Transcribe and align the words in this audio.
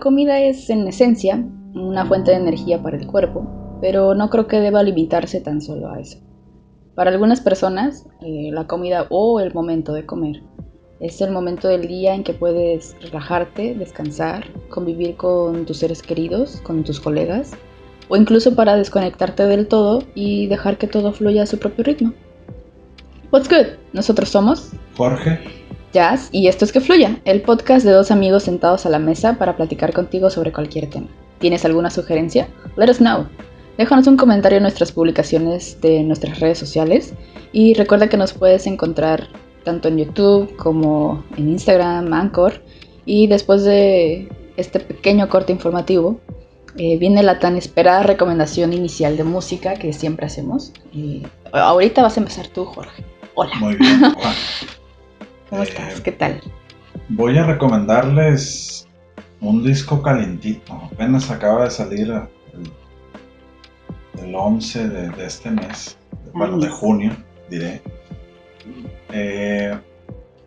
comida 0.00 0.40
es 0.40 0.68
en 0.70 0.88
esencia 0.88 1.44
una 1.74 2.04
fuente 2.06 2.32
de 2.32 2.38
energía 2.38 2.82
para 2.82 2.96
el 2.96 3.06
cuerpo, 3.06 3.78
pero 3.80 4.14
no 4.14 4.28
creo 4.30 4.48
que 4.48 4.60
deba 4.60 4.82
limitarse 4.82 5.40
tan 5.40 5.60
solo 5.60 5.90
a 5.90 6.00
eso. 6.00 6.18
Para 6.96 7.10
algunas 7.10 7.40
personas, 7.40 8.06
eh, 8.22 8.50
la 8.52 8.66
comida 8.66 9.06
o 9.10 9.38
el 9.38 9.54
momento 9.54 9.92
de 9.92 10.04
comer 10.04 10.42
es 11.00 11.20
el 11.22 11.30
momento 11.30 11.68
del 11.68 11.88
día 11.88 12.14
en 12.14 12.24
que 12.24 12.34
puedes 12.34 12.94
relajarte, 13.00 13.74
descansar, 13.74 14.46
convivir 14.68 15.16
con 15.16 15.64
tus 15.64 15.78
seres 15.78 16.02
queridos, 16.02 16.60
con 16.62 16.84
tus 16.84 17.00
colegas, 17.00 17.52
o 18.08 18.16
incluso 18.16 18.54
para 18.54 18.76
desconectarte 18.76 19.46
del 19.46 19.66
todo 19.66 20.02
y 20.14 20.46
dejar 20.48 20.76
que 20.76 20.88
todo 20.88 21.12
fluya 21.12 21.44
a 21.44 21.46
su 21.46 21.58
propio 21.58 21.84
ritmo. 21.84 22.12
What's 23.32 23.48
good? 23.48 23.78
Nosotros 23.92 24.28
somos 24.28 24.72
Jorge, 24.96 25.38
Jazz 25.92 26.28
y 26.32 26.48
esto 26.48 26.64
es 26.64 26.72
Que 26.72 26.80
Fluya, 26.80 27.20
el 27.24 27.42
podcast 27.42 27.84
de 27.84 27.92
dos 27.92 28.10
amigos 28.10 28.44
sentados 28.44 28.86
a 28.86 28.90
la 28.90 28.98
mesa 28.98 29.38
para 29.38 29.56
platicar 29.56 29.92
contigo 29.92 30.30
sobre 30.30 30.52
cualquier 30.52 30.88
tema. 30.88 31.08
¿Tienes 31.38 31.64
alguna 31.64 31.90
sugerencia? 31.90 32.48
Let 32.76 32.90
us 32.90 32.98
know. 32.98 33.26
Déjanos 33.76 34.06
un 34.06 34.16
comentario 34.16 34.58
en 34.58 34.62
nuestras 34.62 34.92
publicaciones 34.92 35.80
de 35.80 36.02
nuestras 36.02 36.38
redes 36.38 36.58
sociales 36.58 37.14
y 37.52 37.74
recuerda 37.74 38.08
que 38.08 38.16
nos 38.16 38.32
puedes 38.32 38.66
encontrar 38.66 39.28
tanto 39.64 39.88
en 39.88 39.98
YouTube 39.98 40.54
como 40.56 41.24
en 41.36 41.48
Instagram, 41.48 42.12
Anchor. 42.12 42.62
Y 43.06 43.26
después 43.26 43.64
de 43.64 44.28
este 44.56 44.80
pequeño 44.80 45.28
corte 45.28 45.52
informativo, 45.52 46.20
eh, 46.76 46.98
viene 46.98 47.22
la 47.22 47.38
tan 47.38 47.56
esperada 47.56 48.02
recomendación 48.02 48.72
inicial 48.72 49.16
de 49.16 49.24
música 49.24 49.74
que 49.74 49.92
siempre 49.92 50.26
hacemos. 50.26 50.72
Y 50.92 51.22
ahorita 51.52 52.02
vas 52.02 52.16
a 52.16 52.20
empezar 52.20 52.48
tú, 52.48 52.64
Jorge. 52.66 53.04
Hola. 53.34 53.56
muy 53.56 53.76
bien. 53.76 54.04
Hola. 54.04 54.34
¿Cómo 55.50 55.62
Eh, 55.62 55.64
estás? 55.64 56.00
¿Qué 56.00 56.12
tal? 56.12 56.42
Voy 57.08 57.36
a 57.38 57.44
recomendarles 57.44 58.88
un 59.40 59.62
disco 59.64 60.02
calentito. 60.02 60.74
Apenas 60.92 61.30
acaba 61.30 61.64
de 61.64 61.70
salir 61.70 62.10
el, 62.54 62.76
el 64.14 64.34
11 64.34 64.88
de, 64.88 65.10
de 65.10 65.26
este 65.26 65.50
mes, 65.50 65.98
bueno, 66.32 66.58
de 66.58 66.68
junio, 66.68 67.24
diré. 67.48 67.84
Eh, 69.10 69.80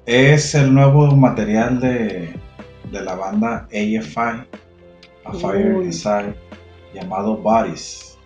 es 0.06 0.56
el 0.56 0.74
nuevo 0.74 1.16
material 1.16 1.80
de, 1.80 2.42
de 2.92 3.02
la 3.04 3.16
banda 3.16 3.68
AFI, 3.72 4.48
A 5.26 5.34
Fire 5.34 5.76
Uy. 5.76 5.86
Inside, 5.86 6.36
llamado 6.94 7.38
Bodies. 7.38 8.20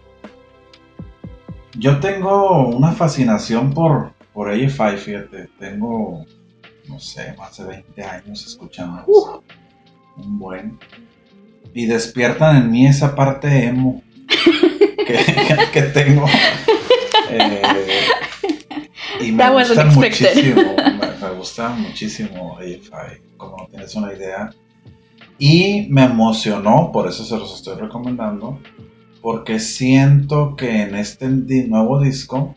Yo 1.73 1.99
tengo 1.99 2.67
una 2.69 2.93
fascinación 2.93 3.73
por, 3.73 4.13
por 4.33 4.49
AFI, 4.51 4.97
fíjate. 4.97 5.49
Tengo, 5.59 6.25
no 6.87 6.99
sé, 6.99 7.33
más 7.37 7.57
de 7.57 7.65
20 7.65 8.03
años 8.03 8.45
escuchando 8.47 9.03
Uh. 9.07 9.41
un 10.17 10.39
buen. 10.39 10.79
Y 11.73 11.85
despiertan 11.85 12.57
en 12.57 12.71
mí 12.71 12.87
esa 12.87 13.15
parte 13.15 13.65
emo 13.65 14.01
que, 15.05 15.19
que 15.73 15.81
tengo. 15.83 16.25
Eh, 17.29 17.61
y 19.21 19.31
me 19.31 19.49
gusta 19.49 19.85
muchísimo, 19.85 20.61
me, 20.75 21.27
me 21.27 21.33
gusta 21.35 21.69
muchísimo 21.69 22.57
AFI, 22.57 23.21
como 23.37 23.57
no 23.57 23.67
tienes 23.67 23.93
una 23.95 24.13
idea. 24.13 24.49
Y 25.39 25.87
me 25.89 26.05
emocionó, 26.05 26.91
por 26.91 27.07
eso 27.07 27.23
se 27.23 27.37
los 27.37 27.53
estoy 27.53 27.75
recomendando, 27.79 28.59
porque 29.21 29.59
siento 29.59 30.55
que 30.55 30.81
en 30.83 30.95
este 30.95 31.27
nuevo 31.27 32.01
disco, 32.01 32.55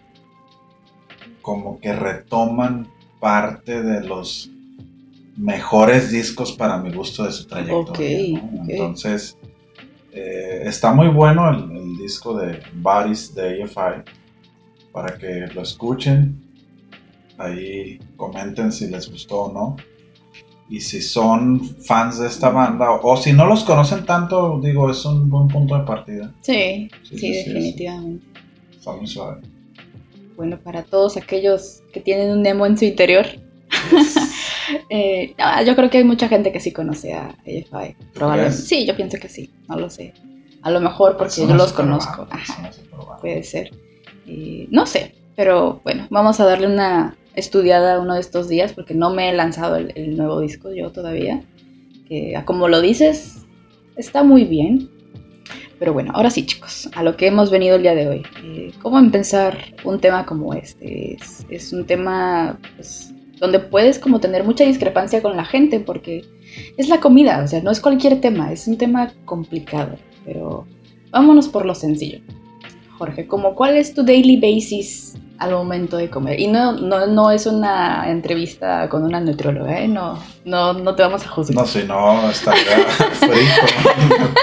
como 1.42 1.78
que 1.80 1.92
retoman 1.94 2.88
parte 3.20 3.82
de 3.82 4.00
los 4.06 4.50
mejores 5.36 6.10
discos 6.10 6.52
para 6.52 6.78
mi 6.78 6.92
gusto 6.92 7.24
de 7.24 7.32
su 7.32 7.46
trayectoria. 7.46 8.40
Entonces, 8.68 9.36
eh, 10.12 10.62
está 10.66 10.92
muy 10.92 11.08
bueno 11.08 11.48
el, 11.50 11.70
el 11.76 11.96
disco 11.98 12.36
de 12.36 12.60
Bodies 12.74 13.34
de 13.34 13.62
AFI 13.62 14.02
para 14.92 15.16
que 15.16 15.46
lo 15.54 15.62
escuchen. 15.62 16.40
Ahí 17.38 17.98
comenten 18.16 18.72
si 18.72 18.88
les 18.88 19.10
gustó 19.10 19.42
o 19.44 19.52
no. 19.52 19.76
Y 20.68 20.80
si 20.80 21.00
son 21.00 21.60
fans 21.60 22.20
de 22.20 22.28
esta 22.28 22.50
banda, 22.50 22.90
o, 22.92 23.12
o 23.12 23.16
si 23.16 23.32
no 23.32 23.46
los 23.46 23.64
conocen 23.64 24.04
tanto, 24.04 24.60
digo, 24.62 24.88
es 24.90 25.04
un 25.04 25.28
buen 25.28 25.48
punto 25.48 25.76
de 25.76 25.84
partida. 25.84 26.32
Sí, 26.42 26.88
sí, 27.02 27.08
Sí, 27.08 27.18
sí, 27.18 27.18
sí, 27.18 27.48
definitivamente. 27.52 28.26
Está 28.70 28.92
muy 28.92 29.06
suave. 29.06 29.40
Bueno, 30.36 30.58
para 30.60 30.84
todos 30.84 31.16
aquellos 31.16 31.79
que 31.92 32.00
tienen 32.00 32.30
un 32.30 32.44
emo 32.46 32.66
en 32.66 32.78
su 32.78 32.84
interior, 32.84 33.26
eh, 34.90 35.34
ah, 35.38 35.62
yo 35.62 35.74
creo 35.76 35.90
que 35.90 35.98
hay 35.98 36.04
mucha 36.04 36.28
gente 36.28 36.52
que 36.52 36.60
sí 36.60 36.72
conoce 36.72 37.12
a 37.12 37.28
AFI. 37.28 37.96
Probablemente. 38.14 38.56
crees? 38.56 38.68
Sí, 38.68 38.86
yo 38.86 38.96
pienso 38.96 39.18
que 39.18 39.28
sí, 39.28 39.50
no 39.68 39.76
lo 39.76 39.90
sé. 39.90 40.12
A 40.62 40.70
lo 40.70 40.80
mejor 40.80 41.16
porque 41.16 41.42
Es 41.42 41.48
yo 41.48 41.54
los 41.54 41.72
conozco. 41.72 42.26
Ajá, 42.30 42.70
puede 43.20 43.42
ser. 43.42 43.70
Eh, 44.26 44.66
no 44.70 44.86
sé, 44.86 45.14
pero 45.36 45.80
bueno, 45.84 46.06
vamos 46.10 46.38
a 46.40 46.44
darle 46.44 46.66
una 46.66 47.16
estudiada 47.34 48.00
uno 48.00 48.14
de 48.14 48.20
estos 48.20 48.48
días 48.48 48.72
porque 48.72 48.94
no 48.94 49.10
me 49.10 49.30
he 49.30 49.32
lanzado 49.32 49.76
el, 49.76 49.92
el 49.94 50.16
nuevo 50.16 50.40
disco 50.40 50.72
yo 50.72 50.92
todavía. 50.92 51.42
Que 52.06 52.36
a 52.36 52.44
como 52.44 52.68
lo 52.68 52.80
dices, 52.80 53.46
está 53.96 54.22
muy 54.22 54.44
bien. 54.44 54.90
Pero 55.80 55.94
bueno, 55.94 56.12
ahora 56.14 56.28
sí 56.28 56.44
chicos, 56.44 56.90
a 56.94 57.02
lo 57.02 57.16
que 57.16 57.26
hemos 57.26 57.50
venido 57.50 57.76
el 57.76 57.82
día 57.82 57.94
de 57.94 58.06
hoy. 58.06 58.22
Eh, 58.44 58.70
¿Cómo 58.82 58.98
empezar 58.98 59.56
un 59.82 59.98
tema 59.98 60.26
como 60.26 60.52
este? 60.52 61.14
Es, 61.14 61.46
es 61.48 61.72
un 61.72 61.86
tema 61.86 62.58
pues, 62.76 63.14
donde 63.38 63.60
puedes 63.60 63.98
como 63.98 64.20
tener 64.20 64.44
mucha 64.44 64.64
discrepancia 64.64 65.22
con 65.22 65.38
la 65.38 65.46
gente 65.46 65.80
porque 65.80 66.22
es 66.76 66.90
la 66.90 67.00
comida, 67.00 67.42
o 67.42 67.48
sea, 67.48 67.62
no 67.62 67.70
es 67.70 67.80
cualquier 67.80 68.20
tema, 68.20 68.52
es 68.52 68.68
un 68.68 68.76
tema 68.76 69.10
complicado. 69.24 69.96
Pero 70.26 70.66
vámonos 71.10 71.48
por 71.48 71.64
lo 71.64 71.74
sencillo. 71.74 72.20
Jorge, 72.98 73.26
como 73.26 73.54
cuál 73.54 73.78
es 73.78 73.94
tu 73.94 74.04
daily 74.04 74.36
basis 74.36 75.16
al 75.38 75.52
momento 75.52 75.96
de 75.96 76.10
comer? 76.10 76.38
Y 76.38 76.46
no, 76.46 76.72
no, 76.72 77.06
no 77.06 77.30
es 77.30 77.46
una 77.46 78.10
entrevista 78.10 78.86
con 78.90 79.02
una 79.02 79.20
nutrióloga, 79.20 79.80
¿eh? 79.80 79.88
No, 79.88 80.18
no, 80.44 80.74
no 80.74 80.94
te 80.94 81.02
vamos 81.02 81.24
a 81.24 81.28
juzgar. 81.28 81.56
No, 81.56 81.66
si 81.66 81.84
no, 81.84 82.28
estaría 82.28 82.62
frito. 83.12 84.40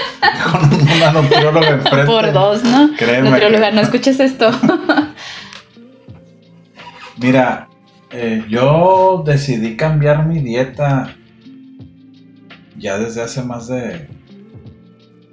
Con 0.90 0.96
una 0.96 1.12
nutrióloga 1.12 1.68
enfrente. 1.70 2.06
por 2.06 2.32
dos, 2.32 2.64
¿no? 2.64 2.90
Créeme. 2.96 3.30
Nutrióloga, 3.30 3.68
que- 3.70 3.74
no 3.76 3.80
escuches 3.82 4.20
esto. 4.20 4.50
Mira, 7.20 7.68
eh, 8.10 8.44
yo 8.48 9.22
decidí 9.26 9.76
cambiar 9.76 10.26
mi 10.26 10.40
dieta 10.40 11.14
ya 12.76 12.98
desde 12.98 13.22
hace 13.22 13.42
más 13.42 13.66
de 13.68 14.08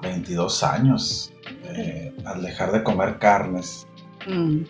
22 0.01 0.63
años. 0.63 1.31
eh, 1.77 2.13
al 2.25 2.41
dejar 2.41 2.71
de 2.71 2.83
comer 2.83 3.17
carnes. 3.19 3.85
Mm, 4.27 4.61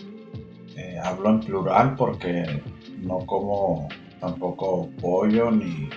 Eh, 0.75 0.97
hablo 1.01 1.29
en 1.29 1.39
plural 1.39 1.95
porque 1.95 2.61
no 2.97 3.19
como 3.25 3.87
tampoco 4.19 4.89
pollo, 4.99 5.51
ni 5.51 5.87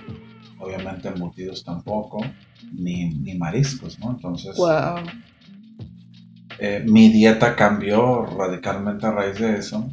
obviamente 0.60 1.08
embutidos 1.08 1.64
tampoco, 1.64 2.18
ni, 2.72 3.10
ni 3.10 3.36
mariscos, 3.36 3.98
¿no? 3.98 4.10
Entonces, 4.10 4.56
wow. 4.56 4.96
eh, 6.58 6.84
mi 6.86 7.08
dieta 7.10 7.56
cambió 7.56 8.26
radicalmente 8.26 9.06
a 9.06 9.12
raíz 9.12 9.38
de 9.38 9.58
eso. 9.58 9.88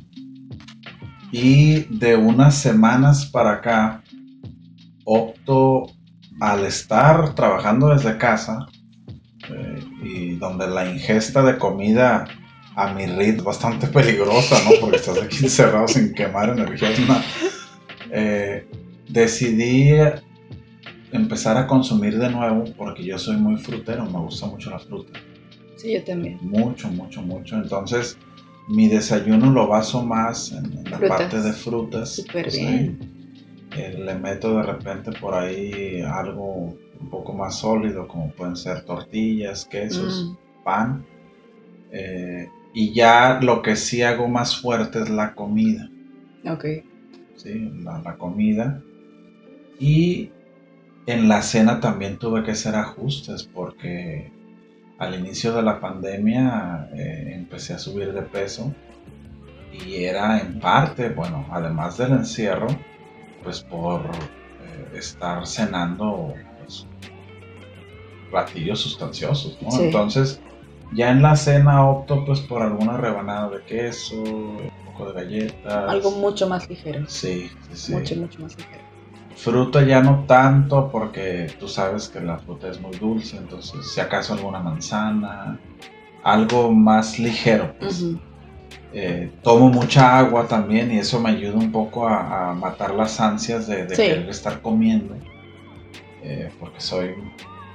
Y 1.32 1.82
de 1.98 2.16
unas 2.16 2.56
semanas 2.56 3.26
para 3.26 3.54
acá, 3.54 4.04
opto 5.04 5.88
al 6.40 6.66
estar 6.66 7.36
trabajando 7.36 7.90
desde 7.90 8.18
casa 8.18 8.66
eh, 9.50 9.84
y 10.04 10.36
donde 10.36 10.68
la 10.68 10.90
ingesta 10.90 11.44
de 11.44 11.58
comida 11.58 12.26
a 12.76 12.94
mi 12.94 13.06
ritmo 13.06 13.40
es 13.40 13.44
bastante 13.44 13.88
peligrosa, 13.88 14.56
¿no? 14.66 14.72
Porque 14.82 14.98
estás 14.98 15.22
aquí 15.22 15.44
encerrado 15.44 15.88
sin 15.88 16.14
quemar 16.14 16.50
energía. 16.50 16.90
Eh, 18.12 18.68
decidí 19.10 19.92
empezar 21.16 21.58
a 21.58 21.68
consumir 21.68 22.18
de 22.20 22.30
nuevo 22.30 22.64
porque 22.78 23.04
yo 23.04 23.18
soy 23.18 23.38
muy 23.38 23.58
frutero, 23.58 24.06
me 24.06 24.20
gusta 24.20 24.48
mucho 24.48 24.70
la 24.70 24.80
fruta 24.80 25.20
Sí, 25.78 25.94
yo 25.94 26.04
también. 26.04 26.40
mucho, 26.42 26.90
mucho, 26.90 27.22
mucho. 27.22 27.56
Entonces, 27.58 28.18
mi 28.70 28.88
desayuno 28.88 29.52
lo 29.52 29.68
baso 29.68 30.04
más 30.06 30.52
en, 30.54 30.66
en 30.78 30.90
la 30.92 31.00
parte 31.08 31.42
de 31.42 31.54
frutas. 31.54 32.16
Súper 32.16 32.50
Sí. 32.52 32.60
bien. 32.62 33.00
Eh, 33.78 33.94
le 34.00 34.16
meto 34.16 34.56
de 34.58 34.64
repente 34.64 35.12
por 35.20 35.34
ahí 35.34 36.02
algo 36.02 36.76
un 37.00 37.10
poco 37.10 37.34
más 37.34 37.60
sólido, 37.60 38.08
como 38.08 38.32
pueden 38.32 38.56
ser 38.56 38.84
tortillas, 38.86 39.66
quesos, 39.66 40.32
Mm, 40.32 40.64
pan. 40.64 41.06
Eh, 41.92 42.48
y 42.74 42.94
ya 42.94 43.40
lo 43.42 43.62
que 43.62 43.76
sí 43.76 44.02
hago 44.02 44.28
más 44.30 44.58
fuerte 44.62 45.02
es 45.02 45.10
la 45.10 45.34
comida. 45.36 45.90
ok. 46.48 46.66
¿sí? 47.36 47.70
La, 47.84 48.00
la 48.02 48.18
comida. 48.18 48.82
Y 49.80 50.30
en 51.08 51.28
la 51.28 51.42
cena 51.42 51.80
también 51.80 52.18
tuve 52.18 52.44
que 52.44 52.52
hacer 52.52 52.76
ajustes 52.76 53.44
porque 53.44 54.32
al 54.98 55.16
inicio 55.16 55.54
de 55.54 55.62
la 55.62 55.80
pandemia 55.80 56.90
eh, 56.94 57.32
empecé 57.34 57.74
a 57.74 57.80
subir 57.80 58.14
de 58.14 58.22
peso 58.22 58.74
y 59.72 60.06
era 60.06 60.40
en 60.40 60.60
parte, 60.60 61.10
bueno, 61.10 61.46
además 61.52 61.98
del 61.98 62.14
encierro, 62.14 62.68
pues 63.44 63.62
por 63.62 64.02
eh, 64.06 64.98
estar 64.98 65.46
cenando 65.46 66.34
pues, 66.60 66.88
platillos 68.32 68.80
sustanciosos, 68.80 69.58
¿no? 69.62 69.70
Sí. 69.72 69.84
Entonces, 69.84 70.40
ya 70.94 71.12
en 71.12 71.22
la 71.22 71.36
cena 71.36 71.86
opto 71.86 72.24
pues 72.26 72.40
por 72.40 72.62
alguna 72.62 72.98
rebanada 72.98 73.50
de 73.50 73.64
queso, 73.64 74.16
un 74.22 74.72
poco 74.86 75.12
de 75.12 75.14
galletas. 75.14 75.90
Algo 75.90 76.12
mucho 76.12 76.48
más 76.48 76.70
ligero. 76.70 77.04
Sí, 77.08 77.52
sí, 77.70 77.76
sí. 77.76 77.94
Mucho, 77.94 78.16
mucho 78.16 78.40
más 78.42 78.58
ligero. 78.58 78.85
Fruta 79.36 79.84
ya 79.84 80.02
no 80.02 80.24
tanto 80.28 80.90
porque 80.92 81.54
tú 81.60 81.68
sabes 81.68 82.08
que 82.08 82.22
la 82.22 82.38
fruta 82.38 82.70
es 82.70 82.80
muy 82.80 82.96
dulce, 82.98 83.38
entonces 83.38 83.86
si 83.92 84.00
acaso 84.00 84.34
alguna 84.34 84.60
manzana, 84.60 85.60
algo 86.24 86.72
más 86.72 87.20
ligero. 87.20 87.74
Pues. 87.80 88.04
Eh, 88.94 89.30
tomo 89.44 89.68
mucha 89.70 90.18
agua 90.18 90.48
también 90.48 90.90
y 90.94 91.00
eso 91.00 91.20
me 91.20 91.30
ayuda 91.32 91.56
un 91.58 91.70
poco 91.72 92.08
a, 92.08 92.52
a 92.52 92.54
matar 92.54 92.94
las 92.96 93.20
ansias 93.20 93.68
de, 93.68 93.86
de 93.86 93.96
Sí. 93.96 94.02
querer 94.04 94.30
estar 94.30 94.62
comiendo. 94.62 95.16
Eh, 96.24 96.50
porque 96.60 96.80
soy, 96.80 97.14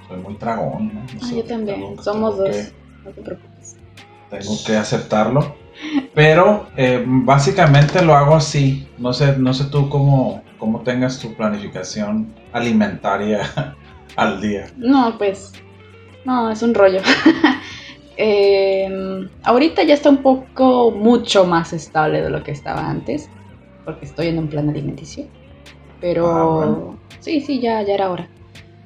soy 0.09 0.17
muy 0.17 0.35
tragón. 0.37 0.93
¿no? 0.95 1.01
Ah, 1.23 1.31
yo 1.31 1.45
también. 1.45 1.77
tengo- 1.81 2.03
Somos 2.03 2.37
tengo 2.37 2.49
dos. 2.49 2.57
que- 2.57 2.73
No 3.05 3.11
te 3.11 3.21
preocupes. 3.21 3.77
tengo 4.31 4.55
que 4.67 4.77
aceptarlo. 4.77 5.57
Pero 6.15 6.67
eh, 6.77 7.05
básicamente 7.07 8.03
lo 8.03 8.15
hago 8.15 8.35
así. 8.35 8.89
No 8.99 9.13
sé, 9.13 9.37
no 9.37 9.53
sé 9.53 9.65
tú 9.67 9.89
cómo, 9.91 10.43
cómo 10.61 10.83
tengas 10.83 11.19
tu 11.19 11.35
planificación 11.35 12.33
alimentaria 12.53 13.41
al 14.17 14.41
día. 14.41 14.71
No, 14.77 15.17
pues. 15.19 15.53
No, 16.25 16.51
es 16.51 16.63
un 16.63 16.75
rollo. 16.75 17.01
Em, 18.23 19.31
ahorita 19.45 19.83
ya 19.83 19.95
está 19.95 20.11
un 20.11 20.19
poco, 20.19 20.91
mucho 20.91 21.47
más 21.47 21.73
estable 21.73 22.21
de 22.21 22.29
lo 22.29 22.43
que 22.43 22.51
estaba 22.51 22.87
antes. 22.87 23.31
Porque 23.87 24.05
estoy 24.05 24.27
en 24.27 24.39
un 24.39 24.49
plan 24.49 24.69
alimenticio. 24.69 25.25
Pero. 26.03 26.27
Ah, 26.27 26.45
bueno. 26.45 26.99
Sí, 27.21 27.41
sí, 27.41 27.61
ya, 27.61 27.81
ya 27.81 27.95
era 27.95 28.11
hora. 28.11 28.29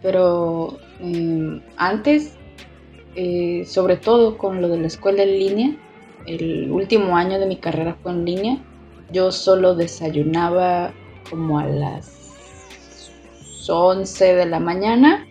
Pero 0.03 0.79
em, 1.01 1.61
antes, 1.77 2.37
eh, 3.17 3.65
sobre 3.67 3.97
todo 3.97 4.39
con 4.39 4.63
lo 4.63 4.69
de 4.69 4.79
la 4.79 4.87
escuela 4.87 5.25
en 5.25 5.37
línea, 5.37 5.77
el 6.27 6.71
último 6.71 7.17
año 7.17 7.41
de 7.41 7.47
mi 7.47 7.57
carrera 7.57 7.97
fue 8.05 8.13
en 8.13 8.25
línea. 8.25 8.59
Yo 9.11 9.33
solo 9.33 9.75
desayunaba 9.75 10.93
como 11.31 11.59
a 11.59 11.67
las 11.67 12.11
11 13.69 14.35
de 14.35 14.47
la 14.47 14.61
mañana, 14.61 15.27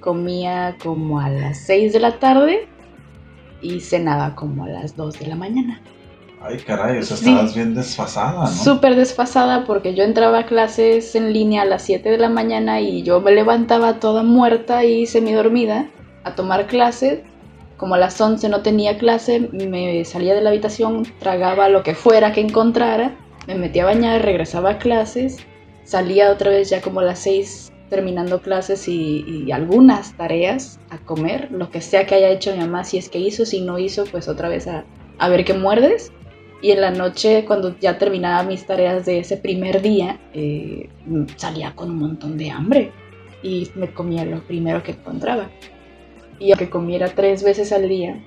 comía 0.00 0.76
como 0.82 1.20
a 1.20 1.28
las 1.28 1.58
6 1.58 1.92
de 1.92 2.00
la 2.00 2.18
tarde 2.18 2.68
y 3.60 3.80
cenaba 3.80 4.34
como 4.34 4.64
a 4.64 4.68
las 4.68 4.96
2 4.96 5.18
de 5.18 5.26
la 5.26 5.36
mañana. 5.36 5.80
Ay, 6.42 6.56
caray, 6.58 6.98
o 6.98 7.02
sea, 7.02 7.18
Sí. 7.18 7.28
estabas 7.28 7.54
bien 7.54 7.74
desfasada, 7.74 8.40
¿no? 8.44 8.46
Súper 8.46 8.96
desfasada 8.96 9.64
porque 9.66 9.94
yo 9.94 10.04
entraba 10.04 10.38
a 10.40 10.46
clases 10.46 11.14
en 11.14 11.34
línea 11.34 11.62
a 11.62 11.66
las 11.66 11.82
7 11.82 12.10
de 12.10 12.16
la 12.16 12.30
mañana 12.30 12.80
y 12.80 13.02
yo 13.02 13.20
me 13.20 13.32
levantaba 13.32 14.00
toda 14.00 14.22
muerta 14.22 14.84
y 14.84 15.04
semidormida 15.06 15.86
a 16.24 16.34
tomar 16.34 16.66
clases. 16.66 17.20
Como 17.76 17.94
a 17.94 17.98
las 17.98 18.18
11 18.20 18.48
no 18.48 18.60
tenía 18.62 18.96
clase, 18.96 19.40
me 19.52 20.02
salía 20.06 20.34
de 20.34 20.40
la 20.40 20.50
habitación, 20.50 21.06
tragaba 21.18 21.68
lo 21.68 21.82
que 21.82 21.94
fuera 21.94 22.32
que 22.32 22.40
encontrara, 22.40 23.12
me 23.46 23.54
metía 23.54 23.82
a 23.82 23.86
bañar, 23.86 24.22
regresaba 24.22 24.70
a 24.70 24.78
clases, 24.78 25.38
salía 25.84 26.30
otra 26.30 26.50
vez 26.50 26.70
ya 26.70 26.80
como 26.80 27.00
a 27.00 27.04
las 27.04 27.20
6 27.20 27.72
terminando 27.90 28.40
clases 28.40 28.88
y, 28.88 29.50
algunas 29.52 30.16
tareas 30.16 30.78
a 30.88 30.98
comer, 30.98 31.50
lo 31.50 31.70
que 31.70 31.80
sea 31.80 32.06
que 32.06 32.14
haya 32.14 32.30
hecho 32.30 32.52
mi 32.52 32.60
mamá, 32.60 32.84
si 32.84 32.96
es 32.96 33.08
que 33.08 33.18
hizo, 33.18 33.44
si 33.44 33.60
no 33.60 33.78
hizo, 33.78 34.04
pues 34.04 34.28
otra 34.28 34.48
vez 34.48 34.68
a, 34.68 34.84
a 35.18 35.28
ver 35.28 35.44
qué 35.44 35.52
muerdes. 35.52 36.12
Y 36.62 36.70
en 36.70 36.82
la 36.82 36.90
noche, 36.90 37.44
cuando 37.46 37.78
ya 37.78 37.98
terminaba 37.98 38.42
mis 38.44 38.66
tareas 38.66 39.06
de 39.06 39.18
ese 39.18 39.36
primer 39.36 39.82
día, 39.82 40.20
eh, 40.34 40.88
salía 41.36 41.74
con 41.74 41.90
un 41.90 41.98
montón 41.98 42.38
de 42.38 42.50
hambre 42.50 42.92
y 43.42 43.70
me 43.74 43.92
comía 43.92 44.24
lo 44.24 44.40
primero 44.42 44.82
que 44.82 44.92
encontraba. 44.92 45.50
Y 46.38 46.52
aunque 46.52 46.70
comiera 46.70 47.08
tres 47.08 47.42
veces 47.42 47.72
al 47.72 47.88
día, 47.88 48.22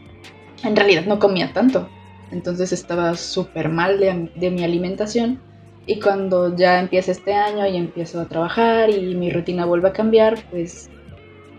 en 0.64 0.76
realidad 0.76 1.06
no 1.06 1.20
comía 1.20 1.54
tanto. 1.54 1.88
Entonces 2.32 2.72
estaba 2.72 3.16
súper 3.16 3.70
mal 3.70 4.00
de, 4.00 4.52
mi 4.52 4.64
alimentación. 4.64 5.42
Y 5.86 6.00
cuando 6.00 6.56
ya 6.56 6.80
empieza 6.80 7.12
este 7.12 7.34
año 7.34 7.68
y 7.68 7.76
empiezo 7.76 8.22
a 8.22 8.28
trabajar 8.28 8.90
y 8.90 9.16
mi 9.16 9.30
rutina 9.30 9.66
vuelve 9.66 9.90
a 9.90 9.94
cambiar, 9.94 10.42
pues 10.50 10.90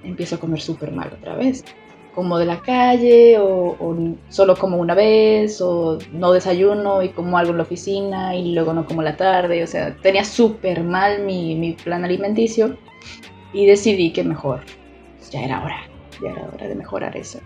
empiezo 0.03 0.37
a 0.37 0.41
comer 0.41 0.61
súper 0.61 0.93
mal 0.93 1.13
otra 1.13 1.37
vez 1.37 1.65
como 2.15 2.39
de 2.39 2.47
la 2.47 2.61
calle 2.61 3.39
o, 3.39 3.77
solo 4.29 4.57
como 4.57 4.77
una 4.79 4.95
vez 4.95 5.61
o 5.61 5.99
no 6.13 6.33
desayuno 6.33 7.03
y 7.03 7.09
como 7.09 7.37
algo 7.37 7.51
en 7.51 7.59
la 7.59 7.65
oficina 7.65 8.37
y 8.37 8.55
luego 8.55 8.73
no 8.73 8.87
como 8.87 9.03
la 9.03 9.17
tarde. 9.17 9.63
O 9.63 9.67
sea, 9.67 9.97
tenía 9.97 10.25
súper 10.25 10.85
mal 10.85 11.25
mi, 11.25 11.57
mi 11.57 11.73
plan 11.73 12.05
alimenticio 12.05 12.77
y 13.53 13.67
decidí 13.67 14.13
que 14.13 14.25
mejor, 14.25 14.63
pues, 15.17 15.31
ya 15.31 15.45
era 15.45 15.63
hora, 15.63 15.81
ya 16.23 16.31
era 16.31 16.49
hora 16.53 16.69
de 16.69 16.75
mejorar 16.75 17.17
eso. 17.17 17.41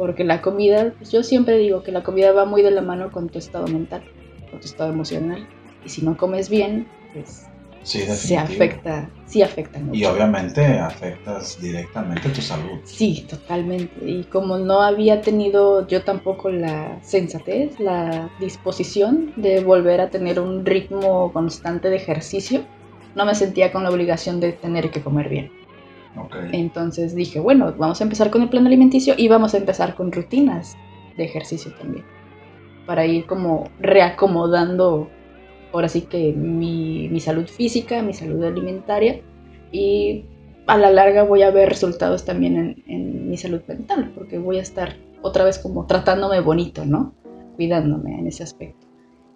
Porque 0.00 0.24
la 0.24 0.40
comida, 0.40 0.94
pues 0.96 1.12
yo 1.12 1.22
siempre 1.22 1.58
digo 1.58 1.82
que 1.82 1.92
la 1.92 2.02
comida 2.02 2.32
va 2.32 2.46
muy 2.46 2.62
de 2.62 2.70
la 2.70 2.80
mano 2.80 3.12
con 3.12 3.28
tu 3.28 3.38
estado 3.38 3.66
mental, 3.66 4.02
con 4.50 4.58
tu 4.58 4.66
estado 4.66 4.90
emocional. 4.90 5.46
Y 5.84 5.90
si 5.90 6.00
no 6.00 6.16
comes 6.16 6.48
bien, 6.48 6.88
pues 7.12 7.46
Sí, 7.82 8.00
se 8.00 8.38
afecta, 8.38 9.10
sí 9.26 9.42
afecta 9.42 9.78
mucho. 9.78 9.98
Y 9.98 10.06
obviamente 10.06 10.64
afectas 10.78 11.60
directamente 11.60 12.30
tu 12.30 12.40
salud. 12.40 12.78
Sí, 12.84 13.26
totalmente. 13.28 13.92
Y 14.02 14.24
como 14.24 14.56
no 14.56 14.80
había 14.80 15.20
tenido 15.20 15.86
yo 15.86 16.02
tampoco 16.02 16.48
la 16.48 16.98
sensatez, 17.02 17.78
la 17.78 18.30
disposición 18.40 19.34
de 19.36 19.60
volver 19.60 20.00
a 20.00 20.08
tener 20.08 20.40
un 20.40 20.64
ritmo 20.64 21.30
constante 21.30 21.90
de 21.90 21.96
ejercicio, 21.96 22.62
no 23.14 23.26
me 23.26 23.34
sentía 23.34 23.70
con 23.70 23.82
la 23.82 23.90
obligación 23.90 24.40
de 24.40 24.52
tener 24.52 24.90
que 24.90 25.02
comer 25.02 25.28
bien. 25.28 25.59
Entonces 26.52 27.14
dije, 27.14 27.40
bueno, 27.40 27.74
vamos 27.78 28.00
a 28.00 28.04
empezar 28.04 28.30
con 28.30 28.42
el 28.42 28.48
plan 28.48 28.66
alimenticio 28.66 29.14
y 29.16 29.28
vamos 29.28 29.54
a 29.54 29.58
empezar 29.58 29.94
con 29.94 30.12
rutinas 30.12 30.76
de 31.16 31.24
ejercicio 31.24 31.72
también. 31.78 32.04
Para 32.86 33.06
ir 33.06 33.26
como 33.26 33.70
reacomodando, 33.78 35.08
ahora 35.72 35.88
sí 35.88 36.02
que 36.02 36.32
mi, 36.32 37.08
mi 37.08 37.20
salud 37.20 37.46
física, 37.46 38.02
mi 38.02 38.12
salud 38.12 38.42
alimentaria 38.42 39.20
y 39.70 40.24
a 40.66 40.76
la 40.76 40.90
larga 40.90 41.22
voy 41.22 41.42
a 41.42 41.50
ver 41.50 41.68
resultados 41.68 42.24
también 42.24 42.82
en 42.86 43.30
mi 43.30 43.36
salud 43.36 43.62
mental, 43.66 44.12
porque 44.14 44.38
voy 44.38 44.58
a 44.58 44.62
estar 44.62 44.96
otra 45.22 45.44
vez 45.44 45.58
como 45.58 45.86
tratándome 45.86 46.40
bonito, 46.40 46.84
¿no? 46.84 47.14
Cuidándome 47.56 48.18
en 48.18 48.26
ese 48.26 48.42
aspecto. 48.42 48.89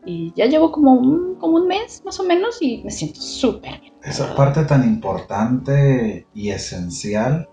Y 0.06 0.32
ya 0.34 0.46
llevo 0.46 0.70
como 0.70 0.92
un, 0.92 1.36
como 1.36 1.56
un 1.56 1.66
mes 1.66 2.02
más 2.04 2.20
o 2.20 2.24
menos 2.24 2.60
y 2.60 2.82
me 2.84 2.90
siento 2.90 3.20
súper 3.20 3.80
bien. 3.80 3.94
Esa 4.02 4.34
parte 4.34 4.64
tan 4.64 4.84
importante 4.84 6.26
y 6.34 6.50
esencial 6.50 7.48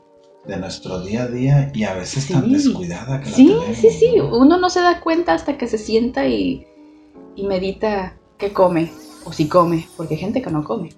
de 0.46 0.58
nuestro 0.58 1.02
día 1.02 1.24
a 1.24 1.28
día 1.28 1.72
y 1.74 1.84
a 1.84 1.94
veces 1.94 2.28
tan 2.28 2.52
descuidada 2.52 3.22
que 3.22 3.30
la 3.30 3.36
Sí, 3.36 3.48
tenemos, 3.48 3.78
sí, 3.78 3.90
sí. 3.92 4.16
¿no? 4.18 4.38
Uno 4.38 4.58
no 4.58 4.70
se 4.70 4.82
da 4.82 5.00
cuenta 5.00 5.34
hasta 5.34 5.58
que 5.58 5.68
se 5.68 5.78
sienta 5.78 6.28
y, 6.28 6.66
y 7.36 7.46
medita 7.46 8.18
qué 8.38 8.52
come 8.52 8.92
o 9.24 9.32
si 9.32 9.48
come, 9.48 9.88
porque 9.96 10.16
hay 10.16 10.20
gente 10.20 10.42
que 10.42 10.50
no 10.50 10.64
come 10.64 10.90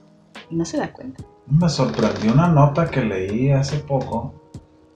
y 0.50 0.56
no 0.56 0.66
se 0.66 0.78
da 0.78 0.92
cuenta. 0.92 1.24
Me 1.48 1.68
sorprendió 1.70 2.34
una 2.34 2.48
nota 2.48 2.90
que 2.90 3.02
leí 3.02 3.52
hace 3.52 3.78
poco 3.80 4.34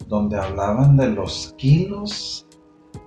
donde 0.08 0.40
hablaban 0.40 0.96
de 0.96 1.10
los 1.10 1.54
kilos 1.58 2.48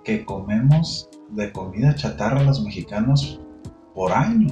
que 0.05 0.25
comemos 0.25 1.09
de 1.31 1.53
comida 1.53 1.95
chatarra 1.95 2.43
los 2.43 2.63
mexicanos 2.63 3.41
por 3.95 4.13
año. 4.13 4.49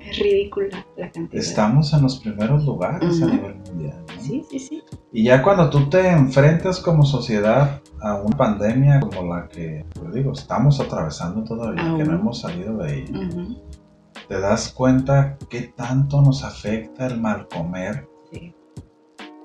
Es 0.00 0.18
ridícula 0.18 0.86
la 0.96 1.10
cantidad. 1.10 1.42
Estamos 1.42 1.92
en 1.92 2.02
los 2.02 2.18
primeros 2.20 2.64
lugares 2.64 3.20
a 3.22 3.26
Ujú. 3.26 3.34
nivel 3.34 3.54
mundial. 3.56 4.04
¿no? 4.16 4.22
Sí, 4.22 4.44
sí, 4.50 4.58
sí. 4.58 4.82
Y 5.12 5.24
ya 5.24 5.42
cuando 5.42 5.70
tú 5.70 5.88
te 5.88 6.08
enfrentas 6.08 6.80
como 6.80 7.04
sociedad 7.04 7.80
a 8.00 8.14
una 8.16 8.36
pandemia 8.36 9.00
como 9.00 9.34
la 9.34 9.48
que, 9.48 9.84
pues 9.94 10.12
digo, 10.14 10.32
estamos 10.32 10.80
atravesando 10.80 11.42
todavía, 11.44 11.94
que 11.96 12.04
no 12.04 12.14
hemos 12.14 12.40
salido 12.40 12.76
de 12.78 13.00
ella, 13.02 13.20
te 14.28 14.38
das 14.40 14.70
cuenta 14.72 15.36
qué 15.48 15.62
tanto 15.74 16.20
nos 16.22 16.44
afecta 16.44 17.06
el 17.06 17.20
mal 17.20 17.48
comer 17.48 18.06
sí. 18.30 18.54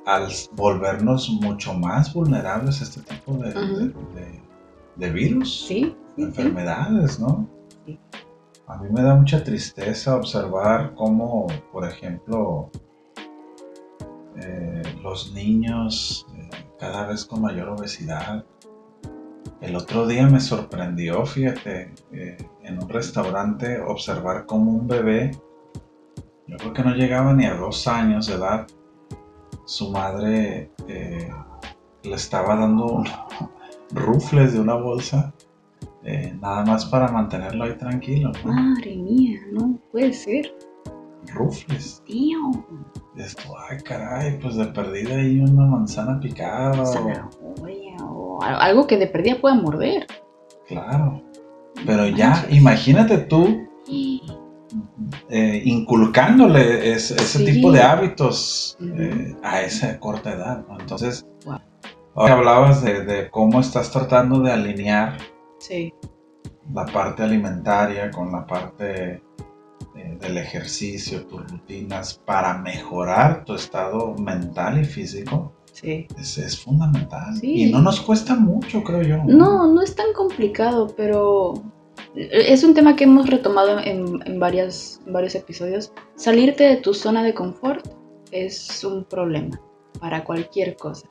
al 0.05 0.27
volvernos 0.55 1.29
mucho 1.41 1.73
más 1.73 2.13
vulnerables 2.13 2.81
a 2.81 2.83
este 2.83 3.01
tipo 3.01 3.33
de, 3.37 3.49
Ujú. 3.49 3.75
de- 3.77 4.21
de- 4.21 4.43
de 4.97 5.09
virus, 5.11 5.65
Sí, 5.67 5.95
enfermedades, 6.17 7.19
¿no? 7.19 7.47
Sí. 7.85 7.99
A 8.67 8.77
mí 8.77 8.89
me 8.89 9.01
da 9.01 9.15
mucha 9.15 9.43
tristeza 9.43 10.15
observar 10.15 10.93
cómo, 10.95 11.47
por 11.71 11.85
ejemplo, 11.85 12.71
eh, 14.37 14.81
los 15.03 15.33
niños 15.33 16.25
eh, 16.35 16.49
cada 16.79 17.05
vez 17.05 17.25
con 17.25 17.41
mayor 17.41 17.69
obesidad. 17.69 18.45
El 19.61 19.75
otro 19.75 20.07
día 20.07 20.27
me 20.27 20.39
sorprendió, 20.39 21.25
fíjate, 21.25 21.93
eh, 22.11 22.37
en 22.63 22.81
un 22.81 22.89
restaurante 22.89 23.81
observar 23.81 24.45
cómo 24.45 24.71
un 24.71 24.87
bebé, 24.87 25.31
yo 26.47 26.57
creo 26.57 26.73
que 26.73 26.83
no 26.83 26.95
llegaba 26.95 27.33
ni 27.33 27.45
a 27.45 27.55
dos 27.55 27.87
años 27.87 28.27
de 28.27 28.35
edad, 28.35 28.67
su 29.65 29.91
madre 29.91 30.71
le 30.87 32.15
estaba 32.15 32.55
dando 32.55 33.03
rufles 33.91 34.53
de 34.53 34.59
una 34.59 34.75
bolsa, 34.75 35.33
eh, 36.05 36.35
nada 36.41 36.65
más 36.65 36.85
para 36.85 37.07
mantenerlo 37.09 37.63
ahí 37.65 37.73
tranquilo. 37.77 38.31
¿no? 38.45 38.51
Madre 38.53 38.95
mía, 38.95 39.39
no 39.51 39.77
puede 39.91 40.13
ser. 40.13 40.53
rufles. 41.35 42.03
Tío. 42.05 42.37
Esto, 43.15 43.43
ay, 43.69 43.77
caray, 43.83 44.37
pues 44.39 44.55
de 44.57 44.65
perdida 44.65 45.15
ahí 45.15 45.39
una 45.39 45.65
manzana 45.65 46.19
picada. 46.19 46.81
o- 46.81 46.85
Zanahoria 46.85 47.95
o 48.03 48.43
al- 48.43 48.61
algo 48.61 48.85
que 48.87 48.97
de 48.97 49.07
perdida 49.07 49.39
pueda 49.39 49.55
morder. 49.55 50.05
Claro. 50.67 51.23
Pero 51.85 52.07
ya, 52.07 52.29
Manches. 52.31 52.53
imagínate 52.53 53.17
tú 53.19 53.67
eh, 55.29 55.61
inculcándole 55.65 56.91
es- 56.93 57.11
ese 57.11 57.39
Sí. 57.39 57.45
tipo 57.45 57.71
de 57.71 57.81
hábitos 57.81 58.77
eh, 58.81 59.35
a 59.43 59.61
esa 59.61 59.99
corta 59.99 60.33
edad. 60.33 60.65
¿no? 60.67 60.79
Entonces, 60.79 61.25
Wow. 61.45 61.59
ahora 62.15 62.33
hablabas 62.33 62.83
de, 62.83 63.05
de 63.05 63.29
cómo 63.29 63.59
estás 63.59 63.91
tratando 63.91 64.39
de 64.41 64.51
alinear 64.51 65.17
Sí. 65.67 65.93
la 66.73 66.85
parte 66.85 67.23
alimentaria 67.23 68.09
con 68.11 68.31
la 68.31 68.45
parte 68.45 69.21
eh, 69.95 70.17
del 70.19 70.37
ejercicio, 70.37 71.25
tus 71.25 71.49
rutinas, 71.51 72.19
para 72.25 72.57
mejorar 72.57 73.43
tu 73.45 73.53
estado 73.55 74.13
mental 74.15 74.81
y 74.81 74.85
físico, 74.85 75.53
Sí. 75.71 76.07
es, 76.19 76.37
es 76.37 76.59
fundamental. 76.59 77.35
Sí. 77.37 77.63
Y 77.67 77.71
no 77.71 77.81
nos 77.81 77.99
cuesta 78.01 78.35
mucho, 78.35 78.83
creo 78.83 79.01
yo. 79.01 79.23
No, 79.25 79.67
no 79.67 79.81
es 79.81 79.95
tan 79.95 80.13
complicado, 80.13 80.93
pero 80.95 81.53
es 82.15 82.63
un 82.63 82.73
tema 82.73 82.95
que 82.95 83.05
hemos 83.05 83.27
retomado 83.29 83.79
en, 83.79 84.21
en 84.25 84.39
varias, 84.39 84.99
en 85.07 85.13
varios 85.13 85.33
episodios. 85.35 85.91
Salirte 86.15 86.63
de 86.65 86.77
tu 86.77 86.93
zona 86.93 87.23
de 87.23 87.33
confort 87.33 87.85
es 88.31 88.83
un 88.83 89.03
problema 89.05 89.59
para 89.99 90.23
cualquier 90.23 90.75
cosa. 90.75 91.07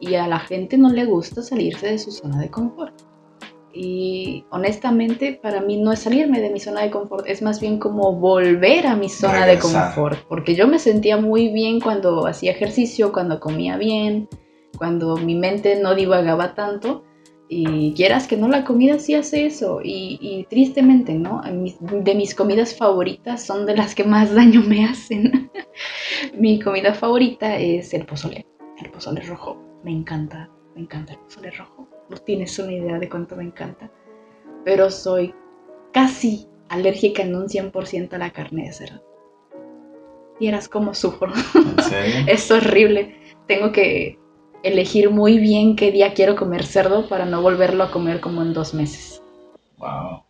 Y 0.00 0.14
a 0.16 0.26
la 0.28 0.38
gente 0.40 0.76
no 0.78 0.90
le 0.90 1.04
gusta 1.04 1.42
salirse 1.42 1.88
de 1.88 1.98
su 1.98 2.10
zona 2.12 2.38
de 2.40 2.50
confort. 2.50 2.94
Y 3.76 4.44
honestamente, 4.50 5.32
para 5.32 5.60
mí 5.60 5.76
no 5.76 5.90
es 5.90 5.98
salirme 5.98 6.40
de 6.40 6.50
mi 6.50 6.60
zona 6.60 6.82
de 6.82 6.90
confort, 6.90 7.26
es 7.26 7.42
más 7.42 7.60
bien 7.60 7.80
como 7.80 8.12
volver 8.12 8.86
a 8.86 8.94
mi 8.94 9.08
zona 9.08 9.46
de 9.46 9.58
confort. 9.58 10.20
Porque 10.28 10.54
yo 10.54 10.68
me 10.68 10.78
sentía 10.78 11.16
muy 11.16 11.48
bien 11.48 11.80
cuando 11.80 12.28
hacía 12.28 12.52
ejercicio, 12.52 13.12
cuando 13.12 13.40
comía 13.40 13.76
bien, 13.76 14.28
cuando 14.78 15.16
mi 15.16 15.34
mente 15.34 15.80
no 15.80 15.96
divagaba 15.96 16.54
tanto. 16.54 17.02
Y 17.48 17.92
quieras 17.94 18.28
que 18.28 18.36
no, 18.36 18.48
la 18.48 18.64
comida 18.64 19.00
sí 19.00 19.14
hace 19.14 19.46
eso. 19.46 19.80
Y, 19.82 20.18
y 20.20 20.44
tristemente, 20.44 21.14
¿no? 21.14 21.42
De 21.42 22.14
mis 22.14 22.34
comidas 22.34 22.76
favoritas 22.76 23.44
son 23.44 23.66
de 23.66 23.76
las 23.76 23.96
que 23.96 24.04
más 24.04 24.32
daño 24.34 24.62
me 24.62 24.84
hacen. 24.84 25.50
Mi 26.38 26.60
comida 26.60 26.94
favorita 26.94 27.58
es 27.58 27.92
el 27.92 28.06
pozole. 28.06 28.46
El 28.80 28.90
pozole 28.90 29.20
rojo. 29.22 29.60
Me 29.82 29.90
encanta. 29.90 30.48
Me 30.74 30.82
encanta 30.82 31.12
el 31.12 31.18
pozole 31.18 31.50
rojo. 31.50 31.88
No 32.08 32.16
tienes 32.18 32.58
una 32.58 32.72
idea 32.72 32.98
de 32.98 33.08
cuánto 33.08 33.36
me 33.36 33.44
encanta. 33.44 33.90
Pero 34.64 34.90
soy 34.90 35.34
casi 35.92 36.48
alérgica 36.68 37.22
en 37.22 37.34
un 37.34 37.48
100% 37.48 38.14
a 38.14 38.18
la 38.18 38.30
carne 38.30 38.64
de 38.66 38.72
cerdo. 38.72 39.02
Vieras 40.40 40.68
cómo 40.68 40.94
sufro. 40.94 41.32
¿En 41.54 41.82
serio? 41.82 42.24
Es 42.26 42.50
horrible. 42.50 43.16
Tengo 43.46 43.72
que 43.72 44.18
elegir 44.62 45.10
muy 45.10 45.38
bien 45.38 45.76
qué 45.76 45.92
día 45.92 46.14
quiero 46.14 46.36
comer 46.36 46.64
cerdo 46.64 47.08
para 47.08 47.26
no 47.26 47.42
volverlo 47.42 47.84
a 47.84 47.90
comer 47.90 48.20
como 48.20 48.42
en 48.42 48.52
dos 48.52 48.74
meses. 48.74 49.22
Wow. 49.78 50.22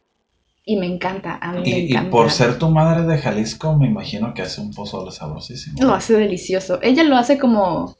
Y 0.66 0.76
me 0.76 0.86
encanta, 0.86 1.38
a 1.40 1.52
mí 1.52 1.60
me 1.60 1.68
Y, 1.68 1.72
y 1.72 1.92
encanta. 1.92 2.10
por 2.10 2.30
ser 2.30 2.58
tu 2.58 2.68
madre 2.70 3.04
de 3.06 3.18
Jalisco, 3.18 3.76
me 3.76 3.86
imagino 3.86 4.32
que 4.34 4.42
hace 4.42 4.60
un 4.60 4.72
pozole 4.72 5.10
sabrosísimo. 5.12 5.76
Lo 5.80 5.92
hace 5.94 6.14
delicioso. 6.14 6.78
Ella 6.82 7.04
lo 7.04 7.16
hace 7.16 7.38
como, 7.38 7.96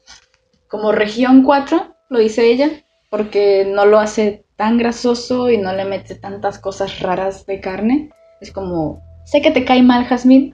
como 0.67 0.91
región 0.91 1.43
4, 1.43 1.95
lo 2.09 2.19
dice 2.19 2.51
ella, 2.51 2.69
porque 3.15 3.65
no 3.65 3.85
lo 3.85 3.97
hace 3.99 4.43
tan 4.57 4.77
grasoso 4.77 5.49
y 5.49 5.57
no 5.57 5.71
le 5.71 5.85
mete 5.85 6.15
tantas 6.15 6.59
cosas 6.59 6.99
raras 6.99 7.45
de 7.45 7.61
carne. 7.61 8.09
Es 8.41 8.51
como, 8.51 9.01
sé 9.23 9.41
que 9.41 9.51
te 9.51 9.63
cae 9.63 9.81
mal, 9.83 10.03
Jazmín, 10.03 10.53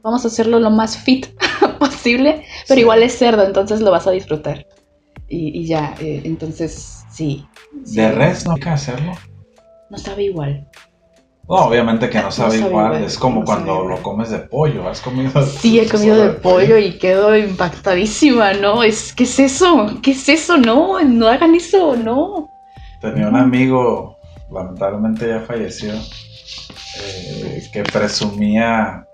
vamos 0.00 0.24
a 0.24 0.28
hacerlo 0.28 0.60
lo 0.60 0.70
más 0.70 0.96
fit 0.96 1.26
posible, 1.80 2.44
pero 2.68 2.76
Sí. 2.76 2.82
igual 2.82 3.02
es 3.02 3.18
cerdo, 3.18 3.44
entonces 3.44 3.80
lo 3.80 3.90
vas 3.90 4.06
a 4.06 4.12
disfrutar. 4.12 4.64
Y, 5.26 5.58
y 5.60 5.66
ya, 5.66 5.96
eh, 5.98 6.20
entonces 6.22 7.02
sí. 7.10 7.44
sí. 7.84 7.96
De 7.96 8.12
res 8.12 8.46
no 8.46 8.52
hay 8.54 8.60
que 8.60 8.68
hacerlo. 8.68 9.14
No 9.90 9.98
sabe 9.98 10.22
igual. 10.22 10.68
No, 11.48 11.56
obviamente 11.56 12.08
que 12.08 12.22
no 12.22 12.30
sabe, 12.30 12.58
igual. 12.58 13.02
Es 13.02 13.18
como 13.18 13.40
no 13.40 13.46
cuando 13.46 13.84
lo 13.84 14.02
comes 14.02 14.30
de 14.30 14.38
pollo. 14.38 14.88
¿Has 14.88 15.00
comido? 15.00 15.44
Sí, 15.44 15.80
he 15.80 15.88
comido 15.88 16.16
de 16.16 16.30
pollo 16.30 16.78
y 16.78 16.98
quedo 16.98 17.36
impactadísima, 17.36 18.52
¿no? 18.54 18.82
Es, 18.82 19.12
¿Qué 19.12 19.24
es 19.24 19.38
eso? 19.38 19.98
¿Qué 20.02 20.12
es 20.12 20.28
eso? 20.28 20.56
No, 20.56 21.02
no 21.02 21.28
hagan 21.28 21.54
eso, 21.54 21.96
no. 21.96 22.48
Tenía 23.00 23.28
un 23.28 23.36
amigo, 23.36 24.18
lamentablemente 24.50 25.26
ya 25.28 25.40
falleció, 25.40 25.92
eh, 25.94 27.68
que 27.72 27.82
presumía 27.82 29.04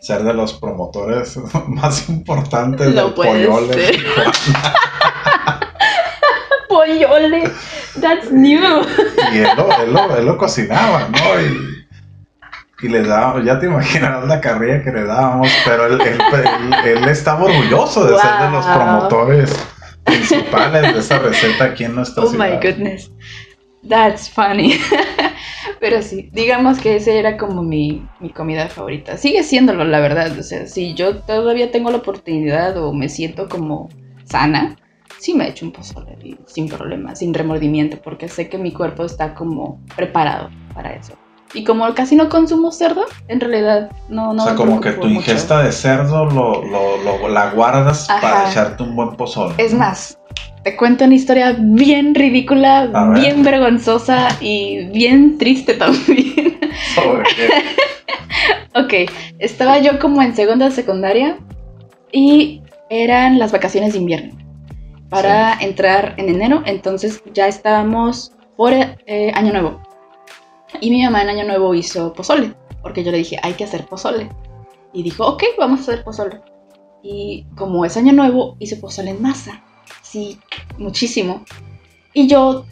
ser 0.00 0.22
de 0.22 0.32
los 0.32 0.54
promotores 0.54 1.38
más 1.66 2.08
importantes 2.08 2.94
del 2.94 3.12
puede 3.12 3.46
pollole. 3.46 3.92
that's 8.00 8.30
new. 8.30 8.60
Y 9.32 9.38
él 9.38 9.48
lo, 9.56 9.76
él 9.82 9.92
lo- 9.92 10.16
él 10.16 10.26
lo 10.26 10.38
cocinaba, 10.38 11.08
¿no? 11.08 11.40
Y, 11.40 12.86
y 12.86 12.88
le 12.88 13.02
daba, 13.02 13.42
ya 13.42 13.58
te 13.58 13.66
imaginarás 13.66 14.26
la 14.26 14.40
carrilla 14.40 14.82
que 14.84 14.92
le 14.92 15.04
dábamos, 15.04 15.48
pero 15.64 15.86
él, 15.86 16.00
él- 16.00 16.20
él- 16.84 16.98
él 16.98 17.08
estaba 17.08 17.44
orgulloso 17.44 18.04
de 18.06 18.18
ser 18.18 18.38
de 18.42 18.50
los 18.50 18.66
promotores 18.66 19.56
principales 20.04 20.94
de 20.94 21.00
esa 21.00 21.18
receta 21.18 21.64
aquí 21.64 21.84
en 21.84 21.94
nuestra 21.94 22.24
Oh 22.24 22.28
ciudad. 22.30 22.48
my 22.48 22.56
goodness. 22.56 23.10
That's 23.88 24.28
funny. 24.28 24.78
Pero 25.80 26.02
sí, 26.02 26.28
digamos 26.32 26.78
que 26.78 26.96
esa 26.96 27.12
era 27.12 27.36
como 27.36 27.62
mi, 27.62 28.04
mi 28.20 28.30
comida 28.30 28.68
favorita. 28.68 29.16
Sigue 29.16 29.42
siéndolo, 29.44 29.84
la 29.84 30.00
verdad. 30.00 30.36
O 30.38 30.42
sea, 30.42 30.66
si 30.66 30.94
yo 30.94 31.18
todavía 31.18 31.70
tengo 31.70 31.90
la 31.90 31.98
oportunidad 31.98 32.76
o 32.78 32.92
me 32.92 33.08
siento 33.08 33.48
como 33.48 33.88
sana, 34.24 34.76
sí 35.18 35.34
me 35.34 35.48
echo 35.48 35.66
un 35.66 35.72
pozole 35.72 36.16
y 36.22 36.36
sin 36.46 36.68
problema, 36.68 37.14
sin 37.14 37.32
remordimiento, 37.34 37.98
porque 38.02 38.28
sé 38.28 38.48
que 38.48 38.58
mi 38.58 38.72
cuerpo 38.72 39.04
está 39.04 39.34
como 39.34 39.80
preparado 39.96 40.50
para 40.74 40.94
eso. 40.94 41.14
Y 41.54 41.64
como 41.64 41.92
casi 41.94 42.16
no 42.16 42.28
consumo 42.28 42.72
cerdo, 42.72 43.04
en 43.28 43.40
realidad 43.40 43.90
no, 44.08 44.34
no 44.34 44.42
o 44.42 44.44
sea, 44.46 44.52
me 44.52 44.58
como 44.58 44.80
que 44.80 44.90
tu 44.92 45.06
mucho. 45.06 45.20
ingesta 45.20 45.62
de 45.62 45.72
cerdo 45.72 46.26
lo, 46.26 46.62
lo- 46.64 47.02
lo- 47.02 47.28
la 47.28 47.50
guardas 47.52 48.10
Ajá. 48.10 48.20
para 48.20 48.50
echarte 48.50 48.82
un 48.82 48.94
buen 48.96 49.10
pozole. 49.16 49.54
Es 49.56 49.72
más, 49.72 50.18
te 50.64 50.76
cuento 50.76 51.04
una 51.04 51.14
historia 51.14 51.56
bien 51.58 52.14
ridícula, 52.14 52.90
A 52.92 53.08
ver. 53.10 53.20
bien 53.20 53.42
vergonzosa 53.44 54.28
y 54.40 54.86
bien 54.92 55.38
triste 55.38 55.74
también. 55.74 56.58
Ok, 58.74 58.92
estaba 59.38 59.78
yo 59.78 59.98
como 59.98 60.20
en 60.20 60.34
segunda 60.36 60.70
secundaria 60.70 61.38
y 62.12 62.60
eran 62.90 63.38
las 63.38 63.50
vacaciones 63.52 63.94
de 63.94 64.00
invierno 64.00 64.36
para 65.22 65.58
entrar 65.60 66.14
en 66.18 66.28
enero, 66.28 66.62
entonces 66.66 67.22
ya 67.32 67.46
estábamos 67.48 68.32
por 68.56 68.72
eh, 68.72 69.32
Año 69.34 69.52
Nuevo. 69.52 69.82
Y 70.80 70.90
mi 70.90 71.02
mamá 71.04 71.22
en 71.22 71.28
Año 71.30 71.44
Nuevo 71.44 71.74
hizo 71.74 72.12
pozole, 72.12 72.54
porque 72.82 73.02
yo 73.04 73.10
le 73.10 73.18
dije, 73.18 73.38
hay 73.42 73.54
que 73.54 73.64
hacer 73.64 73.86
pozole. 73.86 74.28
Y 74.92 75.02
dijo, 75.02 75.26
ok, 75.26 75.42
vamos 75.58 75.80
a 75.80 75.82
hacer 75.82 76.04
pozole. 76.04 76.40
Y 77.02 77.46
como 77.56 77.84
es 77.84 77.96
Año 77.96 78.12
Nuevo, 78.12 78.56
hice 78.58 78.76
pozole 78.76 79.10
en 79.10 79.22
masa. 79.22 79.62
Sí, 80.02 80.38
muchísimo. 80.78 81.44
Y 82.12 82.26
yo 82.28 82.64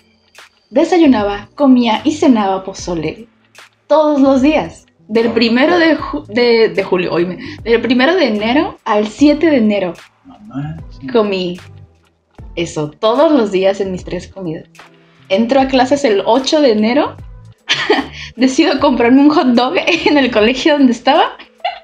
desayunaba, 0.70 1.48
comía 1.54 2.00
y 2.04 2.12
cenaba 2.12 2.64
pozole 2.64 3.28
todos 3.86 4.20
los 4.20 4.42
días. 4.42 4.86
Del 5.06 5.32
primero 5.32 5.78
de, 5.78 5.98
ju- 5.98 6.24
de, 6.26 6.70
de 6.70 6.82
julio, 6.82 7.12
oíme, 7.12 7.38
del 7.62 7.80
primero 7.82 8.14
de 8.16 8.26
enero 8.28 8.78
al 8.84 9.06
7 9.06 9.50
de 9.50 9.56
enero 9.58 9.92
comí 11.12 11.58
eso 12.56 12.90
todos 12.90 13.32
los 13.32 13.52
días 13.52 13.80
en 13.80 13.92
mis 13.92 14.04
tres 14.04 14.28
comidas. 14.28 14.68
Entro 15.28 15.61
a 15.61 15.68
clases 15.68 16.04
el 16.04 16.23
8 16.25 16.61
de 16.61 16.73
enero, 16.73 17.16
decido 18.37 18.78
comprarme 18.80 19.20
un 19.20 19.30
hot 19.30 19.49
dog 19.49 19.75
en 19.76 20.18
el 20.18 20.30
colegio 20.30 20.75
donde 20.76 20.92
estaba 20.92 21.37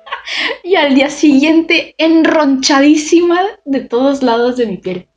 y 0.64 0.76
al 0.76 0.94
día 0.94 1.10
siguiente 1.10 1.94
enronchadísima 1.98 3.40
de 3.64 3.80
todos 3.80 4.22
lados 4.22 4.56
de 4.56 4.66
mi 4.66 4.76
piel. 4.76 5.08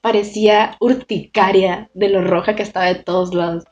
Parecía 0.00 0.76
urticaria 0.80 1.90
de 1.94 2.08
lo 2.08 2.22
roja 2.22 2.56
que 2.56 2.62
estaba 2.62 2.86
de 2.86 2.96
todos 2.96 3.34
lados. 3.34 3.64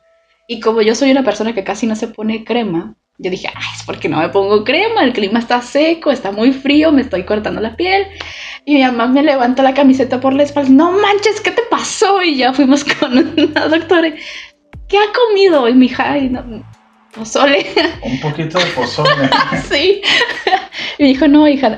Y 0.47 0.59
como 0.59 0.81
yo 0.81 0.95
soy 0.95 1.11
una 1.11 1.23
persona 1.23 1.53
que 1.53 1.63
casi 1.63 1.87
no 1.87 1.95
se 1.95 2.07
pone 2.07 2.43
crema, 2.43 2.95
yo 3.19 3.29
dije, 3.29 3.49
ay, 3.53 3.63
es 3.75 3.83
porque 3.83 4.07
no 4.07 4.17
me 4.17 4.29
pongo 4.29 4.63
crema, 4.63 5.03
el 5.03 5.11
clima 5.11 5.39
está 5.39 5.61
seco, 5.61 6.09
está 6.09 6.31
muy 6.31 6.53
frío, 6.53 6.91
me 6.91 7.01
estoy 7.01 7.25
cortando 7.25 7.59
la 7.59 7.75
piel. 7.75 8.07
Y 8.63 8.75
mi 8.75 8.81
mamá 8.83 9.07
me 9.07 9.23
levanta 9.23 9.61
la 9.61 9.73
camiseta 9.73 10.21
por 10.21 10.33
la 10.33 10.43
espalda. 10.43 10.69
No 10.71 10.91
manches, 10.93 11.41
¿qué 11.41 11.51
te 11.51 11.63
pasó? 11.69 12.21
Y 12.23 12.37
ya 12.37 12.53
fuimos 12.53 12.83
con 12.99 13.17
una 13.17 13.67
doctora. 13.67 14.13
¿Qué 14.87 14.97
ha 14.97 15.11
comido 15.13 15.63
hoy, 15.63 15.73
mija? 15.73 16.17
Y 16.17 16.29
no, 16.29 16.63
pozole. 17.13 17.65
Un 18.03 18.19
poquito 18.21 18.57
de 18.57 18.65
pozole. 18.67 19.29
sí. 19.69 20.01
Y 20.97 21.03
dijo, 21.03 21.27
no, 21.27 21.47
hija, 21.47 21.77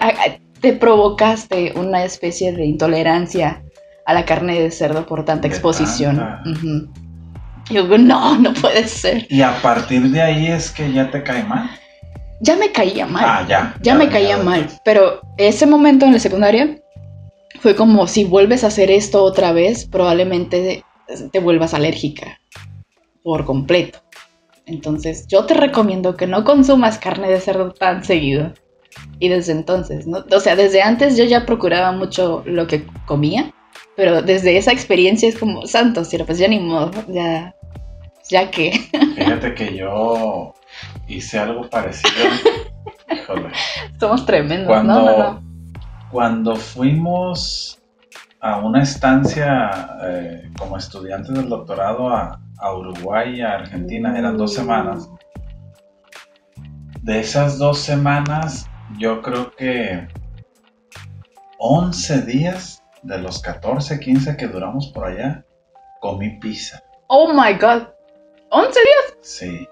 te 0.61 0.73
provocaste 0.73 1.73
una 1.75 2.03
especie 2.03 2.51
de 2.51 2.65
intolerancia 2.65 3.63
a 4.05 4.13
la 4.13 4.25
carne 4.25 4.61
de 4.61 4.69
cerdo 4.69 5.07
por 5.07 5.25
tanta 5.25 5.47
De 5.47 5.53
exposición. 5.53 6.17
tanta. 6.17 7.00
Y 7.71 7.75
yo, 7.75 7.97
no, 7.97 8.37
no 8.37 8.53
puede 8.53 8.87
ser. 8.87 9.25
y 9.29 9.41
a 9.41 9.61
partir 9.61 10.03
de 10.09 10.21
ahí 10.21 10.47
es 10.47 10.71
que 10.71 10.91
ya 10.91 11.09
te 11.09 11.23
cae 11.23 11.43
mal. 11.43 11.69
ya 12.41 12.55
me 12.57 12.71
caía 12.71 13.05
mal. 13.05 13.23
Ah, 13.25 13.45
ya. 13.47 13.75
ya 13.81 13.95
me 13.95 14.09
caía 14.09 14.37
mal. 14.37 14.67
Pero 14.83 15.21
ese 15.37 15.65
momento 15.65 16.05
en 16.05 16.13
la 16.13 16.19
secundaria 16.19 16.77
fue 17.61 17.75
como 17.75 18.07
si 18.07 18.25
vuelves 18.25 18.63
a 18.63 18.67
hacer 18.67 18.91
esto 18.91 19.23
otra 19.23 19.53
vez, 19.53 19.85
probablemente 19.85 20.83
te 21.31 21.39
vuelvas 21.39 21.73
alérgica 21.73 22.39
por 23.23 23.45
completo. 23.45 23.99
Entonces, 24.65 25.27
yo 25.27 25.45
te 25.45 25.53
recomiendo 25.53 26.15
que 26.15 26.27
no 26.27 26.43
consumas 26.43 26.97
carne 26.97 27.29
de 27.29 27.39
cerdo 27.39 27.71
tan 27.71 28.03
seguido. 28.03 28.53
Y 29.19 29.29
desde 29.29 29.53
entonces, 29.53 30.07
¿no? 30.07 30.25
O 30.31 30.39
sea, 30.39 30.55
desde 30.55 30.81
antes 30.81 31.15
yo 31.15 31.23
ya 31.23 31.45
procuraba 31.45 31.91
mucho 31.93 32.43
lo 32.45 32.67
que 32.67 32.85
comía, 33.05 33.53
pero 33.95 34.21
desde 34.21 34.57
esa 34.57 34.71
experiencia 34.71 35.29
es 35.29 35.37
como, 35.37 35.65
santo, 35.65 36.03
cielo, 36.03 36.25
pues 36.25 36.39
ya 36.39 36.47
ni 36.47 36.59
modo, 36.59 36.91
ya, 37.07 37.55
ya 38.31 38.49
que. 38.49 38.71
Fíjate 39.15 39.53
que 39.53 39.77
yo 39.77 40.53
hice 41.07 41.37
algo 41.37 41.69
parecido. 41.69 42.11
Híjole. 43.11 43.51
Somos 43.99 44.25
tremendos, 44.25 44.67
Cuando, 44.67 44.93
¿no? 44.93 45.05
No, 45.05 45.17
no. 45.17 45.43
cuando 46.09 46.55
fuimos 46.55 47.77
a 48.39 48.57
una 48.57 48.81
estancia 48.81 49.69
eh, 50.03 50.49
como 50.57 50.77
estudiantes 50.77 51.35
del 51.35 51.49
doctorado 51.49 52.09
a, 52.09 52.39
a 52.57 52.73
Uruguay 52.73 53.35
y 53.35 53.41
a 53.41 53.55
Argentina, 53.55 54.17
eran 54.17 54.37
dos 54.37 54.53
semanas. 54.53 55.09
De 57.01 57.19
esas 57.19 57.57
dos 57.57 57.79
semanas, 57.79 58.67
yo 58.97 59.21
creo 59.21 59.51
que 59.55 60.07
11 61.59 62.21
días 62.21 62.83
de 63.03 63.17
los 63.19 63.41
14, 63.41 63.99
15 63.99 64.37
que 64.37 64.47
duramos 64.47 64.87
por 64.87 65.05
allá, 65.05 65.43
comí 65.99 66.39
pizza. 66.39 66.81
Oh 67.07 67.33
my 67.33 67.53
god. 67.59 67.87
¿11 68.51 68.67
días? 68.73 69.17
Sí. 69.21 69.67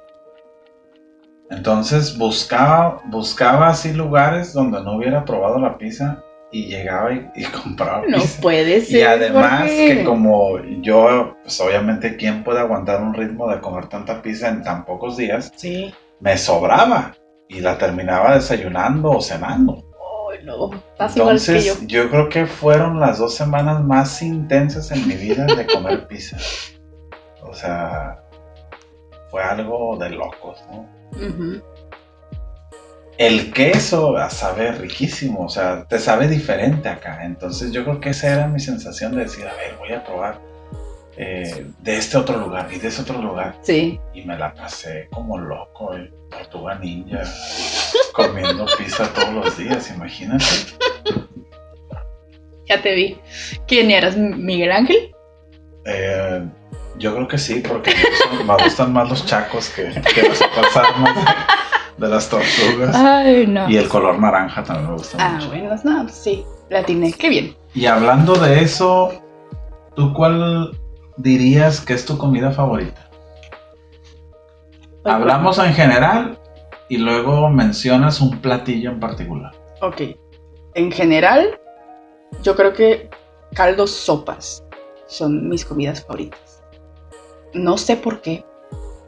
Entonces 1.51 2.17
buscaba, 2.17 3.01
buscaba 3.05 3.69
así 3.69 3.93
lugares 3.93 4.53
donde 4.53 4.81
no 4.83 4.97
hubiera 4.97 5.25
probado 5.25 5.59
la 5.59 5.77
pizza 5.77 6.23
y 6.51 6.67
llegaba 6.67 7.11
y, 7.13 7.27
y 7.35 7.43
compraba 7.45 8.03
No 8.07 8.17
pizza. 8.17 8.41
puede 8.41 8.81
ser. 8.81 8.99
Y 8.99 9.01
además 9.01 9.63
que 9.69 10.03
como 10.03 10.59
yo, 10.81 11.35
pues 11.43 11.59
obviamente, 11.59 12.17
¿quién 12.17 12.43
puede 12.43 12.59
aguantar 12.59 13.01
un 13.01 13.13
ritmo 13.13 13.49
de 13.49 13.59
comer 13.61 13.87
tanta 13.87 14.21
pizza 14.21 14.49
en 14.49 14.63
tan 14.63 14.85
pocos 14.85 15.17
días? 15.17 15.51
Sí. 15.55 15.93
Me 16.19 16.37
sobraba 16.37 17.13
y 17.47 17.61
la 17.61 17.77
terminaba 17.77 18.35
desayunando 18.35 19.09
o 19.11 19.21
cenando. 19.21 19.83
Ay, 20.31 20.45
no. 20.45 20.71
Estás 20.73 21.17
igual 21.17 21.39
que 21.39 21.45
Entonces, 21.51 21.65
yo. 21.65 22.03
yo 22.03 22.09
creo 22.11 22.29
que 22.29 22.45
fueron 22.45 22.99
las 22.99 23.17
dos 23.17 23.33
semanas 23.35 23.83
más 23.83 24.21
intensas 24.21 24.91
en 24.91 25.07
mi 25.07 25.15
vida 25.15 25.45
de 25.45 25.65
comer 25.65 26.07
pizza. 26.07 26.37
O 27.41 27.53
sea, 27.53 28.23
fue 29.29 29.43
algo 29.43 29.97
de 29.97 30.09
locos, 30.09 30.63
¿no? 30.71 30.87
El 33.17 33.51
queso 33.51 34.15
a 34.15 34.29
sabe 34.29 34.71
riquísimo, 34.71 35.45
o 35.45 35.49
sea, 35.49 35.85
te 35.85 35.99
sabe 35.99 36.27
diferente 36.27 36.87
acá. 36.87 37.25
Entonces 37.25 37.71
yo 37.71 37.83
creo 37.83 37.99
que 37.99 38.11
esa 38.11 38.33
era 38.33 38.47
mi 38.47 38.59
sensación 38.59 39.13
de 39.15 39.23
decir, 39.23 39.45
a 39.45 39.53
ver, 39.55 39.75
voy 39.77 39.91
a 39.91 40.03
probar 40.03 40.39
eh, 41.17 41.65
de 41.79 41.97
este 41.97 42.17
otro 42.17 42.37
lugar 42.37 42.69
y 42.71 42.79
de 42.79 42.87
ese 42.87 43.01
otro 43.01 43.21
lugar. 43.21 43.57
Sí. 43.61 43.99
Y 44.13 44.23
me 44.23 44.37
la 44.37 44.53
pasé 44.53 45.09
como 45.11 45.37
loco, 45.37 45.93
el 45.93 46.13
tortuga 46.29 46.75
ninja, 46.75 47.23
comiendo 48.13 48.65
pizza 48.77 49.11
todos 49.13 49.33
los 49.33 49.57
días, 49.57 49.91
imagínate. 49.91 50.45
Ya 52.69 52.81
te 52.81 52.95
vi. 52.95 53.19
¿Quién 53.67 53.91
eras? 53.91 54.15
¿Miguel 54.15 54.71
Ángel? 54.71 55.11
Eh, 55.85 56.47
yo 56.99 57.15
creo 57.15 57.27
que 57.27 57.37
sí, 57.37 57.63
porque 57.67 57.91
me 57.95 58.09
gustan, 58.09 58.47
me 58.47 58.63
gustan 58.63 58.93
más 58.93 59.09
los 59.09 59.25
chacos 59.25 59.69
que, 59.69 59.83
que 60.13 60.21
las 60.27 60.41
otras 60.41 60.77
armas 60.77 61.15
de, 61.15 62.05
de 62.05 62.11
las 62.13 62.29
tortugas. 62.29 62.95
Ay, 62.95 63.47
no. 63.47 63.69
Y 63.69 63.77
el 63.77 63.87
color 63.89 64.19
naranja 64.19 64.63
también 64.63 64.89
me 64.91 64.97
gusta 64.97 65.17
Ah, 65.19 65.31
mucho. 65.35 65.47
bueno, 65.47 65.75
no, 65.83 66.09
sí. 66.09 66.45
La. 66.69 66.83
Qué 66.83 67.29
bien. 67.29 67.55
Y 67.73 67.85
hablando 67.87 68.35
de 68.35 68.61
eso, 68.61 69.11
¿tú 69.95 70.13
cuál 70.13 70.77
dirías 71.17 71.81
que 71.81 71.93
es 71.93 72.05
tu 72.05 72.17
comida 72.17 72.51
favorita? 72.51 73.09
Hablamos 75.05 75.57
en 75.59 75.73
general 75.73 76.37
y 76.89 76.97
luego 76.97 77.49
mencionas 77.49 78.21
un 78.21 78.39
platillo 78.41 78.91
en 78.91 78.99
particular. 78.99 79.51
Ok. 79.81 80.01
En 80.75 80.91
general, 80.91 81.59
yo 82.43 82.55
creo 82.55 82.73
que 82.73 83.09
caldos 83.55 83.91
sopas 83.91 84.63
son 85.07 85.49
mis 85.49 85.65
comidas 85.65 86.03
favoritas. 86.05 86.39
No 87.53 87.77
sé 87.77 87.95
por 87.97 88.21
qué, 88.21 88.45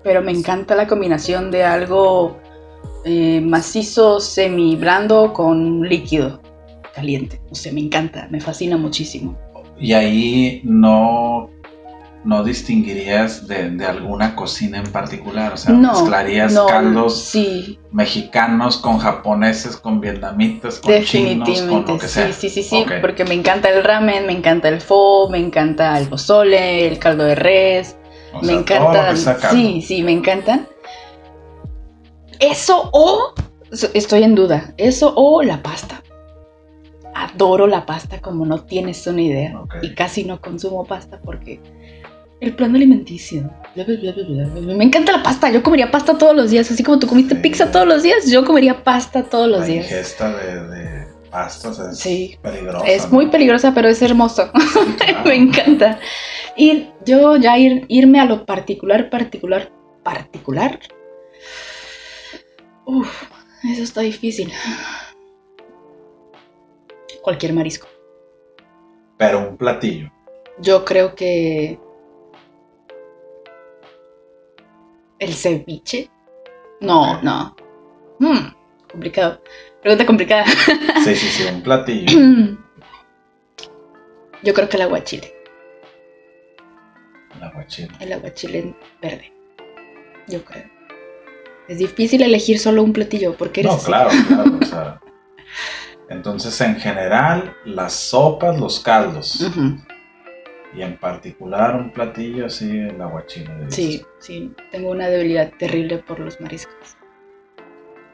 pero 0.04 0.22
me 0.22 0.32
encanta 0.32 0.76
la 0.76 0.88
combinación 0.88 1.52
de 1.52 1.64
algo 1.64 2.38
eh, 3.06 3.42
macizo, 3.42 4.20
semi 4.20 4.76
blando 4.76 5.34
con 5.34 5.82
líquido 5.88 6.42
caliente. 6.94 7.42
No 7.50 7.56
sé, 7.56 7.72
me 7.72 7.82
encanta, 7.82 8.28
me 8.32 8.40
fascina 8.42 8.78
muchísimo. 8.78 9.38
Y 9.80 9.94
ahí 9.94 10.62
no, 10.64 11.50
no 12.24 12.44
distinguirías 12.44 13.48
de, 13.48 13.72
de 13.72 13.86
alguna 13.86 14.36
cocina 14.36 14.78
en 14.80 14.92
particular. 14.92 15.54
O 15.54 15.58
sea, 15.58 15.74
no, 15.74 15.94
mezclarías 15.94 16.54
no, 16.54 16.68
caldos 16.68 17.20
Sí, 17.20 17.80
mexicanos 17.92 18.78
con 18.78 19.00
japoneses, 19.00 19.78
con 19.78 20.02
vietnamitas, 20.02 20.80
con 20.80 21.02
chinos, 21.04 21.62
con 21.64 21.86
lo 21.86 21.98
que 21.98 22.08
Sí, 22.08 22.14
sea. 22.14 22.34
sí, 22.34 22.50
sí, 22.50 22.62
sí, 22.64 22.84
Ok. 22.86 22.94
porque 23.02 23.24
me 23.26 23.34
encanta 23.34 23.70
el 23.70 23.84
ramen, 23.84 24.28
me 24.28 24.34
encanta 24.34 24.68
el 24.70 24.82
pho, 24.82 25.30
me 25.30 25.40
encanta 25.40 25.98
el 25.98 26.08
pozole, 26.08 26.88
el 26.88 27.00
caldo 27.00 27.24
de 27.24 27.36
res. 27.36 27.98
O 28.34 28.40
me 28.42 28.48
sea, 28.48 28.56
encantan. 28.60 29.18
Sí, 29.52 29.82
sí, 29.82 30.04
me 30.04 30.12
encantan. 30.12 30.68
Eso 32.40 32.90
o 32.94 33.34
estoy 33.94 34.24
en 34.24 34.36
duda. 34.36 34.74
Eso 34.78 35.14
o 35.16 35.42
la 35.44 35.62
pasta. 35.62 36.02
Adoro 37.14 37.68
la 37.68 37.86
pasta 37.86 38.20
como 38.20 38.46
no 38.46 38.64
tienes 38.64 39.06
una 39.06 39.22
idea. 39.22 39.62
Y 39.82 39.94
casi 39.94 40.24
no 40.24 40.40
consumo 40.42 40.86
pasta 40.86 41.20
porque 41.24 41.60
el 42.40 42.56
plan 42.56 42.76
alimenticio. 42.76 43.50
bla, 43.76 43.84
bla, 43.84 43.96
bla, 44.02 44.12
bla, 44.14 44.46
bla. 44.62 44.74
Me 44.76 44.84
encanta 44.86 45.12
la 45.12 45.22
pasta. 45.22 45.52
Yo 45.52 45.62
comería 45.62 45.92
pasta 45.92 46.18
todos 46.18 46.36
los 46.36 46.50
días. 46.50 46.72
Así 46.72 46.84
como 46.84 46.98
tú 47.00 47.08
comiste 47.08 47.36
Sí. 47.36 47.42
pizza 47.42 47.70
todos 47.72 47.88
los 47.88 48.02
días, 48.02 48.30
yo 48.32 48.44
comería 48.46 48.84
pasta 48.84 49.24
todos 49.24 49.48
los 49.48 49.60
La 49.62 49.66
días. 49.68 49.86
ingesta 49.86 50.36
de, 50.36 50.68
de 50.68 51.01
pastas 51.32 51.80
es 51.80 51.98
Sí. 52.00 52.38
peligrosa. 52.42 52.86
Es 52.86 53.06
¿no? 53.08 53.14
muy 53.14 53.28
peligrosa, 53.28 53.74
pero 53.74 53.88
es 53.90 54.02
hermoso. 54.02 54.52
Sí, 54.54 54.80
claro. 54.98 55.24
Me 55.26 55.36
encanta. 55.36 56.00
Y 56.56 56.90
yo 57.06 57.38
ya 57.38 57.58
ir, 57.58 57.86
irme 57.88 58.20
a 58.20 58.26
lo 58.26 58.46
particular, 58.46 59.10
particular, 59.10 59.72
particular. 60.04 60.80
Uf, 62.86 63.24
eso 63.64 63.84
está 63.84 64.02
difícil. 64.02 64.52
Cualquier 67.22 67.54
marisco. 67.54 67.88
Pero 69.18 69.40
un 69.50 69.58
platillo. 69.58 70.12
Yo 70.60 70.84
creo 70.84 71.16
que 71.16 71.80
el 75.20 75.34
ceviche. 75.34 76.10
No, 76.82 77.22
no. 77.22 77.56
Hmm, 78.20 78.48
complicado. 78.92 79.40
Pregunta 79.82 80.06
complicada. 80.06 80.46
Sí, 81.04 81.16
sí, 81.16 81.28
sí, 81.28 81.44
un 81.52 81.62
platillo. 81.64 82.20
Yo 84.44 84.54
creo 84.54 84.70
que 84.70 84.78
el 84.78 84.84
aguachile. 84.84 85.34
El 87.36 87.44
aguachile. 87.44 87.90
El 88.00 88.14
aguachile 88.14 88.76
verde. 89.02 89.32
Yo 90.28 90.44
creo. 90.44 90.70
Es 91.68 91.80
difícil 91.80 92.22
elegir 92.22 92.60
solo 92.60 92.84
un 92.84 92.94
platillo 92.94 93.36
porque 93.38 93.62
eres 93.62 93.72
No, 93.72 93.80
claro, 93.80 94.10
claro. 94.28 94.58
o 94.62 94.66
sea, 94.66 95.00
entonces, 96.10 96.60
en 96.62 96.76
general, 96.76 97.56
las 97.66 97.94
sopas, 97.94 98.60
los 98.60 98.80
caldos. 98.82 99.50
Y 100.76 100.82
en 100.82 100.98
particular, 100.98 101.76
un 101.76 101.92
platillo 101.92 102.46
así, 102.48 102.70
el 102.70 103.02
aguachile. 103.02 103.50
Sí, 103.70 104.04
sí. 104.20 104.54
Tengo 104.72 104.92
una 104.92 105.08
debilidad 105.08 105.52
terrible 105.58 106.00
por 106.00 106.20
los 106.20 106.40
mariscos. 106.42 106.98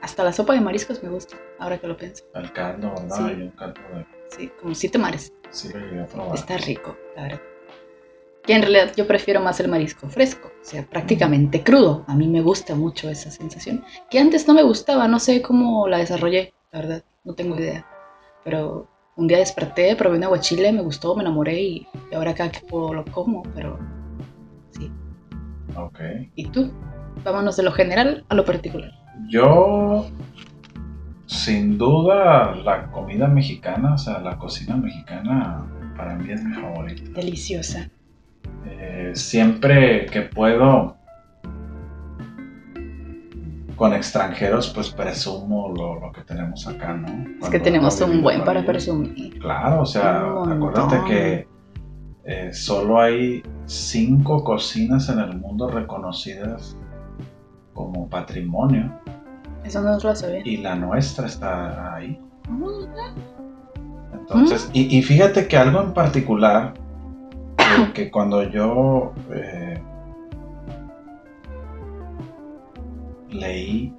Hasta 0.07 0.23
la 0.23 0.31
sopa 0.31 0.53
de 0.53 0.61
mariscos 0.61 1.03
me 1.03 1.09
gusta, 1.09 1.35
ahora 1.59 1.77
que 1.79 1.85
lo 1.85 1.97
pienso. 1.97 2.23
El 2.33 2.53
caldo, 2.53 2.91
¿verdad? 2.91 3.09
Sí. 3.09 3.23
Y 3.23 3.41
un 3.41 3.51
caldo 3.51 3.81
de. 3.93 4.05
Sí, 4.29 4.51
como 4.61 4.73
siete 4.73 4.97
mares. 4.97 5.33
Sí, 5.49 5.67
lo 5.73 5.79
llegué 5.79 5.99
a 5.99 6.05
probar. 6.05 6.33
Está 6.33 6.55
rico, 6.59 6.95
la 7.17 7.23
verdad. 7.23 7.41
Que 8.43 8.53
en 8.53 8.61
realidad 8.61 8.93
yo 8.95 9.05
prefiero 9.05 9.41
más 9.41 9.59
el 9.59 9.67
marisco 9.67 10.07
fresco, 10.07 10.47
o 10.47 10.63
sea, 10.63 10.85
prácticamente 10.85 11.61
crudo. 11.61 12.05
A 12.07 12.15
mí 12.15 12.25
me 12.29 12.39
gusta 12.39 12.73
mucho 12.73 13.09
esa 13.09 13.29
sensación. 13.31 13.83
Que 14.09 14.19
antes 14.19 14.47
no 14.47 14.53
me 14.53 14.63
gustaba, 14.63 15.09
no 15.09 15.19
sé 15.19 15.41
cómo 15.41 15.89
la 15.89 15.97
desarrollé, 15.97 16.53
la 16.71 16.79
verdad, 16.79 17.03
no 17.25 17.33
tengo 17.35 17.57
idea. 17.57 17.85
Pero 18.45 18.87
un 19.17 19.27
día 19.27 19.39
desperté, 19.39 19.93
probé 19.97 20.15
un 20.15 20.23
aguachile, 20.23 20.71
me 20.71 20.83
gustó, 20.83 21.15
me 21.15 21.23
enamoré 21.23 21.61
y, 21.61 21.87
y 22.09 22.15
ahora 22.15 22.33
cada 22.33 22.49
que 22.49 22.61
puedo 22.61 22.93
lo 22.93 23.03
como, 23.03 23.43
pero 23.53 23.77
sí. 24.71 24.89
Ok. 25.75 25.99
¿Y 26.35 26.45
tú? 26.45 26.71
Vámonos 27.25 27.57
de 27.57 27.63
lo 27.63 27.73
general 27.73 28.25
a 28.29 28.35
lo 28.35 28.45
particular. 28.45 28.89
Yo, 29.27 30.07
sin 31.25 31.77
duda, 31.77 32.55
la 32.55 32.91
comida 32.91 33.27
mexicana, 33.27 33.93
o 33.95 33.97
sea, 33.97 34.19
la 34.19 34.37
cocina 34.37 34.77
mexicana, 34.77 35.65
para 35.97 36.15
mí 36.15 36.31
es 36.31 36.43
mi 36.43 36.53
favorita. 36.53 37.09
Deliciosa. 37.11 37.89
Eh, 38.65 39.11
siempre 39.13 40.05
que 40.07 40.21
puedo 40.21 40.95
con 43.75 43.93
extranjeros, 43.93 44.71
pues 44.73 44.89
presumo 44.89 45.71
lo, 45.75 45.99
lo 45.99 46.11
que 46.11 46.21
tenemos 46.21 46.67
acá, 46.67 46.93
¿no? 46.93 47.07
Es 47.41 47.49
que 47.49 47.59
tenemos 47.59 48.01
un 48.01 48.21
buen 48.21 48.43
para 48.43 48.65
presumir. 48.65 49.39
Claro, 49.39 49.81
o 49.81 49.85
sea, 49.85 50.21
acuérdate 50.21 50.99
que 51.07 51.47
eh, 52.25 52.51
solo 52.51 52.99
hay 52.99 53.43
cinco 53.65 54.43
cocinas 54.43 55.07
en 55.09 55.19
el 55.19 55.37
mundo 55.37 55.69
reconocidas 55.69 56.75
como 57.77 58.09
patrimonio 58.09 58.91
Eso 59.63 59.81
no 59.81 59.97
lo 59.99 60.15
sabía. 60.15 60.41
y 60.43 60.57
la 60.57 60.75
nuestra 60.75 61.27
está 61.27 61.95
ahí. 61.95 62.19
Mm, 62.49 62.85
Entonces, 64.13 64.69
y, 64.73 64.97
y 64.97 65.01
fíjate 65.03 65.47
que 65.47 65.55
algo 65.57 65.81
en 65.81 65.93
particular, 65.93 66.73
que, 67.57 67.93
que 67.93 68.11
cuando 68.11 68.43
yo 68.43 69.13
eh, 69.31 69.79
leí 73.29 73.93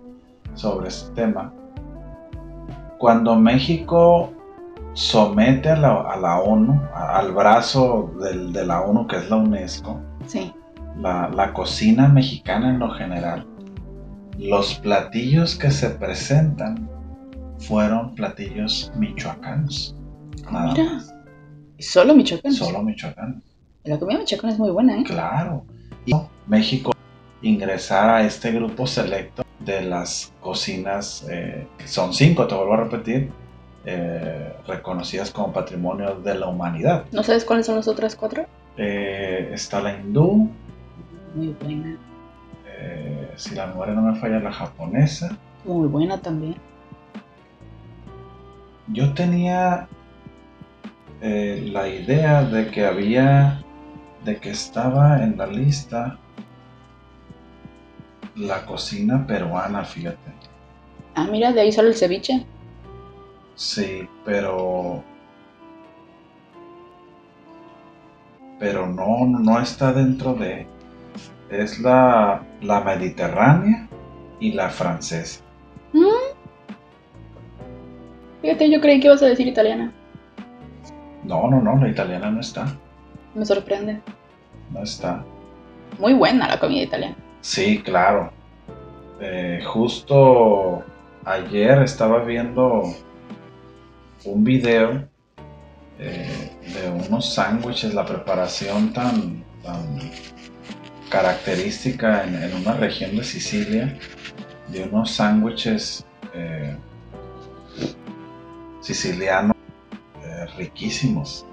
sobre 0.55 0.89
este 0.89 1.13
tema, 1.15 1.53
cuando 2.99 3.37
México 3.37 4.31
somete 4.95 5.71
a 5.71 5.77
la, 5.77 6.01
a 6.01 6.17
la 6.17 6.41
ONU, 6.41 6.81
a- 6.93 7.19
al 7.19 7.33
brazo 7.33 8.11
del- 8.21 8.53
de 8.53 8.67
la 8.67 8.81
ONU 8.83 9.07
que 9.07 9.17
es 9.17 9.31
la 9.31 9.37
UNESCO, 9.37 10.01
Sí. 10.27 10.53
la, 11.01 11.29
la 11.29 11.53
cocina 11.53 12.09
mexicana 12.09 12.71
en 12.71 12.81
lo 12.81 12.91
general, 12.91 13.47
los 14.39 14.75
platillos 14.77 15.57
que 15.57 15.71
se 15.71 15.91
presentan 15.91 16.89
fueron 17.59 18.15
platillos 18.15 18.93
michoacanos. 18.97 19.95
Nada 20.51 20.73
Mira. 20.73 20.85
más. 20.85 21.15
Solo 21.81 22.15
Michoacán. 22.15 22.53
Solo 22.53 22.83
michoacanos. 22.83 23.43
La 23.85 23.99
comida 23.99 24.19
michoacana 24.19 24.53
es 24.53 24.59
muy 24.59 24.71
buena, 24.71 24.99
¿eh? 24.99 25.05
Claro. 25.05 25.65
Y 26.07 26.13
México 26.47 26.93
ingresar 27.43 28.09
a 28.11 28.23
este 28.25 28.51
grupo 28.53 28.87
selecto 28.87 29.45
de 29.61 29.83
las 29.83 30.33
cocinas, 30.41 31.27
eh, 31.31 31.67
que 31.79 31.87
son 31.87 32.13
cinco, 32.13 32.47
te 32.47 32.55
vuelvo 32.55 32.75
a 32.75 32.85
repetir, 32.85 33.31
eh, 33.85 34.53
reconocidas 34.67 35.31
como 35.31 35.53
patrimonio 35.53 36.17
de 36.17 36.35
la 36.35 36.47
humanidad. 36.49 37.05
¿No 37.13 37.23
sabes 37.23 37.45
cuáles 37.45 37.67
son 37.67 37.77
las 37.77 37.89
otras 37.89 38.17
cuatro? 38.17 38.47
Eh, 38.77 39.51
está 39.53 39.81
la 39.81 39.97
hindú, 39.99 40.51
Muy 41.35 41.55
buena. 41.61 41.97
Si 43.39 43.55
la 43.55 43.67
memoria 43.69 43.95
no 43.95 44.03
me 44.03 44.19
falla, 44.19 44.41
la 44.41 44.53
japonesa. 44.53 45.37
Muy 45.65 45.87
buena 45.87 46.19
también. 46.19 46.57
Yo 48.89 49.15
tenía 49.15 49.89
eh, 51.21 51.69
la 51.73 51.89
idea 51.89 52.43
de 52.43 52.71
que 52.71 52.85
había, 52.85 53.63
de 54.25 54.39
que 54.39 54.51
estaba 54.51 55.23
en 55.23 55.37
la 55.39 55.47
lista 55.47 56.19
la 58.35 58.65
cocina 58.65 59.27
peruana, 59.27 59.85
fíjate. 59.85 60.33
Ah, 61.15 61.27
mira, 61.31 61.53
de 61.53 61.61
ahí 61.61 61.73
sale 61.73 61.89
el 61.89 61.97
ceviche. 61.97 62.47
Sí, 63.55 64.09
pero... 64.25 65.03
Pero 68.59 68.87
no, 68.87 69.27
no 69.27 69.61
está 69.61 69.93
dentro 69.93 70.35
de... 70.35 70.67
Es 71.51 71.79
la, 71.81 72.43
la 72.61 72.81
mediterránea 72.81 73.89
y 74.41 74.53
la 74.53 74.69
francesa. 74.69 75.43
Fíjate, 78.43 78.71
yo 78.71 78.81
creí 78.81 79.01
que 79.01 79.09
ibas 79.09 79.23
a 79.23 79.27
decir 79.27 79.49
italiana. 79.49 79.93
No, 81.25 81.51
no, 81.51 81.61
no, 81.61 81.77
la 81.77 81.89
italiana 81.89 82.31
no 82.31 82.41
está. 82.41 82.67
Me 83.35 83.45
sorprende. 83.45 84.01
No 84.71 84.83
está. 84.83 85.25
Muy 85.99 86.15
buena 86.15 86.49
la 86.49 86.61
comida 86.61 86.83
italiana. 86.83 87.17
Sí, 87.41 87.83
claro. 87.83 88.31
Eh, 89.21 89.61
justo 89.67 90.85
ayer 91.25 91.83
estaba 91.83 92.25
viendo 92.25 92.85
un 94.25 94.45
video 94.45 95.09
eh, 95.99 96.57
de 96.63 96.91
unos 96.91 97.35
sándwiches, 97.35 97.95
la 97.95 98.05
preparación 98.05 98.93
tan, 98.93 99.45
tan 99.63 99.99
característica 101.09 102.25
en, 102.25 102.43
en 102.43 102.55
una 102.55 102.75
región 102.75 103.17
de 103.17 103.25
Sicilia, 103.25 103.99
de 104.69 104.83
unos 104.85 105.13
sándwiches 105.13 106.05
eh, 106.35 106.77
sicilianos 108.81 109.57
eh, 110.23 110.47
riquísimos. 110.57 111.47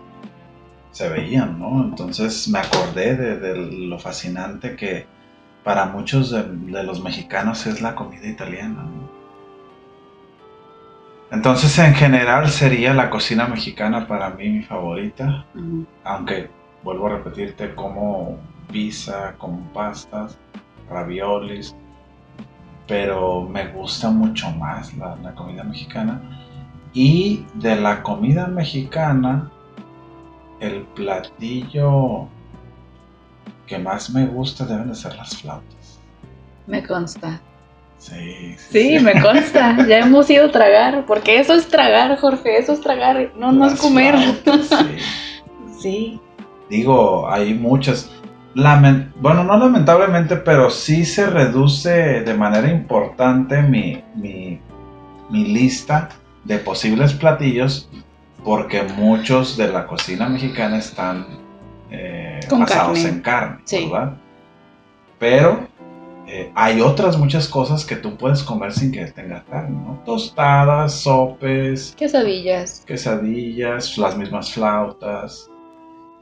Se 0.91 1.09
veían, 1.09 1.59
¿no? 1.59 1.83
Entonces 1.83 2.47
me 2.47 2.59
acordé 2.59 3.15
de, 3.15 3.37
de 3.39 3.55
lo 3.55 3.99
fascinante 3.99 4.75
que 4.75 5.05
para 5.63 5.87
muchos 5.87 6.31
de, 6.31 6.43
de 6.43 6.83
los 6.83 7.01
mexicanos 7.03 7.65
es 7.67 7.81
la 7.81 7.95
comida 7.95 8.27
italiana. 8.27 8.83
¿no? 8.83 9.15
Entonces 11.31 11.77
en 11.79 11.93
general 11.95 12.49
sería 12.49 12.93
la 12.93 13.09
cocina 13.09 13.47
mexicana 13.47 14.07
para 14.07 14.29
mí 14.29 14.47
mi 14.47 14.63
favorita, 14.63 15.45
aunque 16.03 16.49
vuelvo 16.83 17.07
a 17.07 17.17
repetirte 17.17 17.73
como 17.73 18.37
pizza, 18.71 19.35
como 19.37 19.59
pastas, 19.73 20.37
raviolis, 20.89 21.75
pero 22.87 23.41
me 23.43 23.67
gusta 23.67 24.09
mucho 24.09 24.51
más 24.51 24.93
la, 24.95 25.15
la 25.17 25.33
comida 25.33 25.63
mexicana. 25.63 26.21
Y 26.93 27.45
de 27.55 27.75
la 27.75 28.01
comida 28.03 28.47
mexicana, 28.47 29.51
el 30.59 30.83
platillo 30.95 32.27
que 33.67 33.79
más 33.79 34.09
me 34.09 34.25
gusta 34.27 34.65
deben 34.65 34.89
de 34.89 34.95
ser 34.95 35.15
las 35.15 35.35
flautas. 35.37 35.99
Me 36.67 36.83
consta. 36.83 37.41
Sí, 37.97 38.55
Sí, 38.57 38.99
me 38.99 39.19
consta. 39.21 39.77
Ya 39.87 39.99
hemos 39.99 40.29
ido 40.29 40.45
a 40.45 40.51
tragar. 40.51 41.05
Porque 41.05 41.39
eso 41.39 41.53
es 41.53 41.67
tragar, 41.67 42.17
Jorge. 42.19 42.57
Eso 42.57 42.73
es 42.73 42.81
tragar. 42.81 43.31
No, 43.37 43.51
no 43.51 43.67
es 43.67 43.79
comer. 43.79 44.15
flautas, 44.17 44.67
sí. 44.67 44.97
Sí. 45.79 46.21
Digo, 46.69 47.29
hay 47.29 47.53
muchas. 47.53 48.11
Bueno, 49.19 49.43
no 49.43 49.57
lamentablemente, 49.57 50.37
pero 50.37 50.69
sí 50.69 51.03
se 51.05 51.29
reduce 51.29 52.21
de 52.21 52.33
manera 52.33 52.69
importante 52.71 53.61
mi, 53.61 54.01
mi, 54.15 54.59
mi 55.29 55.45
lista 55.47 56.09
de 56.45 56.57
posibles 56.59 57.13
platillos 57.13 57.89
porque 58.43 58.83
muchos 58.83 59.57
de 59.57 59.67
la 59.67 59.85
cocina 59.87 60.29
mexicana 60.29 60.77
están 60.77 61.25
eh, 61.91 62.39
basados 62.49 62.93
carne. 62.99 63.09
en 63.09 63.19
carne, 63.21 63.57
Sí. 63.65 63.89
¿verdad? 63.91 64.13
Pero 65.19 65.67
eh, 66.27 66.51
hay 66.55 66.79
otras 66.81 67.17
muchas 67.17 67.47
cosas 67.47 67.83
que 67.85 67.95
tú 67.95 68.15
puedes 68.15 68.41
comer 68.43 68.71
sin 68.71 68.91
que 68.91 69.05
tenga 69.07 69.43
carne, 69.49 69.71
¿no? 69.85 69.99
Tostadas, 70.05 70.93
sopes, 70.93 71.93
Quesadillas. 71.97 72.83
quesadillas, 72.85 73.97
las 73.97 74.15
mismas 74.17 74.51
flautas. 74.53 75.49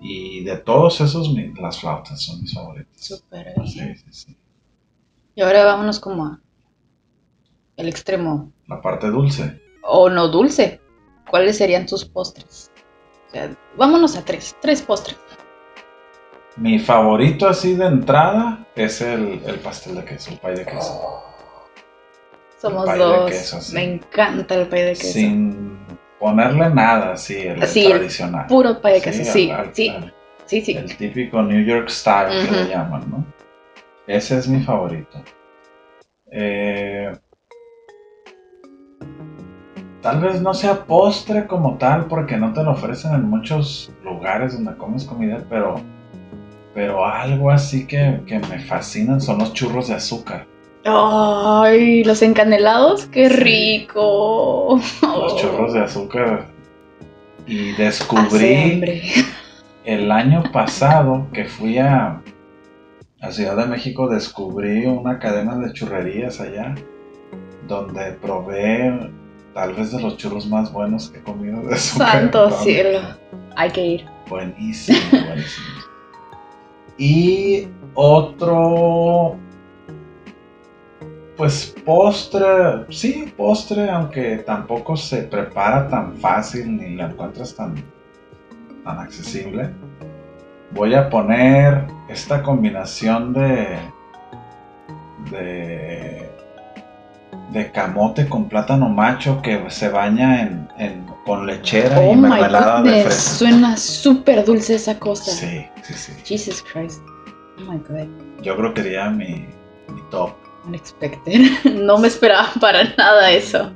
Y 0.04 0.44
de 0.44 0.58
todos 0.58 1.02
esos, 1.02 1.34
mi- 1.34 1.52
las 1.54 1.80
flautas 1.80 2.22
son 2.22 2.42
mis 2.42 2.54
favoritas. 2.54 2.92
Súper 3.08 3.54
Sí, 3.66 3.74
bien. 3.80 3.96
sí, 3.96 4.06
sí. 4.12 4.38
Y 5.36 5.42
ahora 5.44 5.64
vámonos 5.66 6.00
como 6.00 6.26
a 6.26 6.42
el 7.78 7.88
extremo. 7.88 8.52
La 8.68 8.82
parte 8.82 9.08
dulce. 9.10 9.62
O 9.82 10.10
no 10.10 10.28
dulce. 10.30 10.82
¿Cuáles 11.28 11.58
serían 11.58 11.86
tus 11.86 12.06
postres? 12.06 12.72
O 13.28 13.30
sea, 13.30 13.56
vámonos 13.74 14.16
a 14.18 14.26
tres. 14.26 14.58
Tres 14.60 14.82
postres. 14.82 15.20
Mi 16.56 16.80
favorito 16.80 17.48
así 17.48 17.76
de 17.76 17.86
entrada 17.86 18.66
es 18.74 19.02
el, 19.02 19.44
el 19.46 19.60
pastel 19.60 19.94
de 19.96 20.06
queso, 20.06 20.32
el 20.32 20.40
pay 20.40 20.56
de 20.56 20.66
queso. 20.66 21.00
Somos 22.56 22.86
pay 22.86 23.00
de 23.00 23.06
dos. 23.06 23.26
queso, 23.26 23.62
sí. 23.62 23.74
Me 23.74 23.84
encanta 23.84 24.56
el 24.56 24.68
pay 24.70 24.84
de 24.84 24.98
queso. 24.98 25.20
Sin 25.20 25.93
ponerle 26.24 26.70
nada, 26.70 27.12
así, 27.14 27.36
el 27.36 27.62
Sí, 27.68 27.84
el 27.86 27.92
tradicional. 27.98 28.48
Puro 28.48 28.80
pay 28.82 28.94
de 28.94 29.02
queso. 29.02 29.34
Sí, 29.34 29.52
al- 29.52 29.76
sí, 29.76 29.90
al- 29.90 30.14
sí, 30.46 30.62
sí. 30.62 30.78
El 30.78 30.96
típico 30.96 31.42
New 31.42 31.66
York 31.66 31.90
Style 31.90 32.48
que 32.48 32.52
le 32.52 32.70
llaman, 32.70 33.04
¿no? 33.12 33.26
Ese 34.08 34.38
es 34.38 34.48
mi 34.48 34.62
favorito. 34.64 35.22
Eh, 36.32 37.12
tal 40.02 40.22
vez 40.22 40.42
no 40.42 40.54
sea 40.54 40.86
postre 40.86 41.46
como 41.46 41.78
tal, 41.78 42.06
porque 42.08 42.38
no 42.38 42.54
te 42.54 42.64
lo 42.64 42.72
ofrecen 42.72 43.14
en 43.16 43.30
muchos 43.30 43.92
lugares 44.02 44.54
donde 44.54 44.78
comes 44.78 45.04
comida, 45.04 45.44
pero, 45.50 45.76
pero 46.74 47.06
algo 47.06 47.52
así 47.52 47.86
que, 47.86 48.22
que 48.26 48.40
me 48.40 48.60
fascinan 48.60 49.20
son 49.20 49.40
los 49.40 49.52
churros 49.52 49.90
de 49.90 49.96
azúcar. 49.96 50.48
Ay, 50.86 52.04
los 52.04 52.22
encanelados, 52.22 53.06
qué 53.06 53.30
Sí. 53.30 53.36
rico. 53.36 54.80
Los 55.02 55.36
churros 55.38 55.74
de 55.74 55.80
azúcar. 55.82 56.48
Y 57.48 57.72
descubrí. 57.74 58.82
El 59.86 60.12
año 60.12 60.44
pasado 60.54 61.28
que 61.34 61.46
fui 61.46 61.78
a, 61.78 62.22
a 63.22 63.32
Ciudad 63.32 63.58
de 63.58 63.66
México 63.66 64.08
descubrí 64.08 64.86
una 64.86 65.20
cadena 65.20 65.58
de 65.58 65.74
churrerías 65.74 66.40
allá 66.40 66.74
donde 67.68 68.14
probé 68.22 69.12
tal 69.54 69.74
vez 69.74 69.92
de 69.92 70.02
los 70.02 70.16
churros 70.18 70.48
más 70.48 70.72
buenos 70.72 71.10
que 71.10 71.20
he 71.20 71.24
comido 71.24 71.62
de 71.64 71.76
azúcar. 71.76 72.12
Santo 72.12 72.50
cielo. 72.64 73.00
Hay 73.56 73.72
que 73.72 73.86
ir. 73.86 74.06
Buenísimo, 74.30 74.98
buenísimo. 75.12 75.68
Y 76.98 77.68
otro, 77.94 79.36
Pues 81.44 81.76
postre, 81.84 82.86
sí, 82.88 83.34
postre, 83.36 83.90
aunque 83.90 84.38
tampoco 84.46 84.96
se 84.96 85.24
prepara 85.24 85.90
tan 85.90 86.16
fácil 86.16 86.78
ni 86.78 86.96
la 86.96 87.08
encuentras 87.08 87.54
tan, 87.54 87.76
tan 88.86 89.00
accesible. 89.00 89.72
Voy 90.72 90.94
a 90.94 91.10
poner 91.10 91.86
esta 92.08 92.42
combinación 92.42 93.34
de 93.34 93.78
de 95.32 96.32
de 97.52 97.72
camote 97.74 98.30
con 98.30 98.48
plátano 98.48 98.88
macho 98.88 99.42
que 99.42 99.70
se 99.70 99.90
baña 99.90 100.44
en, 100.44 100.70
en 100.78 101.06
con 101.26 101.46
lechera 101.46 102.00
Oh 102.00 102.14
y 102.14 102.16
my 102.16 102.22
mermelada 102.22 102.82
de 102.84 103.04
fresa. 103.04 103.38
suena 103.38 103.76
súper 103.76 104.46
dulce 104.46 104.76
esa 104.76 104.98
cosa. 104.98 105.30
Sí, 105.30 105.66
sí, 105.82 105.94
sí. 105.94 106.14
Jesus 106.24 106.64
Christ. 106.72 107.02
Oh 107.60 107.70
my 107.70 107.80
god. 107.80 108.08
Yo 108.42 108.56
creo 108.56 108.74
que 108.74 108.82
sería 108.82 109.10
mi, 109.10 109.46
mi 109.90 110.02
top. 110.10 110.32
Unexpected. 110.68 111.42
no 111.74 111.98
me 111.98 112.08
esperaba 112.08 112.50
para 112.60 112.84
nada 112.98 113.32
eso. 113.32 113.72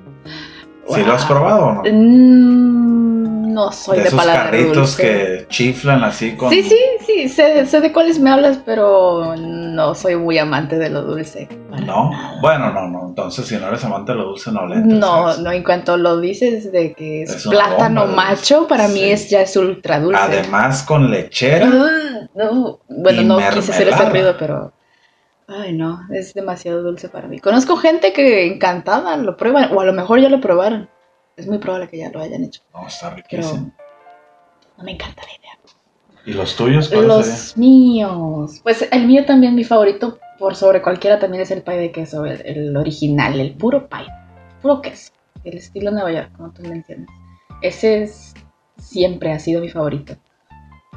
¿Sí 0.90 1.04
lo 1.04 1.14
has 1.14 1.28
Wow. 1.28 1.28
probado 1.28 1.66
o 1.66 1.74
no? 1.74 1.82
Mm, 1.84 3.54
no 3.54 3.72
soy 3.74 3.98
de 3.98 4.04
de, 4.04 4.08
esos 4.10 4.26
carritos 4.26 4.74
dulce. 4.76 5.02
que 5.02 5.46
chiflan 5.50 6.04
así 6.04 6.36
con. 6.38 6.50
Sí, 6.50 6.62
sí, 6.64 6.78
sí, 7.06 7.28
sé, 7.30 7.66
sé 7.66 7.82
de 7.82 7.92
cuáles 7.92 8.20
me 8.20 8.30
hablas, 8.30 8.60
pero 8.66 9.36
no 9.36 9.96
soy 9.96 10.16
muy 10.16 10.38
amante 10.38 10.78
de 10.78 10.90
lo 10.90 11.02
dulce. 11.02 11.50
No, 11.86 12.12
nada. 12.12 12.36
bueno, 12.42 12.72
no, 12.72 12.88
no. 12.88 13.08
Entonces, 13.10 13.48
si 13.48 13.58
no 13.58 13.68
eres 13.68 13.84
amante 13.84 14.14
de 14.14 14.20
lo 14.20 14.26
dulce, 14.30 14.52
no 14.52 14.66
le 14.66 14.78
No, 14.78 15.36
no, 15.38 15.52
en 15.52 15.64
cuanto 15.64 15.98
lo 15.98 16.20
dices 16.22 16.72
de 16.72 16.94
que 16.94 17.24
es, 17.24 17.48
plátano 17.48 18.06
macho, 18.06 18.68
para 18.68 18.88
mí 18.88 19.04
es 19.04 19.30
ya 19.30 19.42
es 19.42 19.58
ultra 19.58 20.00
dulce. 20.00 20.22
Además, 20.22 20.84
con 20.84 21.10
lechera. 21.12 21.68
Ugh, 21.68 22.30
no. 22.36 22.80
Bueno, 22.88 23.22
Y 23.22 23.26
no 23.26 23.38
quise 23.50 23.72
hacer 23.74 23.90
ese 23.90 24.10
ruido, 24.10 24.36
pero. 24.40 24.72
Ay, 25.48 25.74
no, 25.74 26.02
es 26.12 26.34
demasiado 26.34 26.84
dulce 26.84 27.08
para 27.10 27.28
mí. 27.28 27.40
Conozco 27.40 27.78
gente 27.78 28.12
que 28.12 28.46
encantada 28.48 29.16
lo 29.18 29.38
prueban, 29.38 29.76
o 29.76 29.80
a 29.80 29.86
lo 29.86 29.94
mejor 29.94 30.20
ya 30.20 30.30
lo 30.30 30.42
probaron. 30.42 30.90
Es 31.38 31.48
muy 31.48 31.58
probable 31.60 31.88
que 31.88 31.98
ya 32.00 32.10
lo 32.12 32.20
hayan 32.20 32.44
hecho, 32.44 32.62
No, 32.74 32.86
está 32.88 33.10
pero 33.16 33.24
riquísimo. 33.24 33.72
no 34.78 34.84
me 34.84 34.92
encanta 34.92 35.22
la 35.24 35.30
idea. 35.30 35.52
¿Y 36.26 36.34
los 36.34 36.56
tuyos 36.58 36.88
serían? 36.88 37.08
Los 37.08 37.56
míos. 37.56 38.60
Pues 38.64 38.88
el 38.92 39.08
mío 39.08 39.26
también, 39.26 39.56
mi 39.56 39.64
favorito 39.64 40.20
por 40.38 40.56
sobre 40.56 40.82
cualquiera 40.82 41.18
también 41.20 41.44
es 41.44 41.52
el 41.52 41.62
pie 41.62 41.78
de 41.78 41.92
queso, 41.92 42.26
el, 42.26 42.42
el 42.46 42.76
original, 42.76 43.40
el 43.40 43.56
puro 43.56 43.88
pie, 43.88 44.06
puro 44.62 44.82
queso, 44.82 45.14
el 45.46 45.58
estilo 45.58 45.92
Nueva 45.92 46.12
York, 46.12 46.32
como 46.36 46.52
tú 46.52 46.62
mencionas. 46.64 47.08
Ese 47.62 48.04
es, 48.04 48.34
siempre 48.78 49.32
ha 49.32 49.40
sido 49.40 49.62
mi 49.62 49.70
favorito. 49.70 50.16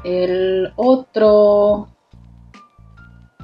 El 0.03 0.73
otro... 0.75 1.87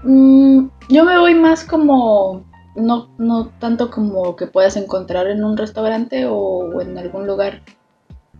mm, 0.03 0.69
yo 0.89 1.03
me 1.05 1.17
voy 1.19 1.35
más 1.35 1.63
como... 1.63 2.45
No, 2.75 3.09
no 3.17 3.47
tanto 3.59 3.89
como 3.89 4.35
que 4.35 4.45
puedas 4.45 4.77
encontrar 4.77 5.25
en 5.27 5.43
un 5.43 5.57
restaurante 5.57 6.25
o, 6.27 6.35
o 6.37 6.81
en 6.81 6.95
algún 6.99 7.25
lugar 7.25 7.63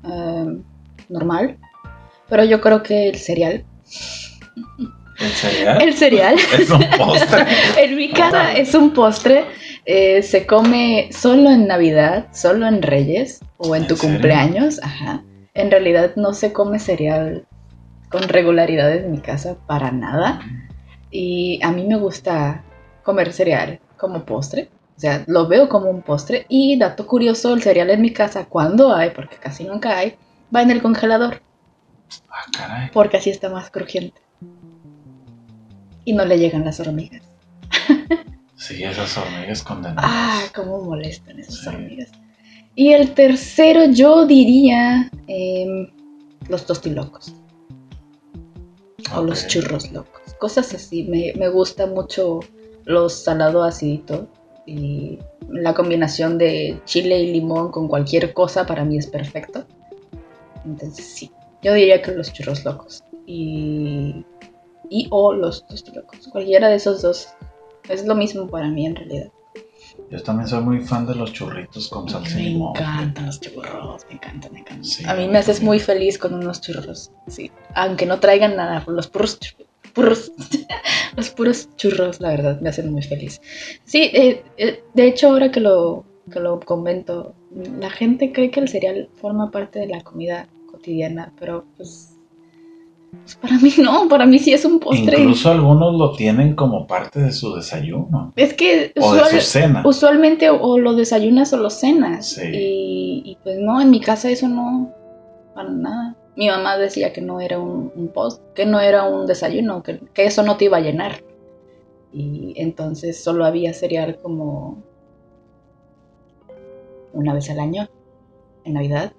eh, 0.03 0.61
normal. 1.09 1.57
Pero 2.29 2.43
yo 2.43 2.61
creo 2.61 2.83
que 2.83 3.09
el 3.09 3.15
cereal. 3.17 3.65
¿El 5.19 5.31
cereal? 5.33 5.81
El 5.81 5.93
cereal. 5.95 6.35
Es 6.59 6.69
un 6.69 6.93
postre. 6.97 7.45
En 7.77 7.95
mi 7.95 8.11
casa 8.11 8.53
es 8.53 8.75
un 8.75 8.91
postre. 8.93 9.45
eh, 9.85 10.21
se 10.21 10.45
come 10.45 11.09
solo 11.11 11.49
en 11.49 11.67
Navidad, 11.67 12.27
solo 12.31 12.67
en 12.67 12.81
Reyes 12.83 13.39
o 13.57 13.75
en 13.75 13.83
¿En 13.83 13.87
tu 13.87 13.95
serio? 13.95 14.19
cumpleaños. 14.19 14.79
Ajá. 14.83 15.23
En 15.55 15.71
realidad 15.71 16.11
no 16.15 16.33
se 16.33 16.53
come 16.53 16.77
cereal 16.79 17.47
con 18.09 18.21
regularidad 18.29 18.93
en 18.95 19.11
mi 19.11 19.19
casa 19.19 19.57
para 19.65 19.91
nada. 19.91 20.39
Y 21.11 21.59
a 21.63 21.71
mí 21.71 21.83
me 21.85 21.97
gusta 21.97 22.63
comer 23.03 23.31
cereal 23.33 23.79
como 23.97 24.23
postre. 24.25 24.69
O 24.95 24.99
sea, 24.99 25.23
lo 25.27 25.47
veo 25.47 25.69
como 25.69 25.89
un 25.89 26.01
postre. 26.01 26.45
Y 26.49 26.77
dato 26.77 27.05
curioso, 27.07 27.53
el 27.53 27.61
cereal 27.61 27.89
en 27.91 28.01
mi 28.01 28.11
casa, 28.11 28.45
cuando 28.45 28.93
hay, 28.95 29.11
porque 29.11 29.37
casi 29.37 29.63
nunca 29.63 29.97
hay, 29.97 30.15
va 30.55 30.61
en 30.63 30.71
el 30.71 30.81
congelador. 30.81 31.41
Ah, 32.29 32.45
caray. 32.57 32.89
Porque 32.91 33.17
así 33.17 33.29
está 33.29 33.49
más 33.49 33.69
crujiente. 33.69 34.19
Y 36.05 36.13
no 36.13 36.25
le 36.25 36.39
llegan 36.39 36.65
las 36.65 36.79
hormigas. 36.79 37.21
Sí, 38.55 38.83
esas 38.83 39.15
hormigas 39.17 39.61
condenadas. 39.61 40.03
Ah, 40.07 40.41
cómo 40.55 40.81
molestan 40.81 41.39
esas 41.39 41.55
Sí. 41.59 41.67
hormigas. 41.69 42.09
Y 42.75 42.91
el 42.93 43.13
tercero 43.13 43.85
yo 43.91 44.25
diría 44.25 45.09
em, 45.27 45.87
los 46.47 46.65
tostilocos 46.65 47.33
o 49.15 49.21
los 49.21 49.47
churros 49.47 49.91
locos. 49.91 50.21
Cosas 50.39 50.73
así. 50.73 51.03
Me, 51.03 51.33
me 51.37 51.49
gusta 51.49 51.87
mucho 51.87 52.39
los 52.85 53.13
salado 53.13 53.63
acidito 53.63 54.27
y 54.65 55.19
la 55.49 55.73
combinación 55.73 56.37
de 56.37 56.79
chile 56.85 57.19
y 57.19 57.31
limón 57.33 57.71
con 57.71 57.87
cualquier 57.87 58.33
cosa 58.33 58.65
para 58.65 58.83
mí 58.85 58.97
es 58.97 59.07
perfecto. 59.07 59.65
Entonces 60.65 61.05
sí, 61.05 61.31
yo 61.61 61.73
diría 61.73 62.01
que 62.01 62.11
los 62.11 62.31
churros 62.33 62.65
locos 62.65 63.03
y, 63.25 64.25
y 64.89 65.07
o 65.09 65.33
los 65.33 65.65
tostilocos. 65.67 66.27
Cualquiera 66.27 66.69
de 66.69 66.75
esos 66.75 67.01
dos 67.01 67.29
es 67.89 68.05
lo 68.05 68.15
mismo 68.15 68.47
para 68.47 68.67
mí 68.67 68.85
en 68.85 68.95
realidad. 68.95 69.27
Yo 70.11 70.21
también 70.21 70.47
soy 70.47 70.61
muy 70.61 70.79
fan 70.81 71.07
de 71.07 71.15
los 71.15 71.33
churritos 71.33 71.87
con 71.89 72.07
salsa 72.07 72.39
y 72.39 72.43
Me 72.43 72.49
limón. 72.49 72.75
encantan 72.75 73.25
los 73.25 73.39
churros, 73.39 74.05
me 74.09 74.15
encantan, 74.15 74.53
me 74.53 74.59
encantan. 74.59 74.85
Sí, 74.85 75.03
a 75.07 75.13
mí 75.15 75.27
me 75.27 75.37
haces 75.39 75.57
también. 75.57 75.65
muy 75.67 75.79
feliz 75.79 76.17
con 76.17 76.33
unos 76.33 76.61
churros, 76.61 77.11
sí. 77.27 77.51
Aunque 77.73 78.05
no 78.05 78.19
traigan 78.19 78.55
nada, 78.55 78.83
los 78.87 79.07
puros, 79.07 79.39
chu- 79.39 79.55
puros, 79.97 80.31
los 81.17 81.29
puros 81.31 81.69
churros, 81.75 82.21
la 82.21 82.29
verdad, 82.29 82.61
me 82.61 82.69
hacen 82.69 82.91
muy 82.91 83.01
feliz. 83.01 83.41
Sí, 83.83 84.03
eh, 84.13 84.43
eh, 84.57 84.83
de 84.93 85.07
hecho, 85.07 85.29
ahora 85.29 85.51
que 85.51 85.59
lo, 85.59 86.05
que 86.31 86.39
lo 86.39 86.59
comento, 86.59 87.33
la 87.79 87.89
gente 87.89 88.31
cree 88.31 88.51
que 88.51 88.59
el 88.59 88.69
cereal 88.69 89.09
forma 89.19 89.49
parte 89.49 89.79
de 89.79 89.87
la 89.87 90.01
comida 90.01 90.47
cotidiana, 90.71 91.33
pero 91.39 91.65
pues, 91.75 92.15
pues 93.23 93.35
para 93.37 93.57
mí 93.57 93.73
no, 93.79 94.07
para 94.07 94.27
mí 94.27 94.37
sí 94.37 94.53
es 94.53 94.63
un 94.65 94.79
postre. 94.79 95.19
Incluso 95.19 95.49
algunos 95.49 95.97
lo 95.97 96.13
tienen 96.15 96.55
como 96.55 96.85
parte 96.85 97.19
de 97.19 97.31
su 97.31 97.55
desayuno. 97.55 98.33
Es 98.35 98.53
que 98.53 98.93
O 99.01 99.15
de 99.15 99.41
su 99.41 99.41
cena. 99.41 99.81
Usualmente 99.83 100.51
o 100.51 100.77
lo 100.77 100.93
desayunas 100.93 101.51
o 101.53 101.57
lo 101.57 101.71
cenas. 101.71 102.33
Sí. 102.33 102.45
Y, 102.53 103.21
y, 103.25 103.37
pues 103.43 103.57
no, 103.57 103.81
en 103.81 103.89
mi 103.89 103.99
casa 103.99 104.29
eso 104.29 104.47
no, 104.47 104.93
para 105.55 105.71
nada. 105.71 106.15
Mi 106.37 106.47
mamá 106.47 106.77
decía 106.77 107.11
que 107.11 107.21
no 107.21 107.41
era 107.41 107.59
un, 107.59 108.11
post, 108.13 108.43
que 108.53 108.67
no 108.67 108.79
era 108.79 109.03
un 109.03 109.25
desayuno, 109.25 109.81
que, 109.81 109.99
que 110.13 110.25
eso 110.25 110.43
no 110.43 110.55
te 110.55 110.65
iba 110.65 110.77
a 110.77 110.81
llenar. 110.81 111.23
Y 112.13 112.53
entonces 112.57 113.21
solo 113.21 113.43
había 113.43 113.73
cereal 113.73 114.19
como 114.21 114.83
una 117.11 117.33
vez 117.33 117.49
al 117.49 117.59
año, 117.59 117.89
en 118.63 118.73
Navidad. 118.73 119.13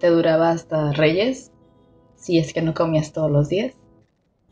Te 0.00 0.08
duraba 0.08 0.50
hasta 0.50 0.92
Reyes, 0.92 1.52
si 2.16 2.38
es 2.38 2.54
que 2.54 2.62
no 2.62 2.72
comías 2.72 3.12
todos 3.12 3.30
los 3.30 3.50
días, 3.50 3.74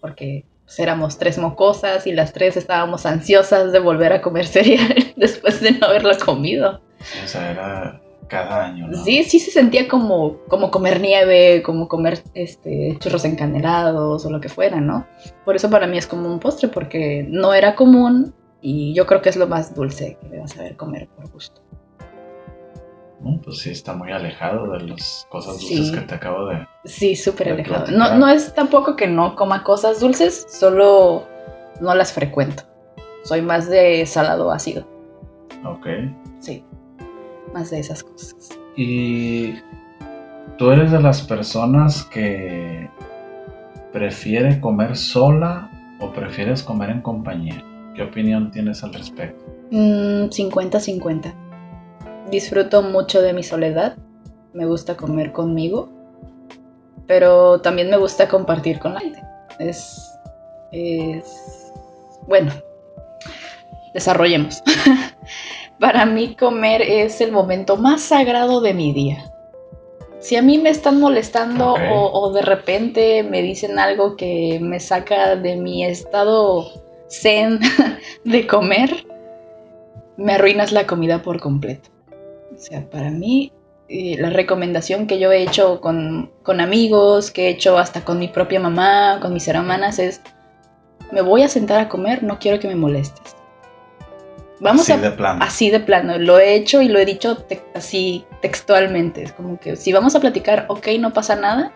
porque 0.00 0.44
pues, 0.66 0.78
éramos 0.78 1.16
tres 1.16 1.38
mocosas 1.38 2.06
y 2.06 2.12
las 2.12 2.34
tres 2.34 2.58
estábamos 2.58 3.06
ansiosas 3.06 3.72
de 3.72 3.78
volver 3.78 4.12
a 4.12 4.20
comer 4.20 4.46
cereal 4.46 5.14
después 5.16 5.62
de 5.62 5.72
no 5.72 5.86
haberlo 5.86 6.12
comido. 6.22 6.82
Era 7.34 8.02
cada 8.28 8.64
año, 8.66 8.88
¿no? 8.88 9.04
Sí, 9.04 9.22
sí 9.24 9.38
se 9.38 9.50
sentía 9.50 9.88
como, 9.88 10.36
como 10.48 10.70
comer 10.70 11.00
nieve, 11.00 11.62
como 11.62 11.88
comer 11.88 12.22
este, 12.34 12.96
churros 12.98 13.24
encanelados 13.24 14.24
o 14.26 14.30
lo 14.30 14.40
que 14.40 14.48
fuera, 14.48 14.80
¿no? 14.80 15.06
Por 15.44 15.56
eso 15.56 15.70
para 15.70 15.86
mí 15.86 15.96
es 15.98 16.06
como 16.06 16.28
un 16.28 16.38
postre, 16.40 16.68
porque 16.68 17.24
no 17.28 17.54
era 17.54 17.74
común 17.74 18.34
y 18.60 18.94
yo 18.94 19.06
creo 19.06 19.22
que 19.22 19.28
es 19.28 19.36
lo 19.36 19.46
más 19.46 19.74
dulce 19.74 20.18
que 20.20 20.28
debas 20.28 20.52
saber 20.52 20.76
comer 20.76 21.08
por 21.16 21.30
gusto. 21.30 21.60
No, 23.20 23.40
Pues 23.42 23.58
sí, 23.58 23.70
está 23.70 23.94
muy 23.94 24.12
alejado 24.12 24.70
de 24.72 24.80
las 24.80 25.26
cosas 25.30 25.58
dulces 25.58 25.86
Sí. 25.88 25.92
que 25.92 26.00
te 26.02 26.14
acabo 26.14 26.46
de... 26.46 26.66
Sí, 26.84 27.16
súper 27.16 27.48
alejado. 27.52 27.84
platicar. 27.86 28.10
No, 28.12 28.18
no 28.18 28.28
es 28.28 28.52
tampoco 28.54 28.94
que 28.94 29.06
no 29.08 29.34
coma 29.36 29.64
cosas 29.64 30.00
dulces, 30.00 30.46
solo 30.50 31.26
no 31.80 31.94
las 31.94 32.12
frecuento. 32.12 32.62
Soy 33.24 33.40
más 33.42 33.68
de 33.68 34.04
salado 34.06 34.52
ácido, 34.52 34.86
Ok. 35.64 35.86
sí. 36.40 36.62
Más 37.52 37.70
de 37.70 37.80
esas 37.80 38.02
cosas. 38.02 38.58
Y 38.76 39.54
tú 40.58 40.70
eres 40.70 40.90
de 40.90 41.00
las 41.00 41.22
personas 41.22 42.04
que 42.04 42.90
prefiere 43.92 44.60
comer 44.60 44.96
sola 44.96 45.70
o 46.00 46.12
prefieres 46.12 46.62
comer 46.62 46.90
en 46.90 47.00
compañía. 47.00 47.64
¿Qué 47.94 48.02
opinión 48.02 48.50
tienes 48.50 48.84
al 48.84 48.92
respecto? 48.92 49.42
Mm, 49.70 50.28
50-50. 50.28 51.34
Disfruto 52.30 52.82
mucho 52.82 53.22
de 53.22 53.32
mi 53.32 53.42
soledad. 53.42 53.96
Me 54.52 54.66
gusta 54.66 54.96
comer 54.96 55.32
conmigo. 55.32 55.88
Pero 57.06 57.60
también 57.60 57.88
me 57.88 57.96
gusta 57.96 58.28
compartir 58.28 58.78
con 58.78 58.94
la 58.94 59.00
gente. 59.00 59.22
Es. 59.58 60.12
Es. 60.72 61.72
Bueno. 62.26 62.52
Desarrollemos. 63.94 64.62
Para 65.78 66.06
mí, 66.06 66.34
comer 66.34 66.82
es 66.82 67.20
el 67.20 67.32
momento 67.32 67.76
más 67.76 68.02
sagrado 68.02 68.60
de 68.60 68.74
mi 68.74 68.92
día. 68.92 69.32
Si 70.20 70.36
a 70.36 70.42
mí 70.42 70.58
me 70.58 70.70
están 70.70 70.98
molestando 70.98 71.74
o, 71.74 72.10
o 72.12 72.32
de 72.32 72.42
repente 72.42 73.22
me 73.22 73.42
dicen 73.42 73.78
algo 73.78 74.16
que 74.16 74.58
me 74.60 74.80
saca 74.80 75.36
de 75.36 75.56
mi 75.56 75.84
estado 75.84 76.72
zen 77.08 77.60
de 78.24 78.46
comer, 78.46 79.06
me 80.16 80.32
arruinas 80.32 80.72
la 80.72 80.86
comida 80.86 81.22
por 81.22 81.40
completo. 81.40 81.90
O 82.54 82.58
sea, 82.58 82.88
para 82.88 83.10
mí, 83.10 83.52
eh, 83.88 84.16
la 84.18 84.30
recomendación 84.30 85.06
que 85.06 85.18
yo 85.18 85.30
he 85.30 85.42
hecho 85.42 85.80
con, 85.80 86.32
con 86.42 86.60
amigos, 86.60 87.30
que 87.30 87.46
he 87.46 87.50
hecho 87.50 87.78
hasta 87.78 88.04
con 88.04 88.18
mi 88.18 88.28
propia 88.28 88.58
mamá, 88.58 89.18
con 89.20 89.32
mis 89.32 89.46
hermanas, 89.46 89.98
es, 89.98 90.20
me 91.12 91.20
voy 91.20 91.42
a 91.42 91.48
sentar 91.48 91.80
a 91.80 91.88
comer, 91.88 92.22
no 92.22 92.38
quiero 92.38 92.58
que 92.58 92.66
me 92.66 92.74
molestes. 92.74 93.35
Vamos 94.60 94.82
Así 94.82 94.92
a, 94.92 94.96
de 94.98 95.10
plano. 95.10 95.44
Así 95.44 95.70
de 95.70 95.80
plano, 95.80 96.18
lo 96.18 96.38
he 96.38 96.54
hecho 96.54 96.80
y 96.80 96.88
lo 96.88 96.98
he 96.98 97.04
dicho 97.04 97.36
te- 97.36 97.62
así 97.74 98.24
textualmente. 98.40 99.22
Es 99.22 99.32
como 99.32 99.60
que 99.60 99.76
si 99.76 99.92
vamos 99.92 100.14
a 100.14 100.20
platicar, 100.20 100.64
ok, 100.68 100.88
no 100.98 101.12
pasa 101.12 101.36
nada. 101.36 101.72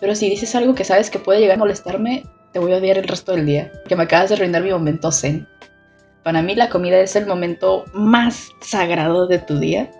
Pero 0.00 0.14
si 0.14 0.28
dices 0.28 0.54
algo 0.54 0.74
que 0.74 0.84
sabes 0.84 1.10
que 1.10 1.18
puede 1.18 1.40
llegar 1.40 1.56
a 1.56 1.60
molestarme, 1.60 2.24
te 2.52 2.58
voy 2.58 2.72
a 2.72 2.78
odiar 2.78 2.98
el 2.98 3.06
resto 3.06 3.32
del 3.32 3.46
día. 3.46 3.70
Que 3.88 3.94
me 3.96 4.04
acabas 4.04 4.30
de 4.30 4.36
arruinar 4.36 4.62
mi 4.62 4.70
momento 4.70 5.12
zen. 5.12 5.46
Para 6.22 6.40
mí 6.42 6.54
la 6.54 6.68
comida 6.68 6.98
es 7.00 7.14
el 7.16 7.26
momento 7.26 7.84
más 7.92 8.48
sagrado 8.60 9.26
de 9.26 9.38
tu 9.38 9.58
día. 9.58 9.90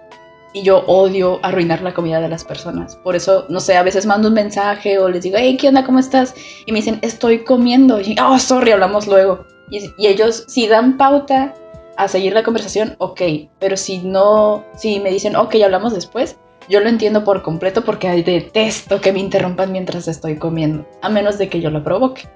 Y 0.55 0.63
yo 0.65 0.85
odio 0.87 1.41
arruinar 1.43 1.83
la 1.83 1.95
comida 1.95 2.21
de 2.21 2.29
las 2.29 2.45
personas. 2.45 2.97
Por 2.97 3.17
eso, 3.17 3.47
no 3.49 3.59
sé, 3.61 3.77
a 3.77 3.83
veces 3.83 4.05
mando 4.07 4.29
un 4.29 4.35
mensaje 4.35 4.99
o 4.99 5.09
les 5.09 5.23
digo, 5.23 5.37
hey, 5.39 5.57
¿qué 5.59 5.69
onda? 5.69 5.85
¿Cómo 5.85 5.99
estás? 5.99 6.35
Y 6.67 6.73
me 6.73 6.79
dicen, 6.81 6.99
estoy 7.03 7.45
comiendo. 7.45 8.01
Y, 8.01 8.17
oh, 8.23 8.39
sorry, 8.39 8.73
hablamos 8.73 9.07
luego. 9.07 9.47
Y, 9.71 9.91
y 9.97 10.07
ellos, 10.09 10.45
si 10.49 10.69
dan 10.69 10.99
pauta 10.99 11.55
a 11.97 12.09
seguir 12.09 12.33
la 12.33 12.43
conversación, 12.43 12.97
ok. 12.99 13.21
Pero 13.59 13.77
si 13.77 13.99
no, 13.99 14.65
si 14.77 15.01
me 15.01 15.11
dicen, 15.11 15.37
ok, 15.37 15.55
hablamos 15.65 15.95
después, 15.95 16.37
yo 16.69 16.81
lo 16.81 16.89
entiendo 16.89 17.25
por 17.25 17.43
completo 17.43 17.85
porque 17.85 18.09
detesto 18.23 19.01
que 19.01 19.13
me 19.13 19.21
interrumpan 19.21 19.73
mientras 19.73 20.09
estoy 20.09 20.37
comiendo. 20.37 20.87
A 21.03 21.09
menos 21.09 21.39
de 21.39 21.49
que 21.49 21.61
yo 21.61 21.71
lo 21.71 21.83
provoque. 21.83 22.29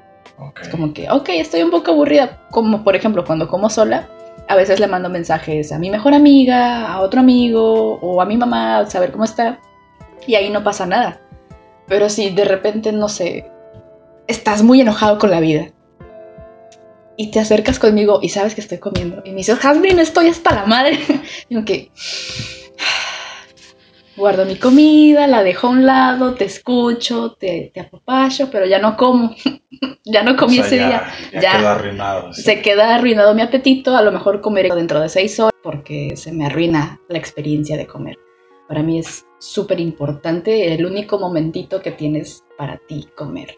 Es 0.61 0.69
como 0.69 0.92
que, 0.92 1.11
ok, 1.11 1.29
estoy 1.31 1.62
un 1.62 1.71
poco 1.71 1.92
aburrida. 1.92 2.42
Como 2.51 2.85
por 2.85 2.97
ejemplo, 2.97 3.25
cuando 3.25 3.49
como 3.49 3.71
sola, 3.71 4.09
a 4.49 4.57
veces 4.57 4.81
le 4.81 4.87
mando 4.87 5.09
mensajes 5.09 5.73
a 5.73 5.79
mi 5.79 5.90
mejor 5.90 6.14
amiga, 6.14 6.92
a 6.92 7.01
otro 7.01 7.21
amigo 7.21 7.99
o 8.01 8.21
a 8.21 8.27
mi 8.27 8.37
mamá, 8.37 8.79
a 8.79 8.87
saber 8.87 9.12
cómo 9.12 9.25
está. 9.25 9.61
Y 10.27 10.35
ahí 10.35 10.51
no 10.51 10.62
pasa 10.62 10.87
nada. 10.87 11.21
Pero 11.87 12.09
si 12.09 12.31
de 12.31 12.45
repente, 12.45 12.92
no 12.92 13.09
sé, 13.09 13.51
estás 14.27 14.62
muy 14.62 14.81
enojado 14.81 15.19
con 15.19 15.31
la 15.31 15.40
vida 15.40 15.71
y 17.16 17.31
te 17.31 17.40
acercas 17.40 17.79
conmigo 17.79 18.20
y 18.22 18.29
sabes 18.29 18.55
que 18.55 18.61
estoy 18.61 18.79
comiendo 18.79 19.22
y 19.24 19.31
me 19.31 19.37
dices, 19.37 19.59
Jasmine, 19.59 20.02
estoy 20.02 20.29
hasta 20.29 20.55
la 20.55 20.66
madre. 20.66 20.98
Digo 21.50 21.64
que 21.64 21.90
guardo 24.16 24.44
mi 24.44 24.57
comida, 24.57 25.26
la 25.26 25.42
dejo 25.42 25.66
a 25.66 25.70
un 25.70 25.87
lado, 25.87 26.35
te 26.35 26.44
escucho, 26.44 27.33
te, 27.33 27.70
te 27.72 27.81
apapacho, 27.81 28.50
pero 28.50 28.66
ya 28.66 28.79
no 28.79 28.96
como. 28.96 29.35
ya 30.05 30.22
no 30.22 30.37
comí 30.37 30.59
O 30.59 30.64
sea, 30.64 30.66
ese 30.66 30.76
ya, 30.76 30.87
día. 30.87 31.12
Ya, 31.33 31.40
ya. 31.40 31.59
quedó 31.59 31.68
arruinado. 31.68 32.33
sí. 32.33 32.42
Se 32.42 32.62
queda 32.62 32.94
arruinado 32.94 33.35
mi 33.35 33.42
apetito, 33.42 33.96
a 33.96 34.02
lo 34.02 34.12
mejor 34.12 34.40
comeré 34.40 34.74
dentro 34.74 35.00
de 35.00 35.09
seis 35.09 35.38
horas 35.40 35.52
porque 35.62 36.16
se 36.16 36.33
me 36.33 36.46
arruina 36.46 37.00
la 37.09 37.18
experiencia 37.18 37.76
de 37.76 37.87
comer. 37.87 38.16
Para 38.68 38.83
mí 38.83 38.98
es 38.98 39.24
súper 39.38 39.81
importante 39.81 40.74
el 40.74 40.85
único 40.85 41.18
momentito 41.18 41.81
que 41.81 41.92
tienes 41.92 42.42
para 42.59 42.79
ti 42.88 43.09
comer. 43.16 43.55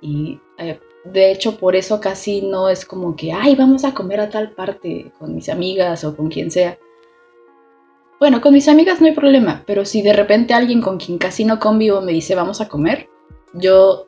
Y 0.00 0.40
eh, 0.58 0.80
de 1.04 1.32
hecho 1.32 1.56
por 1.56 1.76
eso 1.76 2.00
casi 2.00 2.42
no 2.42 2.68
es 2.68 2.84
como 2.84 3.16
que, 3.16 3.32
ay, 3.32 3.54
vamos 3.56 3.84
a 3.84 3.94
comer 3.94 4.20
a 4.20 4.30
tal 4.30 4.52
parte 4.52 5.12
con 5.18 5.34
mis 5.34 5.48
amigas 5.48 6.04
o 6.04 6.16
con 6.16 6.28
quien 6.28 6.50
sea. 6.50 6.78
Bueno, 8.18 8.40
con 8.40 8.52
mis 8.52 8.68
amigas 8.68 9.00
no 9.00 9.06
hay 9.06 9.14
problema, 9.14 9.62
pero 9.66 9.84
si 9.84 10.02
de 10.02 10.12
repente 10.12 10.52
alguien 10.52 10.82
con 10.82 10.98
quien 10.98 11.16
casi 11.16 11.44
no 11.44 11.58
convivo 11.58 12.02
me 12.02 12.12
dice 12.12 12.34
vamos 12.34 12.60
a 12.60 12.68
comer, 12.68 13.08
yo 13.54 14.06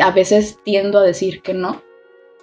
a 0.00 0.10
veces 0.12 0.58
tiendo 0.64 0.98
a 0.98 1.02
decir 1.02 1.42
que 1.42 1.52
no 1.52 1.82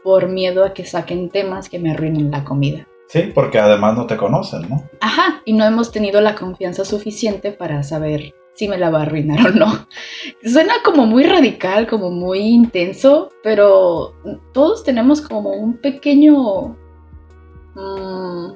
por 0.04 0.28
miedo 0.28 0.64
a 0.64 0.74
que 0.74 0.86
saquen 0.86 1.30
temas 1.30 1.70
que 1.70 1.80
me 1.80 1.92
arruinen 1.92 2.32
la 2.32 2.44
comida. 2.44 2.88
Sí, 3.08 3.32
porque 3.34 3.58
además 3.58 3.98
no 3.98 4.06
te 4.06 4.18
conocen, 4.18 4.70
¿no? 4.70 4.88
Ajá, 5.02 5.42
y 5.44 5.54
no 5.54 5.66
hemos 5.66 5.92
tenido 5.92 6.22
la 6.22 6.36
confianza 6.36 6.86
suficiente 6.86 7.52
para 7.52 7.82
saber 7.82 8.36
si 8.54 8.68
me 8.68 8.78
la 8.78 8.90
va 8.90 9.00
a 9.00 9.02
arruinar 9.04 9.48
o 9.48 9.52
no. 9.52 9.88
Suena 10.44 10.74
como 10.84 11.06
muy 11.06 11.24
radical, 11.24 11.88
como 11.88 12.12
muy 12.12 12.40
intenso, 12.40 13.32
pero 13.44 14.14
todos 14.54 14.84
tenemos 14.84 15.22
como 15.22 15.52
un 15.52 15.78
pequeño 15.78 16.76
mm, 17.76 18.52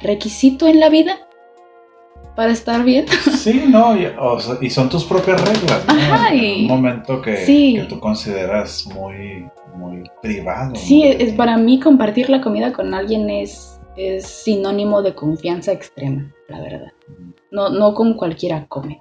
requisito 0.00 0.66
en 0.68 0.80
la 0.80 0.88
vida 0.88 1.18
para 2.36 2.52
estar 2.52 2.84
bien. 2.84 3.06
Sí, 3.46 3.64
no, 3.68 3.96
y, 3.96 4.06
o 4.18 4.40
sea, 4.40 4.56
y 4.60 4.68
son 4.70 4.88
tus 4.88 5.04
propias 5.04 5.40
reglas, 5.40 5.86
¿no? 5.86 5.92
Ajá, 5.94 6.34
y- 6.34 6.62
un 6.62 6.68
momento 6.68 7.22
que, 7.22 7.36
sí. 7.38 7.76
que 7.76 7.84
tú 7.84 8.00
consideras 8.00 8.86
muy, 8.92 9.48
muy 9.76 10.02
privado. 10.20 10.74
Sí, 10.74 10.98
muy- 10.98 11.16
es 11.22 11.32
para 11.34 11.56
mí 11.56 11.78
compartir 11.80 12.28
la 12.28 12.40
comida 12.40 12.72
con 12.72 12.92
alguien 12.92 13.30
es, 13.30 13.80
es 13.96 14.26
sinónimo 14.26 15.00
de 15.02 15.14
confianza 15.14 15.70
extrema, 15.72 16.32
la 16.48 16.60
verdad. 16.60 16.92
No, 17.56 17.70
no 17.70 17.94
con 17.94 18.12
cualquiera 18.14 18.66
comes. 18.68 18.98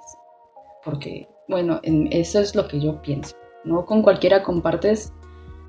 Porque, 0.85 1.27
bueno, 1.49 1.81
en- 1.83 2.07
eso 2.11 2.39
es 2.39 2.55
lo 2.55 2.69
que 2.69 2.79
yo 2.79 3.01
pienso. 3.01 3.35
No 3.65 3.85
con 3.85 4.01
cualquiera 4.01 4.43
compartes 4.43 5.11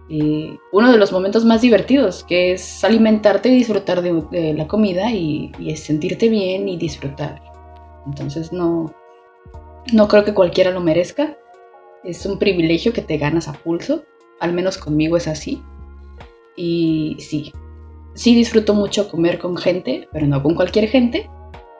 eh, 0.08 0.56
uno 0.72 0.92
de 0.92 0.98
los 0.98 1.10
momentos 1.10 1.44
más 1.44 1.62
divertidos, 1.62 2.22
que 2.22 2.52
es 2.52 2.84
alimentarte 2.84 3.48
y 3.48 3.56
disfrutar 3.56 4.02
de, 4.02 4.22
de 4.30 4.54
la 4.54 4.68
comida 4.68 5.10
y, 5.10 5.50
y 5.58 5.72
es 5.72 5.80
sentirte 5.82 6.28
bien 6.28 6.68
y 6.68 6.76
disfrutar. 6.76 7.42
Entonces 8.06 8.52
no, 8.52 8.94
no 9.92 10.06
creo 10.06 10.22
que 10.24 10.32
cualquiera 10.32 10.70
lo 10.70 10.80
merezca. 10.80 11.36
Es 12.04 12.24
un 12.24 12.38
privilegio 12.38 12.92
que 12.92 13.02
te 13.02 13.16
ganas 13.18 13.48
a 13.48 13.54
pulso. 13.54 14.04
Al 14.38 14.52
menos 14.52 14.78
conmigo 14.78 15.16
es 15.16 15.26
así. 15.26 15.60
Y 16.54 17.16
sí, 17.18 17.52
sí 18.14 18.36
disfruto 18.36 18.74
mucho 18.74 19.10
comer 19.10 19.40
con 19.40 19.56
gente, 19.56 20.08
pero 20.12 20.28
no 20.28 20.40
con 20.40 20.54
cualquier 20.54 20.86
gente. 20.88 21.28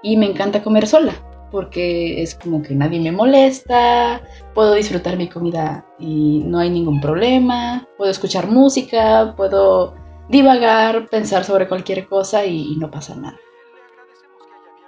Y 0.03 0.17
me 0.17 0.27
encanta 0.27 0.63
comer 0.63 0.87
sola, 0.87 1.15
porque 1.51 2.23
es 2.23 2.35
como 2.35 2.63
que 2.63 2.75
nadie 2.75 3.01
me 3.01 3.13
molesta, 3.13 4.23
puedo 4.55 4.75
disfrutar 4.75 5.17
mi 5.17 5.29
comida 5.29 5.87
y 5.99 6.43
no 6.45 6.59
hay 6.59 6.71
ningún 6.71 7.01
problema, 7.01 7.87
puedo 7.97 8.11
escuchar 8.11 8.47
música, 8.49 9.35
puedo 9.37 9.95
divagar, 10.29 11.09
pensar 11.09 11.45
sobre 11.45 11.69
cualquier 11.69 12.07
cosa 12.09 12.45
y, 12.45 12.73
y 12.73 12.77
no 12.77 12.91
pasa 12.91 13.15
nada. 13.17 13.39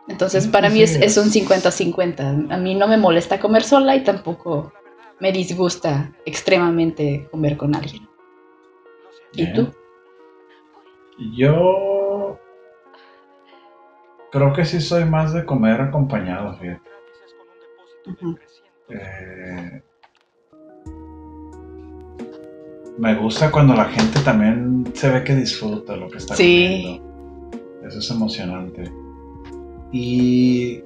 Entonces 0.09 0.47
para 0.47 0.71
mí 0.71 0.83
es, 0.83 0.95
es 0.97 1.17
un 1.19 1.29
es- 1.29 1.35
50-50. 1.35 2.47
A 2.51 2.57
mí 2.57 2.75
no 2.75 2.89
me 2.89 2.97
molesta 2.97 3.39
comer 3.39 3.63
sola 3.63 3.95
y 3.95 4.05
tampoco 4.05 4.73
me 5.21 5.33
disgusta 5.33 6.13
extremadamente 6.25 7.29
comer 7.31 7.57
con 7.57 7.75
alguien. 7.75 8.09
¿Y 9.35 9.45
Bien. 9.45 9.55
tú? 9.55 9.69
Yo 11.37 11.98
creo 14.31 14.53
que 14.53 14.65
sí 14.65 14.81
soy 14.81 15.05
más 15.05 15.33
de 15.33 15.45
comer 15.45 15.81
acompañado, 15.81 16.57
fíjate. 16.59 16.89
Eh, 18.91 19.83
me 22.99 23.15
gusta 23.15 23.51
cuando 23.51 23.75
la 23.75 23.85
gente 23.87 24.19
también 24.21 24.91
se 24.95 25.11
ve 25.11 25.23
que 25.25 25.35
disfruta 25.35 25.97
lo 25.97 26.09
que 26.09 26.19
está 26.19 26.35
Sí. 26.35 27.01
comiendo. 27.01 27.87
Eso 27.87 27.99
es 28.01 28.11
emocionante. 28.11 28.91
Y 29.93 30.83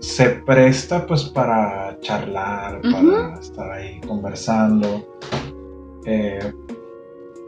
se 0.00 0.30
presta 0.30 1.06
pues 1.06 1.24
para 1.24 1.98
charlar, 2.00 2.80
para 2.82 3.38
estar 3.40 3.70
ahí 3.72 4.00
conversando. 4.06 5.16
Eh, 6.04 6.52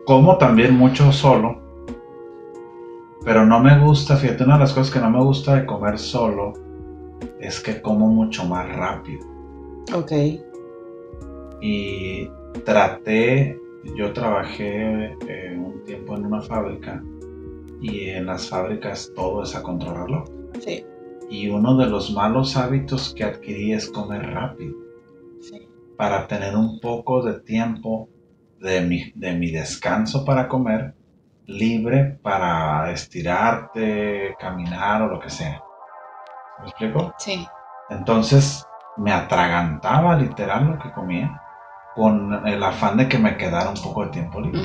como 0.07 0.37
también 0.39 0.75
mucho 0.77 1.13
solo. 1.13 1.61
Pero 3.25 3.45
no 3.45 3.61
me 3.61 3.79
gusta, 3.79 4.17
fíjate, 4.17 4.45
una 4.45 4.55
de 4.55 4.61
las 4.61 4.73
cosas 4.73 4.93
que 4.93 5.01
no 5.01 5.11
me 5.11 5.23
gusta 5.23 5.57
de 5.57 5.67
comer 5.67 5.99
solo 5.99 6.55
es 7.39 7.61
que 7.61 7.81
como 7.83 8.09
mucho 8.09 8.45
más 8.47 8.69
rápido. 8.75 9.27
Ok. 9.95 10.13
Y 11.61 12.29
traté, 12.65 13.59
yo 13.97 14.13
trabajé 14.13 15.17
eh, 15.29 15.59
un 15.59 15.85
tiempo 15.85 16.17
en 16.17 16.27
una 16.27 16.41
fábrica 16.41 17.03
y 17.81 18.11
en 18.11 18.27
las 18.27 18.49
fábricas 18.49 19.13
todo 19.15 19.43
es 19.43 19.55
a 19.55 19.63
controlarlo. 19.63 20.25
Sí. 20.61 20.85
Y 21.29 21.49
uno 21.49 21.77
de 21.77 21.87
los 21.87 22.13
malos 22.13 22.57
hábitos 22.57 23.15
que 23.15 23.25
adquirí 23.25 23.73
es 23.73 23.89
comer 23.91 24.23
rápido 24.33 24.75
sí. 25.41 25.69
para 25.97 26.27
tener 26.27 26.57
un 26.57 26.81
poco 26.81 27.23
de 27.23 27.41
tiempo 27.41 28.09
de 28.61 28.81
mi, 28.83 29.13
de 29.15 29.35
mi 29.35 29.51
descanso 29.51 30.25
para 30.25 30.49
comer 30.49 30.95
libre 31.51 32.19
para 32.23 32.91
estirarte, 32.93 34.37
caminar 34.39 35.03
o 35.03 35.09
lo 35.09 35.21
que 35.21 35.31
sea. 35.31 35.61
¿Me 36.61 36.69
explico? 36.69 37.13
Sí. 37.19 37.47
Entonces 37.91 38.65
me 38.97 39.13
atragantaba 39.13 40.17
literal 40.17 40.67
lo 40.67 40.79
que 40.79 40.91
comía 40.93 41.41
con 41.95 42.47
el 42.47 42.63
afán 42.63 42.97
de 42.97 43.09
que 43.09 43.19
me 43.19 43.37
quedara 43.37 43.71
un 43.71 43.83
poco 43.83 44.05
de 44.05 44.11
tiempo 44.13 44.41
libre. 44.41 44.61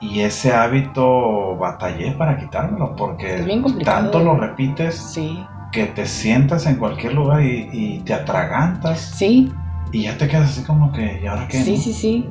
Y 0.00 0.20
ese 0.20 0.52
hábito 0.54 1.56
batallé 1.56 2.12
para 2.12 2.36
quitármelo 2.38 2.96
porque 2.96 3.46
tanto 3.84 4.18
lo 4.20 4.34
repites 4.36 4.96
Sí. 4.96 5.46
que 5.72 5.86
te 5.86 6.06
sientas 6.06 6.66
en 6.66 6.76
cualquier 6.76 7.14
lugar 7.14 7.42
y, 7.42 7.68
y 7.72 8.00
te 8.00 8.14
atragantas 8.14 8.98
Sí. 9.00 9.52
y 9.92 10.04
ya 10.04 10.16
te 10.18 10.26
quedas 10.26 10.50
así 10.50 10.64
como 10.64 10.90
que, 10.92 11.20
¿y 11.22 11.26
ahora 11.26 11.46
qué? 11.48 11.58
Sí, 11.62 11.72
no?". 11.76 11.82
sí, 11.82 11.92
sí. 11.92 12.30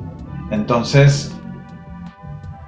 Entonces, 0.52 1.39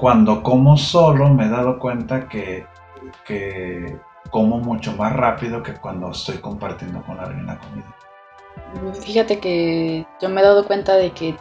cuando 0.02 0.42
como 0.42 0.78
solo 0.78 1.30
me 1.30 1.46
he 1.46 1.50
dado 1.50 1.78
cuenta 1.78 2.28
que, 2.28 2.66
que 3.24 4.00
como 4.32 4.58
mucho 4.58 4.94
más 4.94 5.14
rápido 5.14 5.62
que 5.62 5.76
cuando 5.76 6.10
estoy 6.10 6.40
compartiendo 6.40 7.04
con 7.04 7.20
alguien 7.20 7.46
la 7.46 7.60
comida. 7.60 8.96
Fíjate 9.00 9.40
que 9.40 10.08
yo 10.20 10.30
me 10.30 10.42
he 10.42 10.44
dado 10.44 10.66
cuenta 10.66 10.96
de 10.96 11.12
que 11.12 11.38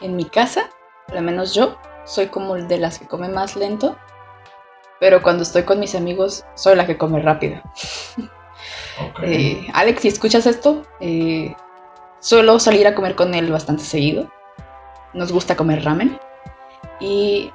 en 0.00 0.16
mi 0.16 0.24
casa, 0.24 0.70
al 1.14 1.22
menos 1.22 1.52
yo, 1.52 1.76
soy 2.04 2.28
como 2.28 2.54
de 2.54 2.78
las 2.78 2.98
que 2.98 3.06
come 3.06 3.28
más 3.28 3.54
lento, 3.54 3.96
pero 4.98 5.22
cuando 5.22 5.42
estoy 5.42 5.64
con 5.64 5.78
mis 5.78 5.94
amigos 5.94 6.42
soy 6.54 6.76
la 6.76 6.86
que 6.86 6.96
come 6.96 7.20
rápido. 7.20 7.60
Eh, 9.24 9.66
Alex, 9.74 10.02
si 10.02 10.08
escuchas 10.08 10.46
esto, 10.46 10.84
eh, 11.00 11.52
suelo 12.20 12.60
salir 12.60 12.86
a 12.86 12.94
comer 12.94 13.16
con 13.16 13.34
él 13.34 13.50
bastante 13.50 13.82
seguido. 13.82 14.30
Nos 15.12 15.32
gusta 15.32 15.56
comer 15.56 15.84
ramen. 15.84 16.16
Y 17.00 17.50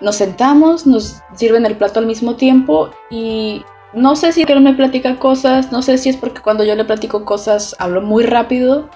nos 0.00 0.16
sentamos, 0.16 0.86
nos 0.86 1.22
sirven 1.34 1.66
el 1.66 1.76
plato 1.76 2.00
al 2.00 2.06
mismo 2.06 2.36
tiempo 2.36 2.90
y 3.10 3.62
no 3.92 4.16
sé 4.16 4.32
si 4.32 4.42
él 4.42 4.60
me 4.60 4.74
platica 4.74 5.18
cosas, 5.18 5.72
no 5.72 5.82
sé 5.82 5.98
si 5.98 6.10
es 6.10 6.16
porque 6.16 6.40
cuando 6.40 6.64
yo 6.64 6.74
le 6.74 6.84
platico 6.84 7.24
cosas 7.24 7.74
hablo 7.78 8.00
muy 8.00 8.24
rápido, 8.24 8.88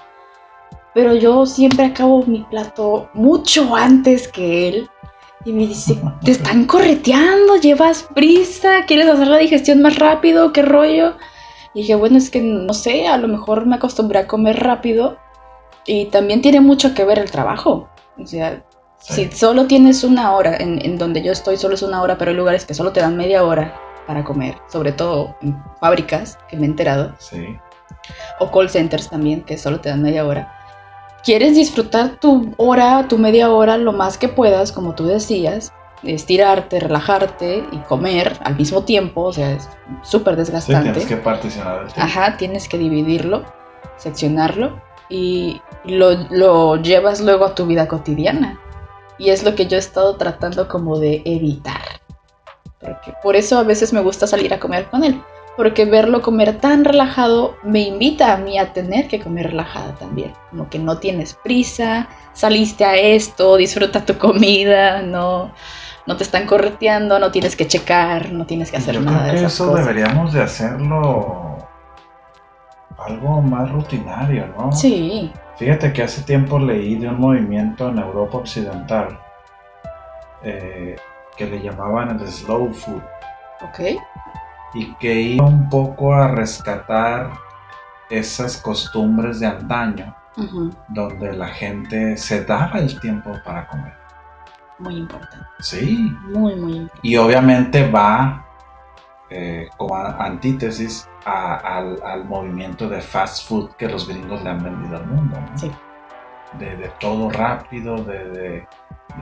pero 0.93 1.13
yo 1.13 1.45
siempre 1.45 1.85
acabo 1.85 2.23
mi 2.25 2.43
plato 2.43 3.09
mucho 3.13 3.75
antes 3.75 4.27
que 4.27 4.69
él. 4.69 4.89
Y 5.43 5.53
me 5.53 5.67
dice, 5.67 6.01
te 6.23 6.31
están 6.31 6.65
correteando, 6.65 7.57
llevas 7.57 8.03
prisa, 8.15 8.85
quieres 8.87 9.07
hacer 9.07 9.27
la 9.27 9.37
digestión 9.37 9.81
más 9.81 9.99
rápido, 9.99 10.51
qué 10.51 10.63
rollo. 10.63 11.17
Y 11.75 11.81
dije, 11.81 11.93
bueno, 11.93 12.17
es 12.17 12.31
que 12.31 12.41
no 12.41 12.73
sé, 12.73 13.07
a 13.07 13.17
lo 13.17 13.27
mejor 13.27 13.67
me 13.67 13.75
acostumbré 13.75 14.19
a 14.19 14.27
comer 14.27 14.59
rápido 14.63 15.17
y 15.85 16.05
también 16.05 16.41
tiene 16.41 16.61
mucho 16.61 16.95
que 16.95 17.05
ver 17.05 17.19
el 17.19 17.29
trabajo. 17.29 17.89
O 18.17 18.25
sea, 18.25 18.63
si 19.07 19.31
solo 19.31 19.67
tienes 19.67 20.03
una 20.03 20.33
hora, 20.33 20.57
en, 20.57 20.83
en, 20.83 20.97
donde 20.97 21.21
yo 21.21 21.31
estoy 21.31 21.57
solo 21.57 21.75
es 21.75 21.83
una 21.83 22.01
hora, 22.01 22.17
pero 22.17 22.31
hay 22.31 22.37
lugares 22.37 22.65
que 22.65 22.73
solo 22.73 22.91
te 22.91 23.01
dan 23.01 23.15
media 23.15 23.43
hora 23.43 23.79
para 24.07 24.23
comer, 24.23 24.55
sobre 24.67 24.91
todo 24.91 25.35
en 25.41 25.61
fábricas, 25.79 26.37
que 26.47 26.57
me 26.57 26.63
he 26.63 26.69
enterado. 26.69 27.13
Sí. 27.19 27.57
O 28.39 28.51
call 28.51 28.69
centers 28.69 29.09
también, 29.09 29.41
que 29.43 29.57
solo 29.57 29.79
te 29.79 29.89
dan 29.89 30.01
media 30.01 30.25
hora. 30.25 30.51
Quieres 31.23 31.55
disfrutar 31.55 32.17
tu 32.19 32.53
hora, 32.57 33.07
tu 33.07 33.17
media 33.17 33.51
hora, 33.51 33.77
lo 33.77 33.93
más 33.93 34.17
que 34.17 34.27
puedas, 34.27 34.71
como 34.71 34.95
tú 34.95 35.05
decías, 35.05 35.71
estirarte, 36.03 36.79
relajarte 36.79 37.63
y 37.71 37.77
comer 37.79 38.37
al 38.43 38.55
mismo 38.55 38.83
tiempo, 38.83 39.21
o 39.21 39.33
sea, 39.33 39.51
es 39.51 39.69
súper 40.03 40.35
desgastante. 40.35 40.89
Sí, 40.89 40.93
tienes 40.93 41.09
que 41.09 41.17
particionar. 41.17 41.87
Ajá, 41.95 42.37
tienes 42.37 42.67
que 42.67 42.77
dividirlo, 42.77 43.43
seccionarlo 43.97 44.79
y 45.09 45.61
lo, 45.83 46.11
lo, 46.29 46.75
llevas 46.77 47.21
luego 47.21 47.45
a 47.45 47.55
tu 47.55 47.65
vida 47.65 47.87
cotidiana. 47.87 48.59
Y 49.17 49.29
es 49.29 49.43
lo 49.43 49.55
que 49.55 49.67
yo 49.67 49.77
he 49.77 49.79
estado 49.79 50.15
tratando 50.15 50.67
como 50.67 50.99
de 50.99 51.21
evitar. 51.25 51.81
Porque 52.79 53.13
por 53.23 53.35
eso 53.35 53.57
a 53.57 53.63
veces 53.63 53.93
me 53.93 54.01
gusta 54.01 54.27
salir 54.27 54.53
a 54.53 54.59
comer 54.59 54.85
con 54.85 55.03
él. 55.03 55.21
Porque 55.57 55.85
verlo 55.85 56.21
comer 56.21 56.59
tan 56.59 56.83
relajado 56.83 57.55
me 57.63 57.79
invita 57.81 58.33
a 58.33 58.37
mí 58.37 58.59
a 58.59 58.73
tener 58.73 59.07
que 59.07 59.21
comer 59.21 59.51
relajada 59.51 59.95
también. 59.95 60.33
Como 60.49 60.69
que 60.69 60.79
no 60.79 60.97
tienes 60.97 61.33
prisa, 61.33 62.09
saliste 62.33 62.83
a 62.83 62.95
esto, 62.97 63.55
disfruta 63.55 64.05
tu 64.05 64.17
comida, 64.17 65.01
no, 65.01 65.53
no 66.05 66.17
te 66.17 66.23
están 66.23 66.45
correteando, 66.45 67.19
no 67.19 67.31
tienes 67.31 67.55
que 67.55 67.67
checar, 67.67 68.33
no 68.33 68.45
tienes 68.45 68.69
que 68.69 68.77
hacer 68.77 68.95
Yo 68.95 69.01
nada 69.01 69.29
creo 69.29 69.31
de 69.31 69.39
esas 69.39 69.53
eso 69.53 69.67
cosas. 69.67 69.85
deberíamos 69.85 70.33
de 70.33 70.41
hacerlo 70.41 71.57
algo 72.97 73.41
más 73.41 73.71
rutinario, 73.71 74.47
¿no? 74.57 74.71
Sí, 74.73 75.31
Fíjate 75.57 75.93
que 75.93 76.03
hace 76.03 76.21
tiempo 76.23 76.59
leí 76.59 76.95
de 76.95 77.07
un 77.07 77.19
movimiento 77.19 77.89
en 77.89 77.99
Europa 77.99 78.39
Occidental 78.39 79.17
eh, 80.43 80.95
que 81.37 81.45
le 81.45 81.61
llamaban 81.61 82.19
el 82.19 82.27
slow 82.27 82.73
food 82.73 83.01
ok. 83.61 83.79
y 84.73 84.93
que 84.95 85.13
iba 85.13 85.45
un 85.45 85.69
poco 85.69 86.13
a 86.13 86.27
rescatar 86.29 87.31
esas 88.09 88.57
costumbres 88.57 89.39
de 89.39 89.47
antaño 89.47 90.15
donde 90.89 91.31
la 91.33 91.47
gente 91.47 92.17
se 92.17 92.43
daba 92.43 92.79
el 92.79 92.99
tiempo 92.99 93.31
para 93.45 93.65
comer. 93.67 93.93
Muy 94.79 94.97
importante. 94.97 95.47
Sí, 95.61 96.13
Muy, 96.27 96.55
muy 96.57 96.73
importante. 96.73 97.07
y 97.07 97.15
obviamente 97.15 97.89
va 97.89 98.45
eh, 99.29 99.69
como 99.77 99.95
antítesis 99.95 101.09
a- 101.25 101.55
al, 101.77 101.99
al 102.03 102.25
movimiento 102.25 102.87
de 102.87 103.01
fast 103.01 103.47
food 103.47 103.71
que 103.77 103.89
los 103.89 104.07
gringos 104.07 104.41
le 104.43 104.49
han 104.49 104.63
vendido 104.63 104.97
al 104.97 105.05
mundo. 105.07 105.35
¿no? 105.39 105.57
Sí. 105.57 105.71
De, 106.59 106.75
de 106.77 106.89
todo 106.99 107.29
rápido, 107.31 107.97
de, 108.03 108.29
de, 108.29 108.67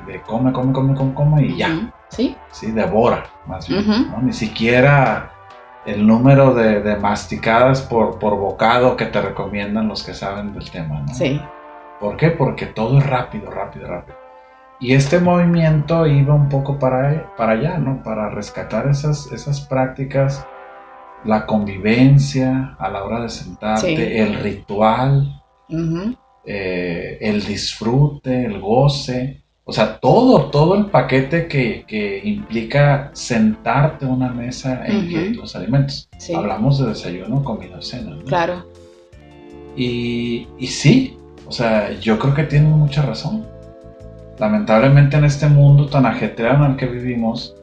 de 0.07 0.21
come, 0.21 0.51
come, 0.51 0.71
come, 0.73 0.93
come, 0.95 1.13
come 1.13 1.43
y 1.43 1.57
ya. 1.57 1.91
Sí, 2.09 2.37
Sí, 2.51 2.71
devora, 2.71 3.23
más 3.47 3.67
bien. 3.67 3.89
Ujú. 3.89 4.11
¿no? 4.11 4.21
Ni 4.21 4.33
siquiera 4.33 5.31
el 5.85 6.05
número 6.05 6.53
de, 6.53 6.81
de 6.81 6.95
masticadas 6.97 7.81
por, 7.81 8.19
por 8.19 8.37
bocado 8.37 8.95
que 8.95 9.05
te 9.05 9.21
recomiendan 9.21 9.87
los 9.87 10.03
que 10.03 10.13
saben 10.13 10.53
del 10.53 10.69
tema. 10.71 10.99
¿no? 11.01 11.13
sí. 11.13 11.41
¿Por 11.99 12.17
qué? 12.17 12.31
Porque 12.31 12.65
todo 12.65 12.97
es 12.99 13.05
rápido, 13.07 13.49
rápido, 13.49 13.87
rápido. 13.87 14.17
Y 14.79 14.93
este 14.93 15.19
movimiento 15.19 16.05
iba 16.05 16.33
un 16.33 16.49
poco 16.49 16.77
para, 16.77 17.33
para 17.37 17.53
allá, 17.53 17.77
¿no? 17.77 18.03
Para 18.03 18.27
rescatar 18.29 18.87
esas, 18.87 19.31
esas 19.31 19.61
prácticas, 19.61 20.45
la 21.25 21.45
convivencia 21.45 22.75
a 22.79 22.89
la 22.89 23.03
hora 23.03 23.21
de 23.21 23.29
sentarte, 23.29 23.95
Sí. 23.95 23.95
el 23.95 24.35
ritual, 24.39 25.41
eh, 26.45 27.17
el 27.21 27.43
disfrute, 27.45 28.45
el 28.45 28.59
goce. 28.59 29.41
O 29.65 29.71
sea, 29.71 29.97
todo, 29.99 30.49
todo 30.49 30.75
el 30.75 30.87
paquete 30.87 31.47
que, 31.47 31.85
que 31.87 32.19
implica 32.25 33.11
sentarte 33.13 34.05
a 34.05 34.09
una 34.09 34.29
mesa 34.29 34.85
e 34.85 34.93
ingerir 34.93 35.31
Ujú. 35.31 35.41
los 35.41 35.55
alimentos. 35.55 36.09
Sí, 36.17 36.33
Hablamos 36.33 36.79
de 36.79 36.87
desayuno, 36.87 37.41
comida, 37.43 37.81
cena. 37.81 38.11
¿no? 38.15 38.23
claro. 38.25 38.65
Y, 39.75 40.47
y 40.59 40.67
sí, 40.67 41.17
o 41.47 41.51
sea, 41.51 41.91
yo 41.99 42.19
creo 42.19 42.33
que 42.35 42.43
tienen 42.43 42.71
mucha 42.71 43.01
razón. 43.03 43.45
Lamentablemente 44.37 45.15
en 45.17 45.23
este 45.25 45.47
mundo 45.47 45.87
tan 45.87 46.05
ajetreado 46.05 46.65
en 46.65 46.71
el 46.71 46.77
que 46.77 46.85
vivimos, 46.87 47.55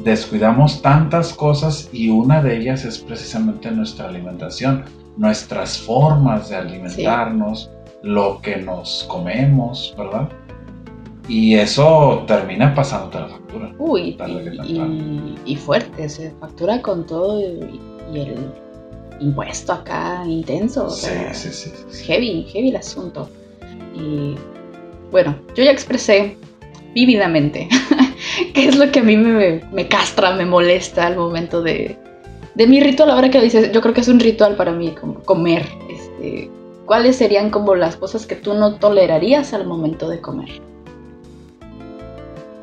descuidamos 0.00 0.82
tantas 0.82 1.32
cosas 1.32 1.88
y 1.92 2.08
una 2.08 2.42
de 2.42 2.56
ellas 2.58 2.84
es 2.84 2.98
precisamente 2.98 3.70
nuestra 3.70 4.08
alimentación, 4.08 4.84
nuestras 5.16 5.78
formas 5.78 6.48
de 6.48 6.56
alimentarnos, 6.56 7.70
lo 8.02 8.40
que 8.42 8.56
nos 8.56 9.04
comemos, 9.08 9.94
¿verdad? 9.96 10.28
Y 11.28 11.54
eso 11.54 12.24
termina 12.26 12.74
pasándote 12.74 13.20
la 13.20 13.28
factura. 13.28 13.72
Uy, 13.78 14.14
Tarde 14.14 14.42
que 14.44 14.66
y, 14.66 14.76
y- 14.76 15.34
y 15.44 15.56
fuerte, 15.56 16.08
se 16.08 16.32
factura 16.40 16.82
con 16.82 17.06
todo 17.06 17.40
y, 17.40 17.80
y 18.12 18.18
el 18.20 18.34
impuesto 19.20 19.72
acá 19.72 20.24
intenso. 20.26 20.86
o 20.86 20.90
Sí, 20.90 21.06
sea, 21.06 21.32
sí, 21.32 21.50
sí. 21.52 21.70
Es 21.88 22.00
heavy, 22.00 22.42
heavy 22.52 22.70
el 22.70 22.76
asunto. 22.76 23.28
Y 23.94 24.34
bueno, 25.12 25.36
yo 25.54 25.62
ya 25.62 25.70
expresé 25.70 26.36
vívidamente 26.94 27.68
qué 28.54 28.68
es 28.68 28.76
lo 28.76 28.90
que 28.90 29.00
a 29.00 29.02
mí 29.02 29.16
me, 29.16 29.62
me 29.72 29.88
castra, 29.88 30.34
me 30.34 30.44
molesta 30.44 31.06
al 31.06 31.16
momento 31.16 31.62
de, 31.62 31.96
de 32.54 32.66
mi 32.66 32.80
ritual. 32.80 33.10
Ahora 33.10 33.30
que 33.30 33.40
dices, 33.40 33.72
yo 33.72 33.80
creo 33.80 33.94
que 33.94 34.00
es 34.00 34.08
un 34.08 34.20
ritual 34.20 34.56
para 34.56 34.72
mí, 34.72 34.94
como 34.98 35.14
comer. 35.20 35.66
Este, 35.90 36.50
¿Cuáles 36.86 37.16
serían 37.16 37.50
como 37.50 37.74
las 37.74 37.96
cosas 37.96 38.26
que 38.26 38.36
tú 38.36 38.54
no 38.54 38.74
tolerarías 38.76 39.52
al 39.54 39.66
momento 39.66 40.08
de 40.08 40.20
comer? 40.20 40.60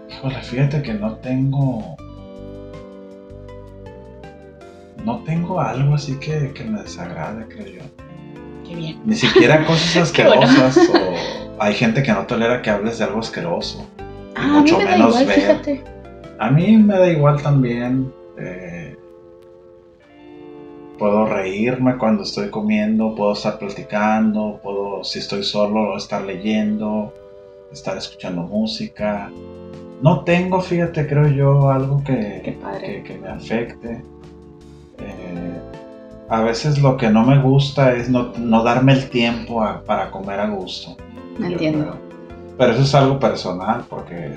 Híjole, 0.10 0.42
fíjate 0.42 0.82
que 0.82 0.94
no 0.94 1.16
tengo. 1.16 1.96
No 5.06 5.20
tengo 5.20 5.62
algo 5.62 5.96
así 5.96 6.20
que, 6.20 6.52
que 6.54 6.64
me 6.66 6.82
desagrade, 6.82 7.46
creo 7.48 7.68
yo. 7.68 7.82
Qué 8.68 8.76
bien. 8.76 9.00
Ni 9.06 9.16
siquiera 9.16 9.66
cosas 9.66 10.14
bueno. 10.16 10.42
asquerosas 10.42 10.90
o 11.58 11.62
hay 11.62 11.74
gente 11.74 12.04
que 12.04 12.12
no 12.12 12.26
tolera 12.26 12.62
que 12.62 12.70
hables 12.70 13.00
de 13.00 13.06
algo 13.06 13.20
asqueroso. 13.20 13.88
Ah, 14.40 14.44
a 14.44 14.48
mí 14.48 14.60
mucho 14.62 14.78
me 14.78 14.86
da 14.86 14.92
menos 14.92 15.10
igual, 15.10 15.26
ver. 15.26 15.36
fíjate. 15.36 15.84
A 16.40 16.50
mí 16.52 16.78
me 16.78 16.98
da 16.98 17.08
igual 17.10 17.42
también. 17.42 18.12
eh, 18.38 18.96
puedo 20.98 21.26
reírme 21.26 21.98
cuando 21.98 22.24
estoy 22.24 22.50
comiendo, 22.50 23.16
puedo 23.16 23.32
estar 23.34 23.58
platicando, 23.58 24.60
puedo, 24.62 25.04
si 25.04 25.20
estoy 25.20 25.44
solo, 25.44 25.96
estar 25.98 26.24
leyendo, 26.24 27.14
estar 27.72 27.98
escuchando 27.98 28.42
música. 28.44 29.30
No 30.02 30.24
tengo, 30.26 30.60
fíjate, 30.62 31.08
creo 31.08 31.28
yo, 31.28 31.70
algo 31.70 32.04
que, 32.04 32.42
que, 32.82 33.04
que 33.04 33.18
me 33.18 33.30
afecte. 33.30 34.02
Eh, 35.00 35.60
a 36.30 36.42
veces 36.42 36.82
lo 36.82 36.98
que 36.98 37.10
no 37.10 37.26
me 37.26 37.42
gusta 37.42 37.94
es 37.96 38.10
no, 38.10 38.34
no 38.38 38.64
darme 38.64 38.92
el 38.94 39.10
tiempo 39.10 39.64
a- 39.64 39.82
para 39.84 40.12
comer 40.12 40.40
a 40.42 40.48
gusto. 40.50 40.98
Entiendo. 41.42 41.98
Pero 42.60 42.74
eso 42.74 42.82
es 42.84 42.94
algo 42.94 43.18
personal 43.20 43.86
porque 43.90 44.36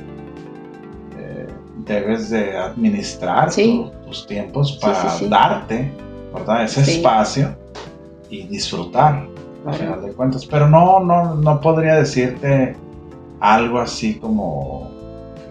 eh, 1.18 1.46
debes 1.84 2.30
de 2.30 2.56
administrar 2.56 3.50
Sí. 3.52 3.84
tu- 4.00 4.06
tus 4.06 4.26
tiempos 4.26 4.78
para 4.80 5.10
sí, 5.10 5.24
sí. 5.24 5.28
darte 5.28 5.92
¿verdad? 6.32 6.62
ese 6.64 6.80
espacio 6.82 7.54
y 8.30 8.44
disfrutar 8.46 9.26
al 9.66 9.74
final 9.74 10.02
de 10.02 10.12
cuentas. 10.12 10.46
Pero 10.46 10.68
no, 10.68 11.00
no, 11.00 11.34
no 11.34 11.60
podría 11.60 11.96
decirte 11.96 12.74
algo 13.40 13.78
así 13.80 14.14
como 14.20 14.88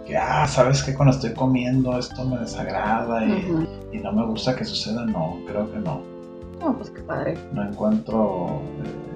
que 0.08 0.16
ah, 0.18 0.48
sabes 0.48 0.82
que 0.82 0.94
cuando 0.96 1.14
estoy 1.14 1.34
comiendo 1.34 1.98
esto 2.00 2.24
me 2.26 2.38
desagrada 2.40 3.26
y 3.26 3.98
no 4.02 4.12
me 4.14 4.26
gusta 4.26 4.56
que 4.56 4.64
suceda, 4.66 5.06
no, 5.06 5.38
creo 5.46 5.70
que 5.72 5.78
no. 5.80 6.02
No, 6.62 6.74
pues 6.78 6.90
qué 6.90 7.02
padre. 7.02 7.38
No 7.54 7.64
encuentro 7.68 8.62
eh, 8.84 9.11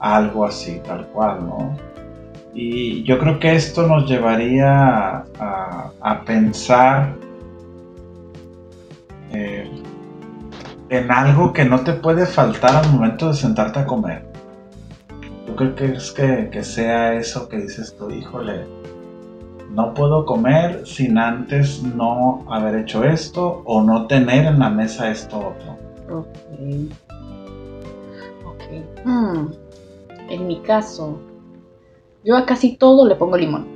algo 0.00 0.44
así, 0.44 0.80
tal 0.84 1.06
cual, 1.08 1.46
¿no? 1.46 1.76
Y 2.52 3.04
yo 3.04 3.18
creo 3.18 3.38
que 3.38 3.54
esto 3.54 3.86
nos 3.86 4.08
llevaría 4.08 5.24
a, 5.38 6.22
pensar 6.26 7.14
eh, 9.32 9.70
en 10.88 11.10
algo 11.12 11.52
que 11.52 11.64
no 11.64 11.80
te 11.80 11.92
puede 11.92 12.26
faltar 12.26 12.76
al 12.76 12.92
momento 12.92 13.28
de 13.28 13.34
sentarte 13.34 13.78
a 13.80 13.86
comer. 13.86 14.24
¿Tú 15.46 15.54
qué 15.54 15.74
crees 15.74 16.10
que, 16.10 16.48
que 16.50 16.64
sea 16.64 17.14
eso 17.14 17.48
que 17.48 17.58
dices 17.58 17.94
tú, 17.96 18.10
híjole? 18.10 18.66
No 19.70 19.94
puedo 19.94 20.24
comer 20.24 20.84
sin 20.84 21.16
antes 21.16 21.82
no 21.82 22.44
haber 22.50 22.74
hecho 22.80 23.04
esto 23.04 23.62
o 23.64 23.82
no 23.82 24.08
tener 24.08 24.46
en 24.46 24.58
la 24.58 24.68
mesa 24.68 25.10
esto 25.10 25.38
otro. 25.38 25.78
Ok. 26.18 26.26
Ok. 28.44 29.04
Hmm. 29.04 29.69
En 30.30 30.46
mi 30.46 30.60
caso, 30.60 31.18
yo 32.24 32.36
a 32.36 32.46
casi 32.46 32.76
todo 32.76 33.06
le 33.06 33.16
pongo 33.16 33.36
limón. 33.36 33.66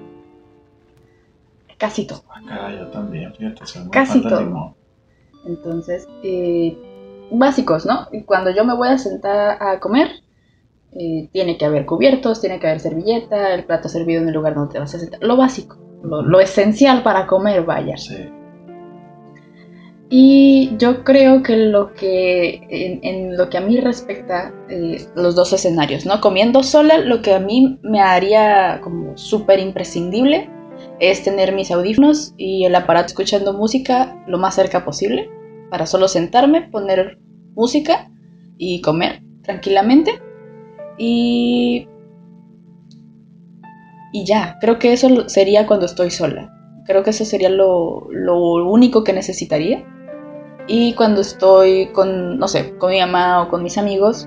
Casi 1.78 2.06
todo. 2.06 2.22
Ah, 2.28 2.40
caray, 2.46 2.78
yo 2.78 2.86
también, 2.88 3.34
fíjate, 3.34 3.66
soy 3.66 3.82
muy 3.82 3.90
Casi 3.90 4.22
todo. 4.22 4.40
limón. 4.40 4.74
Entonces, 5.44 6.08
eh, 6.22 6.78
básicos, 7.30 7.84
¿no? 7.84 8.06
Y 8.12 8.22
Cuando 8.22 8.50
yo 8.50 8.64
me 8.64 8.74
voy 8.74 8.88
a 8.88 8.98
sentar 8.98 9.62
a 9.62 9.80
comer, 9.80 10.08
eh, 10.92 11.28
tiene 11.32 11.58
que 11.58 11.64
haber 11.64 11.84
cubiertos, 11.84 12.40
tiene 12.40 12.60
que 12.60 12.68
haber 12.68 12.80
servilleta, 12.80 13.54
el 13.54 13.64
plato 13.64 13.88
servido 13.88 14.22
en 14.22 14.28
el 14.28 14.34
lugar 14.34 14.54
donde 14.54 14.72
te 14.72 14.78
vas 14.78 14.94
a 14.94 14.98
sentar. 14.98 15.22
Lo 15.22 15.36
básico, 15.36 15.76
lo, 16.02 16.22
lo 16.22 16.40
esencial 16.40 17.02
para 17.02 17.26
comer, 17.26 17.64
vaya. 17.64 17.96
Sí, 17.96 18.16
Y 20.16 20.76
yo 20.78 21.02
creo 21.02 21.42
que 21.42 21.56
lo 21.56 21.92
que, 21.92 22.60
en, 23.02 23.36
lo 23.36 23.50
que 23.50 23.58
a 23.58 23.60
mí 23.60 23.80
respecta, 23.80 24.54
eh, 24.68 25.04
los 25.16 25.34
dos 25.34 25.52
escenarios, 25.52 26.06
¿no? 26.06 26.20
Comiendo 26.20 26.62
sola, 26.62 26.98
lo 26.98 27.20
que 27.20 27.34
a 27.34 27.40
mí 27.40 27.80
me 27.82 28.00
haría 28.00 28.80
como 28.80 29.18
súper 29.18 29.58
imprescindible 29.58 30.48
es 31.00 31.24
tener 31.24 31.52
mis 31.52 31.72
audífonos 31.72 32.32
y 32.36 32.64
el 32.64 32.76
aparato 32.76 33.08
escuchando 33.08 33.54
música 33.54 34.16
lo 34.28 34.38
más 34.38 34.54
cerca 34.54 34.84
posible, 34.84 35.28
para 35.68 35.84
solo 35.84 36.06
sentarme, 36.06 36.62
poner 36.62 37.18
música 37.56 38.08
y 38.56 38.82
comer 38.82 39.20
tranquilamente. 39.42 40.22
Y, 40.96 41.88
y 44.12 44.24
ya, 44.24 44.58
creo 44.60 44.78
que 44.78 44.92
eso 44.92 45.28
sería 45.28 45.66
cuando 45.66 45.86
estoy 45.86 46.12
sola. 46.12 46.52
Creo 46.86 47.02
que 47.02 47.10
eso 47.10 47.24
sería 47.24 47.48
lo, 47.48 48.06
lo 48.12 48.64
único 48.70 49.02
que 49.02 49.12
necesitaría. 49.12 49.84
Y 50.66 50.94
cuando 50.94 51.20
estoy 51.20 51.86
con, 51.92 52.38
no 52.38 52.48
sé, 52.48 52.76
con 52.78 52.90
mi 52.90 53.00
mamá 53.00 53.42
o 53.42 53.48
con 53.48 53.62
mis 53.62 53.76
amigos, 53.76 54.26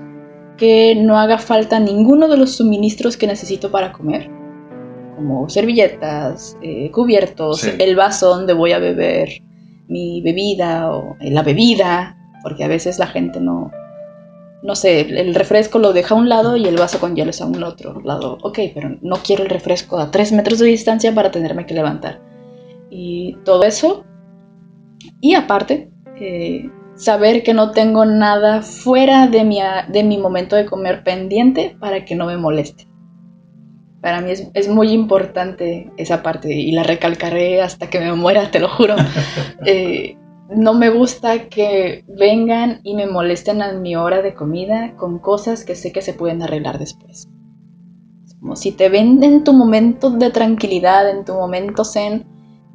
que 0.56 0.94
no 0.96 1.18
haga 1.18 1.38
falta 1.38 1.80
ninguno 1.80 2.28
de 2.28 2.36
los 2.36 2.56
suministros 2.56 3.16
que 3.16 3.26
necesito 3.26 3.70
para 3.70 3.92
comer, 3.92 4.30
como 5.16 5.48
servilletas, 5.48 6.56
eh, 6.62 6.90
cubiertos, 6.92 7.60
Sí. 7.60 7.70
el 7.78 7.96
vaso 7.96 8.28
donde 8.28 8.52
voy 8.52 8.72
a 8.72 8.78
beber 8.78 9.28
mi 9.88 10.20
bebida 10.20 10.92
o 10.92 11.16
eh, 11.20 11.30
la 11.30 11.42
bebida, 11.42 12.16
porque 12.42 12.62
a 12.64 12.68
veces 12.68 12.98
la 12.98 13.06
gente 13.06 13.40
no, 13.40 13.70
no 14.62 14.74
sé, 14.76 15.00
el 15.00 15.34
refresco 15.34 15.78
lo 15.78 15.92
deja 15.92 16.14
a 16.14 16.18
un 16.18 16.28
lado 16.28 16.56
y 16.56 16.66
el 16.66 16.76
vaso 16.76 17.00
con 17.00 17.16
hielo 17.16 17.30
es 17.30 17.40
a 17.40 17.46
un 17.46 17.62
otro 17.64 18.00
lado. 18.02 18.38
Ok, 18.42 18.58
pero 18.74 18.96
no 19.00 19.16
quiero 19.16 19.42
el 19.44 19.50
refresco 19.50 19.98
a 19.98 20.10
tres 20.10 20.30
metros 20.32 20.58
de 20.58 20.66
distancia 20.66 21.12
para 21.14 21.30
tenerme 21.30 21.66
que 21.66 21.74
levantar. 21.74 22.20
Y 22.90 23.36
todo 23.44 23.64
eso. 23.64 24.04
Y 25.20 25.34
aparte, 25.34 25.90
eh, 26.20 26.70
saber 26.96 27.42
que 27.42 27.54
no 27.54 27.70
tengo 27.70 28.04
nada 28.04 28.62
fuera 28.62 29.28
de 29.28 29.44
mi, 29.44 29.60
de 29.88 30.02
mi 30.02 30.18
momento 30.18 30.56
de 30.56 30.66
comer 30.66 31.04
pendiente 31.04 31.76
para 31.78 32.04
que 32.04 32.14
no 32.14 32.26
me 32.26 32.36
moleste. 32.36 32.88
Para 34.00 34.20
mí 34.20 34.30
es, 34.30 34.48
es 34.54 34.68
muy 34.68 34.90
importante 34.90 35.92
esa 35.96 36.22
parte 36.22 36.54
y 36.54 36.72
la 36.72 36.82
recalcaré 36.82 37.62
hasta 37.62 37.88
que 37.90 38.00
me 38.00 38.12
muera, 38.14 38.50
te 38.50 38.60
lo 38.60 38.68
juro. 38.68 38.96
Eh, 39.66 40.16
no 40.48 40.72
me 40.72 40.88
gusta 40.88 41.48
que 41.48 42.04
vengan 42.08 42.80
y 42.82 42.94
me 42.94 43.06
molesten 43.06 43.60
a 43.60 43.72
mi 43.72 43.96
hora 43.96 44.22
de 44.22 44.34
comida 44.34 44.94
con 44.96 45.18
cosas 45.18 45.64
que 45.64 45.74
sé 45.74 45.92
que 45.92 46.00
se 46.00 46.14
pueden 46.14 46.42
arreglar 46.42 46.78
después. 46.78 47.28
Es 48.24 48.34
como 48.40 48.56
si 48.56 48.72
te 48.72 48.88
ven 48.88 49.22
en 49.22 49.44
tu 49.44 49.52
momento 49.52 50.10
de 50.10 50.30
tranquilidad, 50.30 51.10
en 51.10 51.24
tu 51.24 51.34
momento 51.34 51.84
zen, 51.84 52.24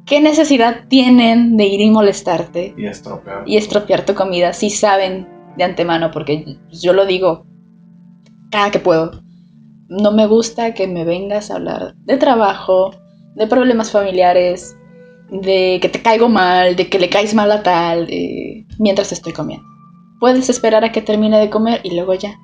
¿qué 0.06 0.20
necesidad 0.20 0.84
tienen 0.88 1.56
de 1.56 1.66
ir 1.66 1.80
y 1.80 1.90
molestarte 1.90 2.74
y 2.76 2.86
estropear. 2.86 3.42
y 3.46 3.56
estropear 3.56 4.04
tu 4.04 4.14
comida 4.14 4.52
si 4.52 4.70
saben 4.70 5.26
de 5.56 5.64
antemano? 5.64 6.10
Porque 6.10 6.56
yo 6.70 6.92
lo 6.92 7.06
digo 7.06 7.46
cada 8.50 8.70
que 8.70 8.78
puedo. 8.78 9.22
No 9.88 10.12
me 10.12 10.26
gusta 10.26 10.74
que 10.74 10.86
me 10.86 11.04
vengas 11.04 11.50
a 11.50 11.56
hablar 11.56 11.94
de 12.04 12.16
trabajo, 12.16 12.94
de 13.34 13.46
problemas 13.46 13.90
familiares, 13.90 14.76
de 15.30 15.78
que 15.82 15.88
te 15.88 16.00
caigo 16.02 16.28
mal, 16.28 16.76
de 16.76 16.88
que 16.88 16.98
le 16.98 17.08
caes 17.10 17.34
mal 17.34 17.50
a 17.52 17.62
tal, 17.62 18.06
de- 18.06 18.66
mientras 18.78 19.12
estoy 19.12 19.32
comiendo. 19.32 19.66
Puedes 20.20 20.48
esperar 20.48 20.84
a 20.84 20.92
que 20.92 21.02
termine 21.02 21.38
de 21.38 21.50
comer 21.50 21.80
y 21.84 21.94
luego 21.94 22.14
ya. 22.14 22.34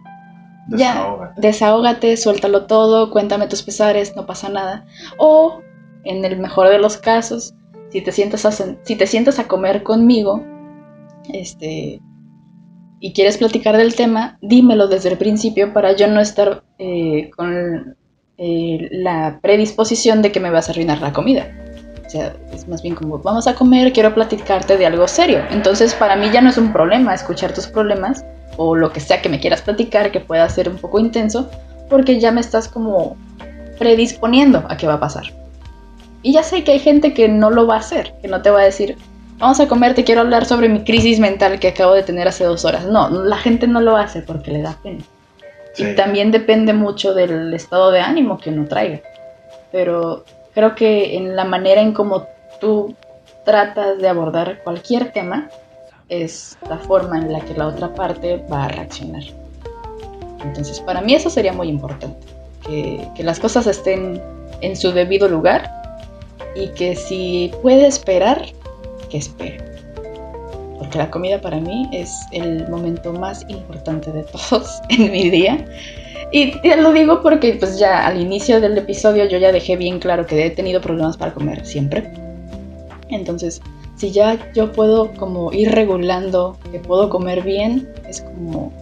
Ya, 0.76 0.92
Desahógate. 0.94 1.40
desahógate, 1.40 2.16
suéltalo 2.16 2.66
todo, 2.66 3.10
cuéntame 3.10 3.48
tus 3.48 3.62
pesares, 3.62 4.14
no 4.16 4.26
pasa 4.26 4.48
nada. 4.50 4.84
O, 5.18 5.62
en 6.04 6.24
el 6.24 6.38
mejor 6.38 6.68
de 6.68 6.78
los 6.78 6.96
casos, 6.96 7.54
si 7.90 8.00
te 8.00 8.12
sientas 8.12 8.44
a, 8.44 8.52
si 8.52 8.96
te 8.96 9.06
sientas 9.06 9.38
a 9.38 9.48
comer 9.48 9.82
conmigo, 9.82 10.44
este, 11.32 12.00
y 13.00 13.12
quieres 13.12 13.38
platicar 13.38 13.76
del 13.76 13.94
tema, 13.94 14.38
dímelo 14.42 14.86
desde 14.86 15.08
el 15.08 15.18
principio 15.18 15.72
para 15.72 15.96
yo 15.96 16.06
no 16.06 16.20
estar 16.20 16.62
eh, 16.78 17.30
con 17.36 17.96
eh, 18.36 18.88
la 18.90 19.40
predisposición 19.42 20.22
de 20.22 20.32
que 20.32 20.40
me 20.40 20.50
vas 20.50 20.68
a 20.68 20.72
arruinar 20.72 21.00
la 21.00 21.12
comida. 21.12 21.50
O 22.06 22.10
sea, 22.10 22.34
es 22.52 22.68
más 22.68 22.82
bien 22.82 22.94
como, 22.94 23.18
vamos 23.18 23.46
a 23.46 23.54
comer, 23.54 23.92
quiero 23.92 24.14
platicarte 24.14 24.76
de 24.76 24.84
algo 24.84 25.06
serio. 25.08 25.42
Entonces, 25.50 25.94
para 25.94 26.16
mí 26.16 26.28
ya 26.32 26.40
no 26.40 26.50
es 26.50 26.58
un 26.58 26.72
problema 26.72 27.14
escuchar 27.14 27.54
tus 27.54 27.66
problemas 27.68 28.24
o 28.56 28.76
lo 28.76 28.92
que 28.92 29.00
sea 29.00 29.22
que 29.22 29.28
me 29.28 29.40
quieras 29.40 29.62
platicar 29.62 30.10
que 30.10 30.20
pueda 30.20 30.48
ser 30.48 30.68
un 30.68 30.76
poco 30.76 30.98
intenso, 30.98 31.48
porque 31.88 32.20
ya 32.20 32.32
me 32.32 32.40
estás 32.40 32.68
como 32.68 33.16
predisponiendo 33.78 34.64
a 34.68 34.76
qué 34.76 34.86
va 34.86 34.94
a 34.94 35.00
pasar. 35.00 35.39
Y 36.22 36.32
ya 36.32 36.42
sé 36.42 36.64
que 36.64 36.72
hay 36.72 36.78
gente 36.78 37.14
que 37.14 37.28
no 37.28 37.50
lo 37.50 37.66
va 37.66 37.76
a 37.76 37.78
hacer, 37.78 38.14
que 38.20 38.28
no 38.28 38.42
te 38.42 38.50
va 38.50 38.60
a 38.60 38.64
decir, 38.64 38.96
vamos 39.38 39.58
a 39.58 39.68
comer, 39.68 39.94
te 39.94 40.04
quiero 40.04 40.20
hablar 40.20 40.44
sobre 40.44 40.68
mi 40.68 40.84
crisis 40.84 41.18
mental 41.18 41.58
que 41.58 41.68
acabo 41.68 41.94
de 41.94 42.02
tener 42.02 42.28
hace 42.28 42.44
dos 42.44 42.64
horas. 42.64 42.84
No, 42.86 43.08
la 43.08 43.36
gente 43.36 43.66
no 43.66 43.80
lo 43.80 43.96
hace 43.96 44.20
porque 44.20 44.50
le 44.50 44.62
da 44.62 44.76
pena. 44.82 45.02
Sí. 45.74 45.84
Y 45.84 45.96
también 45.96 46.30
depende 46.30 46.72
mucho 46.72 47.14
del 47.14 47.52
estado 47.54 47.90
de 47.90 48.00
ánimo 48.00 48.38
que 48.38 48.50
uno 48.50 48.66
traiga. 48.66 49.00
Pero 49.72 50.24
creo 50.54 50.74
que 50.74 51.16
en 51.16 51.36
la 51.36 51.44
manera 51.44 51.80
en 51.80 51.92
cómo 51.92 52.26
tú 52.60 52.94
tratas 53.44 53.98
de 53.98 54.08
abordar 54.08 54.62
cualquier 54.62 55.12
tema 55.12 55.48
es 56.10 56.58
la 56.68 56.76
forma 56.76 57.18
en 57.18 57.32
la 57.32 57.40
que 57.40 57.54
la 57.54 57.68
otra 57.68 57.94
parte 57.94 58.44
va 58.52 58.64
a 58.64 58.68
reaccionar. 58.68 59.22
Entonces, 60.42 60.80
para 60.80 61.00
mí 61.00 61.14
eso 61.14 61.30
sería 61.30 61.52
muy 61.52 61.68
importante. 61.68 62.26
Que, 62.66 63.08
que 63.16 63.22
las 63.22 63.40
cosas 63.40 63.66
estén 63.66 64.20
en 64.60 64.76
su 64.76 64.92
debido 64.92 65.28
lugar 65.28 65.79
y 66.54 66.68
que 66.68 66.96
si 66.96 67.50
puede 67.62 67.86
esperar, 67.86 68.44
que 69.08 69.18
espere. 69.18 69.58
Porque 70.78 70.98
la 70.98 71.10
comida 71.10 71.40
para 71.40 71.58
mí 71.58 71.88
es 71.92 72.12
el 72.32 72.68
momento 72.68 73.12
más 73.12 73.44
importante 73.48 74.10
de 74.12 74.24
todos 74.24 74.80
en 74.88 75.10
mi 75.10 75.30
día. 75.30 75.64
Y 76.32 76.52
te 76.60 76.76
lo 76.76 76.92
digo 76.92 77.22
porque 77.22 77.54
pues 77.54 77.78
ya 77.78 78.06
al 78.06 78.20
inicio 78.20 78.60
del 78.60 78.78
episodio 78.78 79.24
yo 79.26 79.38
ya 79.38 79.50
dejé 79.50 79.76
bien 79.76 79.98
claro 79.98 80.26
que 80.26 80.46
he 80.46 80.50
tenido 80.50 80.80
problemas 80.80 81.16
para 81.16 81.34
comer 81.34 81.66
siempre. 81.66 82.10
Entonces, 83.08 83.60
si 83.96 84.12
ya 84.12 84.38
yo 84.54 84.70
puedo 84.72 85.12
como 85.14 85.52
ir 85.52 85.72
regulando 85.72 86.56
que 86.70 86.78
puedo 86.78 87.08
comer 87.10 87.42
bien, 87.42 87.88
es 88.08 88.20
como 88.20 88.72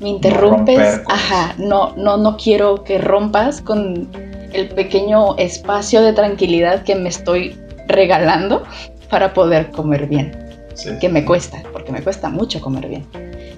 me 0.00 0.08
interrumpes, 0.08 0.98
con 1.00 1.12
ajá, 1.12 1.54
no 1.58 1.94
no 1.96 2.16
no 2.16 2.36
quiero 2.36 2.82
que 2.82 2.98
rompas 2.98 3.60
con 3.60 4.08
el 4.54 4.68
pequeño 4.68 5.36
espacio 5.36 6.02
de 6.02 6.12
tranquilidad 6.12 6.82
que 6.84 6.94
me 6.94 7.08
estoy 7.08 7.56
regalando 7.88 8.62
para 9.10 9.32
poder 9.34 9.70
comer 9.70 10.06
bien 10.06 10.44
Sí, 10.74 10.90
que 11.00 11.08
me 11.08 11.24
cuesta, 11.24 11.62
porque 11.72 11.92
me 11.92 12.02
cuesta 12.02 12.28
mucho 12.28 12.60
comer 12.60 12.88
bien. 12.88 13.06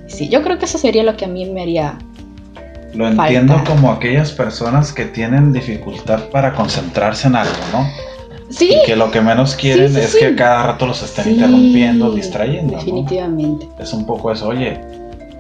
Sí, 0.07 0.29
yo 0.29 0.43
creo 0.43 0.59
que 0.59 0.67
eso 0.67 0.77
sería 0.77 1.03
lo 1.03 1.17
que 1.17 1.25
a 1.25 1.29
mí 1.29 1.47
me 1.47 1.63
haría. 1.63 1.99
Lo 2.95 3.09
entiendo 3.09 3.55
falta. 3.55 3.71
como 3.71 3.91
aquellas 3.91 4.33
personas 4.33 4.93
que 4.93 5.07
tienen 5.07 5.53
dificultad 5.53 6.29
para 6.31 6.53
concentrarse 6.55 7.29
en 7.29 7.37
algo, 7.37 7.55
¿no? 7.73 7.87
Sí, 8.51 8.71
Y 8.71 8.87
que 8.87 8.97
lo 8.97 9.11
que 9.11 9.21
menos 9.23 9.55
quieren 9.57 9.93
sí, 9.93 10.01
es 10.01 10.13
sí. 10.13 10.19
que 10.21 10.37
cada 10.37 10.63
rato 10.65 10.87
los 10.87 11.03
estén 11.03 11.33
interrumpiendo, 11.33 12.13
distrayendo. 12.13 12.73
¿no? 12.73 12.79
Definitivamente. 12.79 13.67
Es 13.79 13.93
un 13.95 14.07
poco 14.07 14.31
eso, 14.31 14.49
oye, 14.49 14.79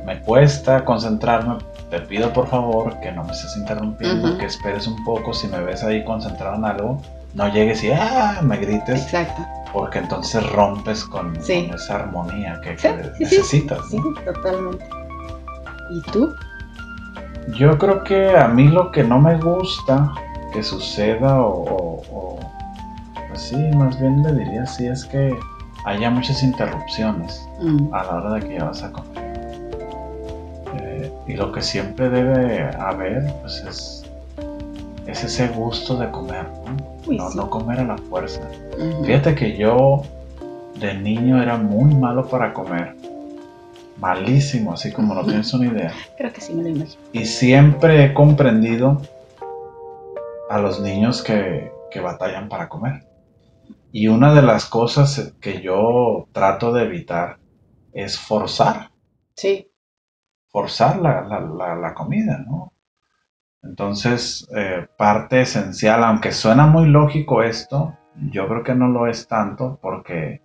me 0.06 0.18
cuesta 0.22 0.84
concentrarme, 0.84 1.56
te 1.90 2.00
pido 2.00 2.32
por 2.32 2.46
favor 2.48 2.98
que 3.00 3.12
no 3.12 3.22
me 3.24 3.32
estés 3.32 3.56
interrumpiendo, 3.56 4.36
que 4.38 4.46
esperes 4.46 4.86
un 4.86 5.02
poco, 5.04 5.32
si 5.32 5.46
me 5.48 5.60
ves 5.60 5.82
ahí 5.84 6.04
concentrado 6.04 6.56
en 6.56 6.64
algo, 6.64 7.00
no 7.34 7.48
llegues 7.48 7.84
y 7.84 7.90
ah, 7.92 8.40
me 8.42 8.56
grites. 8.56 9.02
Exacto. 9.04 9.42
Porque 9.72 9.98
entonces 9.98 10.44
rompes 10.52 11.04
con, 11.04 11.40
Sí. 11.42 11.66
con 11.66 11.76
esa 11.76 11.96
armonía 11.96 12.60
que, 12.62 12.76
Sí, 12.78 12.88
que 12.88 13.02
sí, 13.04 13.10
sí. 13.12 13.24
necesitas. 13.24 13.88
Sí, 13.90 13.98
totalmente. 14.24 14.84
¿Y 15.90 16.10
tú? 16.10 16.34
Yo 17.56 17.78
creo 17.78 18.02
que 18.02 18.36
a 18.36 18.48
mí 18.48 18.68
lo 18.68 18.90
que 18.90 19.04
no 19.04 19.20
me 19.20 19.36
gusta 19.38 20.12
que 20.52 20.62
suceda 20.62 21.40
o, 21.40 21.62
o- 21.62 22.02
o- 22.10 22.40
pues 23.28 23.40
sí, 23.42 23.56
más 23.76 24.00
bien 24.00 24.22
le 24.22 24.32
diría 24.32 24.62
así 24.62 24.86
es 24.86 25.04
que 25.04 25.38
haya 25.84 26.10
muchas 26.10 26.42
interrupciones 26.42 27.46
Mm, 27.60 27.94
a 27.94 28.02
la 28.04 28.14
hora 28.16 28.32
de 28.34 28.40
que 28.40 28.54
ya 28.58 28.64
vas 28.64 28.82
a 28.82 28.90
comer. 28.92 29.25
Y 31.26 31.34
lo 31.34 31.52
que 31.52 31.62
siempre 31.62 32.08
debe 32.08 32.70
haber 32.78 33.32
pues 33.40 33.64
es, 33.66 34.04
es 35.06 35.24
ese 35.24 35.48
gusto 35.48 35.96
de 35.96 36.10
comer, 36.10 36.46
¿no? 36.64 36.76
Uy, 37.06 37.16
no, 37.16 37.30
sí. 37.30 37.36
no 37.36 37.50
comer 37.50 37.80
a 37.80 37.84
la 37.84 37.98
fuerza. 37.98 38.48
Fíjate 39.04 39.34
que 39.34 39.56
yo 39.56 40.02
de 40.78 40.94
niño 40.94 41.42
era 41.42 41.56
muy 41.56 41.94
malo 41.94 42.26
para 42.28 42.52
comer. 42.52 42.96
Malísimo, 43.98 44.74
así 44.74 44.92
como 44.92 45.14
no 45.14 45.24
tienes 45.24 45.52
una 45.54 45.66
idea. 45.66 45.92
Creo 46.18 46.32
que 46.32 46.40
sí 46.40 46.52
me 46.52 46.62
lo 46.62 46.68
imagino. 46.68 47.02
Y 47.12 47.24
siempre 47.24 48.04
he 48.04 48.14
comprendido 48.14 49.00
a 50.50 50.58
los 50.58 50.80
niños 50.80 51.22
que, 51.22 51.72
que 51.90 52.00
batallan 52.00 52.48
para 52.48 52.68
comer. 52.68 53.04
Y 53.90 54.08
una 54.08 54.34
de 54.34 54.42
las 54.42 54.66
cosas 54.66 55.32
que 55.40 55.62
yo 55.62 56.28
trato 56.32 56.72
de 56.72 56.84
evitar 56.84 57.38
es 57.92 58.18
forzar, 58.18 58.90
Sí. 59.36 59.65
Forzar 60.56 60.96
la, 61.00 61.20
la- 61.20 61.40
la- 61.40 61.76
la 61.76 61.92
comida, 61.92 62.38
¿no? 62.38 62.72
Entonces, 63.62 64.48
eh, 64.56 64.86
parte 64.96 65.42
esencial, 65.42 66.02
aunque 66.02 66.32
suena 66.32 66.66
muy 66.66 66.86
lógico 66.86 67.42
esto, 67.42 67.94
yo 68.30 68.48
creo 68.48 68.62
que 68.62 68.74
no 68.74 68.88
lo 68.88 69.06
es 69.06 69.28
tanto 69.28 69.78
porque 69.82 70.40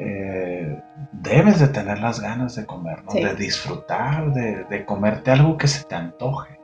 eh, 0.00 0.82
debes 1.12 1.60
de 1.60 1.68
tener 1.68 2.00
las 2.00 2.18
ganas 2.18 2.56
de 2.56 2.66
comer, 2.66 3.04
¿no? 3.04 3.12
Sí. 3.12 3.22
De 3.22 3.36
disfrutar, 3.36 4.32
de, 4.32 4.64
de 4.64 4.84
comerte 4.84 5.30
algo 5.30 5.56
que 5.56 5.68
se 5.68 5.84
te 5.84 5.94
antoje. 5.94 6.58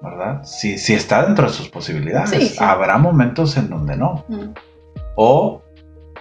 ¿verdad? 0.00 0.42
Si, 0.44 0.78
si 0.78 0.94
está 0.94 1.26
dentro 1.26 1.46
de 1.46 1.52
sus 1.52 1.68
posibilidades. 1.68 2.30
Sí, 2.30 2.40
sí. 2.46 2.56
Habrá 2.58 2.96
momentos 2.96 3.58
en 3.58 3.68
donde 3.68 3.96
no. 3.98 4.24
Mm. 4.28 4.54
O 5.16 5.60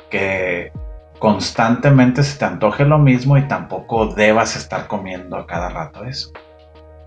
que 0.10 0.74
constantemente 1.22 2.24
se 2.24 2.39
te 2.39 2.45
antoje 2.45 2.84
lo 2.84 2.97
mismo 2.97 3.38
y 3.38 3.47
tampoco 3.47 4.07
debas 4.07 4.55
estar 4.55 4.88
comiendo 4.88 5.38
a 5.38 5.45
cada 5.45 5.69
rato 5.69 6.03
eso. 6.03 6.32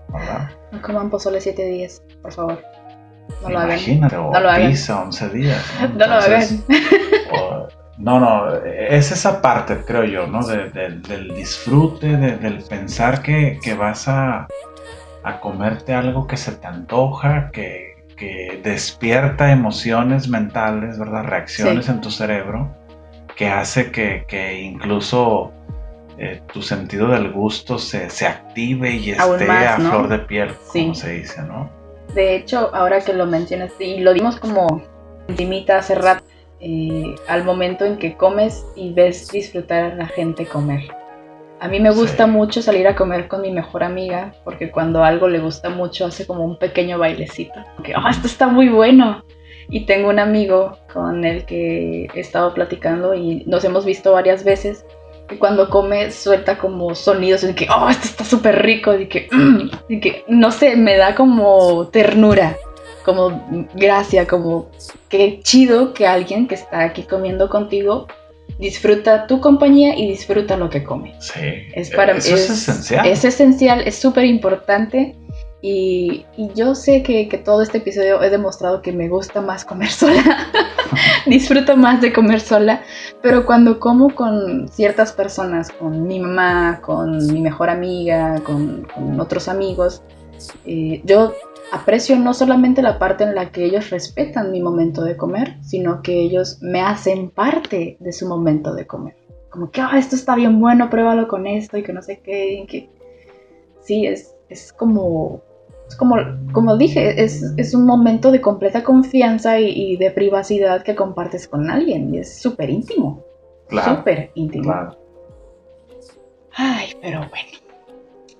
¿Verdad? 0.07 0.49
No 0.71 0.81
coman 0.81 1.09
pozole 1.09 1.41
siete 1.41 1.65
días, 1.65 2.01
por 2.21 2.31
favor. 2.31 2.61
No 3.43 3.49
lo 3.49 3.57
hagan. 3.59 3.71
Imagínate, 3.71 4.15
o 4.15 4.31
No 4.31 4.39
lo 4.39 4.49
hagan. 4.49 4.69
pizza 4.71 5.01
11 5.01 5.29
días. 5.29 5.65
No 5.97 6.07
lo 6.07 6.13
hagan. 6.15 6.43
O- 7.33 7.67
no, 7.97 8.19
no, 8.19 8.55
es 8.65 9.11
esa 9.11 9.41
parte, 9.41 9.77
creo 9.85 10.05
yo, 10.05 10.27
¿no? 10.27 10.45
De- 10.45 10.69
de- 10.69 10.99
del 10.99 11.35
disfrute, 11.35 12.15
de- 12.15 12.37
del 12.37 12.63
pensar 12.63 13.21
que, 13.21 13.59
que 13.61 13.73
vas 13.73 14.07
a, 14.07 14.47
a 15.23 15.39
comerte 15.41 15.93
algo 15.93 16.25
que 16.27 16.37
se 16.37 16.53
te 16.53 16.67
antoja, 16.67 17.51
que, 17.51 18.05
que 18.15 18.61
despierta 18.63 19.51
emociones 19.51 20.29
mentales, 20.29 20.97
¿verdad? 20.99 21.23
Reacciones 21.25 21.85
Sí. 21.85 21.91
en 21.91 21.99
tu 22.01 22.11
cerebro, 22.11 22.69
que 23.35 23.47
hace 23.47 23.91
que, 23.91 24.25
que 24.27 24.61
incluso 24.61 25.51
eh, 26.17 26.41
tu 26.53 26.61
sentido 26.61 27.09
del 27.09 27.31
gusto 27.31 27.77
se, 27.77 28.09
se 28.09 28.25
active 28.27 28.91
y 28.95 29.13
Aún 29.13 29.33
esté 29.33 29.45
más, 29.47 29.75
a 29.75 29.77
¿no? 29.79 29.89
flor 29.89 30.07
de 30.09 30.19
piel, 30.19 30.49
Sí. 30.71 30.81
como 30.83 30.95
se 30.95 31.11
dice, 31.13 31.41
¿no? 31.43 31.69
De 32.13 32.35
hecho, 32.35 32.73
ahora 32.73 33.01
que 33.01 33.11
lo 33.13 33.25
mencionas, 33.25 33.71
y 33.79 33.99
lo 33.99 34.13
dimos 34.13 34.39
como 34.39 34.81
encimita 35.27 35.77
hace 35.79 35.95
rato, 35.95 36.23
eh, 36.61 37.13
al 37.27 37.43
momento 37.43 37.83
en 37.83 37.97
que 37.97 38.15
comes 38.15 38.65
y 38.75 38.93
ves 38.93 39.27
disfrutar 39.29 39.83
a 39.91 39.95
la 39.95 40.05
gente 40.07 40.45
comer. 40.45 40.83
A 41.59 41.67
mí 41.67 41.79
me 41.79 41.89
gusta 41.91 42.25
Sí. 42.25 42.31
mucho 42.31 42.61
salir 42.61 42.87
a 42.87 42.95
comer 42.95 43.27
con 43.27 43.41
mi 43.41 43.51
mejor 43.51 43.83
amiga, 43.83 44.33
porque 44.45 44.71
cuando 44.71 45.03
algo 45.03 45.27
le 45.27 45.39
gusta 45.39 45.69
mucho 45.69 46.05
hace 46.05 46.25
como 46.25 46.43
un 46.45 46.57
pequeño 46.57 46.97
bailecito. 46.99 47.59
Que, 47.83 47.93
"Ah, 47.95 48.09
esto 48.11 48.27
está 48.27 48.47
muy 48.47 48.69
bueno. 48.69 49.23
Y 49.69 49.85
tengo 49.85 50.09
un 50.09 50.19
amigo 50.19 50.77
con 50.93 51.25
el 51.25 51.45
que 51.45 52.07
he 52.13 52.19
estado 52.19 52.53
platicando 52.53 53.15
y 53.15 53.43
nos 53.45 53.63
hemos 53.63 53.85
visto 53.85 54.13
varias 54.13 54.43
veces. 54.43 54.85
Y 55.31 55.37
cuando 55.37 55.69
come 55.69 56.11
suelta 56.11 56.57
como 56.57 56.93
sonidos 56.93 57.41
de 57.41 57.55
que, 57.55 57.67
oh, 57.75 57.89
esto 57.89 58.05
está 58.05 58.23
súper 58.23 58.61
rico, 58.63 58.91
de 58.91 59.07
que, 59.07 59.27
"Mm", 59.31 59.69
de 59.89 59.99
que, 59.99 60.23
no 60.27 60.51
sé, 60.51 60.75
me 60.75 60.97
da 60.97 61.15
como 61.15 61.87
ternura, 61.87 62.55
como 63.03 63.67
gracia, 63.73 64.27
como 64.27 64.69
qué 65.09 65.39
chido 65.43 65.93
que 65.93 66.05
alguien 66.05 66.47
que 66.47 66.55
está 66.55 66.83
aquí 66.83 67.03
comiendo 67.03 67.49
contigo 67.49 68.07
disfruta 68.59 69.27
tu 69.27 69.39
compañía 69.41 69.97
y 69.97 70.07
disfruta 70.07 70.57
lo 70.57 70.69
que 70.69 70.83
come. 70.83 71.13
Sí. 71.19 71.41
Es 71.73 71.89
para 71.91 72.13
Eso 72.13 72.35
es, 72.35 72.49
esencial. 72.49 73.05
Es 73.05 73.25
esencial, 73.25 73.81
es 73.81 73.95
súper 73.95 74.25
importante. 74.25 75.15
Y, 75.67 76.27
yo 76.53 76.75
sé 76.75 77.01
que, 77.01 77.27
que 77.27 77.39
todo 77.39 77.63
este 77.63 77.79
episodio 77.79 78.21
he 78.21 78.29
demostrado 78.29 78.83
que 78.83 78.91
me 78.91 79.09
gusta 79.09 79.41
más 79.41 79.65
comer 79.65 79.89
sola. 79.89 80.21
Disfruto 81.25 81.75
más 81.75 82.01
de 82.01 82.13
comer 82.13 82.39
sola. 82.39 82.83
Pero 83.23 83.47
cuando 83.47 83.79
como 83.79 84.13
con 84.13 84.67
ciertas 84.67 85.11
personas, 85.11 85.71
con 85.71 86.05
mi 86.05 86.19
mamá, 86.19 86.81
con 86.83 87.17
mi 87.33 87.41
mejor 87.41 87.71
amiga, 87.71 88.39
con, 88.43 88.83
con 88.93 89.19
otros 89.19 89.47
amigos, 89.47 90.03
eh, 90.67 91.01
yo 91.03 91.33
aprecio 91.71 92.15
no 92.15 92.35
solamente 92.35 92.83
la 92.83 92.99
parte 92.99 93.23
en 93.23 93.33
la 93.33 93.51
que 93.51 93.65
ellos 93.65 93.89
respetan 93.89 94.51
mi 94.51 94.61
momento 94.61 95.03
de 95.03 95.17
comer, 95.17 95.55
sino 95.63 96.03
que 96.03 96.13
ellos 96.13 96.59
me 96.61 96.81
hacen 96.81 97.31
parte 97.31 97.97
de 97.99 98.13
su 98.13 98.27
momento 98.27 98.75
de 98.75 98.85
comer. 98.85 99.15
Como 99.49 99.71
que, 99.71 99.81
"Ah, 99.81 99.97
esto 99.97 100.15
está 100.15 100.35
bien 100.35 100.59
bueno, 100.59 100.91
pruébalo 100.91 101.27
con 101.27 101.47
esto 101.47 101.75
y 101.75 101.81
que 101.81 101.91
no 101.91 102.03
sé 102.03 102.19
qué. 102.19 102.87
Sí, 103.81 104.05
es, 104.05 104.35
es 104.49 104.71
como, 104.73 105.41
como, 105.97 106.15
como 106.51 106.77
dije, 106.77 107.23
es, 107.23 107.43
es 107.57 107.73
un 107.75 107.85
momento 107.85 108.31
de 108.31 108.41
completa 108.41 108.83
confianza 108.83 109.59
y, 109.59 109.69
y 109.69 109.97
de 109.97 110.09
privacidad 110.11 110.81
que 110.83 110.95
compartes 110.95 111.47
con 111.47 111.69
alguien 111.69 112.13
y 112.13 112.19
es 112.19 112.41
súper 112.41 112.69
íntimo. 112.69 113.23
Claro, 113.67 113.97
Súper 113.97 114.31
íntimo. 114.35 114.63
claro. 114.63 114.97
Ay, 116.55 116.87
pero 117.01 117.19
bueno. 117.19 117.49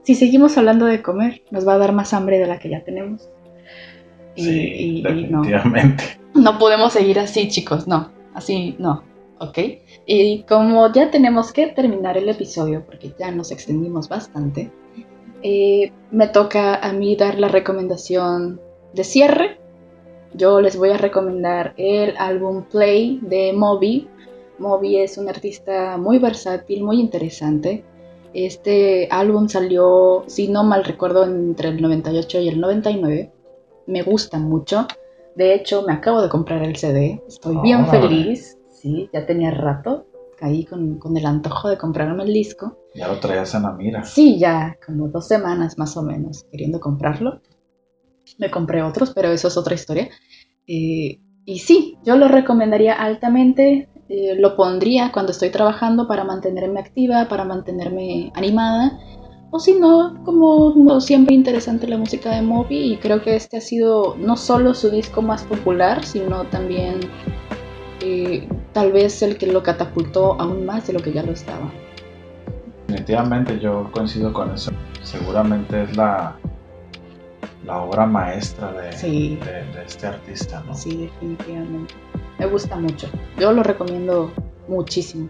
Si 0.04 0.16
seguimos 0.16 0.58
hablando 0.58 0.86
de 0.86 1.02
comer, 1.02 1.42
nos 1.52 1.68
va 1.68 1.74
a 1.74 1.78
dar 1.78 1.92
más 1.94 2.14
hambre 2.14 2.38
de 2.40 2.48
la 2.48 2.60
que 2.60 2.70
ya 2.70 2.84
tenemos. 2.84 3.30
Y, 4.36 4.44
Sí, 4.44 4.52
y- 4.52 4.98
y 5.00 5.02
no, 5.28 5.42
definitivamente. 5.42 6.04
no 6.36 6.60
podemos 6.60 6.94
seguir 6.94 7.20
así, 7.20 7.48
chicos, 7.48 7.88
no. 7.88 8.12
Así 8.34 8.76
no, 8.80 9.04
¿ok? 9.40 9.58
Y 10.06 10.44
como 10.44 10.92
ya 10.94 11.10
tenemos 11.10 11.54
que 11.54 11.68
terminar 11.68 12.18
el 12.18 12.28
episodio, 12.30 12.86
porque 12.86 13.14
ya 13.18 13.32
nos 13.32 13.50
extendimos 13.52 14.10
bastante, 14.10 14.72
eh, 15.48 15.92
me 16.10 16.28
toca 16.28 16.74
a 16.74 16.92
mí 16.92 17.16
dar 17.16 17.38
la 17.38 17.48
recomendación 17.48 18.60
de 18.94 19.04
cierre. 19.04 19.60
Yo 20.34 20.60
les 20.60 20.76
voy 20.76 20.90
a 20.90 20.98
recomendar 20.98 21.76
el 21.78 22.16
álbum 22.18 22.64
Play 22.64 23.20
de 23.22 23.54
Moby. 23.54 24.08
Moby 24.58 24.98
es 24.98 25.20
un 25.20 25.30
artista 25.30 25.98
muy 25.98 26.18
versátil, 26.18 26.84
muy 26.84 27.00
interesante. 27.00 27.84
Este 28.34 29.08
álbum 29.12 29.48
salió, 29.48 30.24
si 30.26 30.48
no 30.48 30.64
mal 30.64 30.84
recuerdo, 30.84 31.26
entre 31.26 31.70
el 31.70 31.80
98 31.80 32.40
y 32.40 32.50
el 32.50 32.60
99. 32.60 33.32
Me 33.86 34.02
gusta 34.02 34.40
mucho. 34.40 34.88
De 35.36 35.54
hecho, 35.54 35.84
me 35.84 35.94
acabo 35.94 36.24
de 36.24 36.30
comprar 36.30 36.64
el 36.64 36.76
CD. 36.76 37.22
Estoy 37.28 37.58
bien 37.58 37.86
feliz. 37.86 38.58
Sí, 38.72 39.12
ya 39.14 39.28
tenía 39.28 39.52
rato. 39.52 40.08
Caí 40.38 40.66
con, 40.66 41.00
con 41.00 41.16
el 41.18 41.26
antojo 41.26 41.70
de 41.70 41.78
comprarme 41.78 42.24
el 42.24 42.34
disco. 42.34 42.78
Ya 42.94 43.08
lo 43.08 43.20
traías 43.20 43.54
en 43.56 43.64
la 43.64 43.72
mira. 43.72 44.04
Sí, 44.04 44.38
ya 44.38 44.78
como 44.86 45.08
dos 45.08 45.28
semanas 45.28 45.78
más 45.78 45.96
o 45.98 46.04
menos 46.04 46.46
queriendo 46.52 46.80
comprarlo. 46.80 47.42
Me 48.38 48.50
compré 48.52 48.82
otros, 48.84 49.12
pero 49.14 49.30
eso 49.32 49.48
es 49.48 49.58
otra 49.58 49.76
historia. 49.76 50.10
Eh, 50.68 51.20
y 51.46 51.60
sí, 51.60 51.98
yo 52.04 52.16
lo 52.18 52.28
recomendaría 52.28 52.94
altamente. 52.94 53.90
eh, 54.08 54.36
lo 54.38 54.56
pondría 54.56 55.12
cuando 55.12 55.32
estoy 55.32 55.50
trabajando 55.50 56.08
para 56.08 56.24
mantenerme 56.24 56.80
activa, 56.80 57.28
para 57.28 57.44
mantenerme 57.44 58.32
animada. 58.36 59.00
O 59.52 59.60
si 59.60 59.74
no, 59.74 60.22
como 60.26 60.74
no, 60.76 61.00
siempre 61.02 61.34
interesante 61.34 61.88
la 61.88 61.98
música 61.98 62.36
de 62.36 62.42
Moby 62.42 62.94
y 62.94 62.98
creo 62.98 63.22
que 63.22 63.36
este 63.36 63.58
ha 63.58 63.62
sido 63.62 64.16
no 64.18 64.36
solo 64.36 64.74
su 64.74 64.90
disco 64.90 65.22
más 65.22 65.44
popular, 65.44 66.04
sino 66.04 66.44
también 66.46 67.00
eh, 68.02 68.48
tal 68.76 68.92
vez 68.92 69.22
el 69.22 69.38
que 69.38 69.48
lo 69.48 69.64
catapultó 69.64 70.36
aún 70.38 70.66
más 70.66 70.86
de 70.88 70.92
lo 70.94 71.00
que 71.00 71.14
ya 71.14 71.24
lo 71.24 71.32
estaba. 71.32 71.72
Definitivamente 72.88 73.58
yo 73.58 73.90
coincido 73.92 74.34
con 74.34 74.54
eso. 74.54 74.70
Seguramente 75.02 75.84
es 75.84 75.96
la, 75.96 76.36
la 77.66 77.78
obra 77.80 78.06
maestra 78.06 78.74
de, 78.74 78.92
Sí. 78.92 79.40
de- 79.46 79.64
de 79.80 79.86
este 79.86 80.08
artista, 80.08 80.62
¿no? 80.68 80.76
Sí, 80.76 81.10
definitivamente. 81.10 81.94
Me 82.38 82.48
gusta 82.48 82.76
mucho. 82.76 83.08
Yo 83.40 83.54
lo 83.54 83.64
recomiendo 83.64 84.30
muchísimo. 84.68 85.30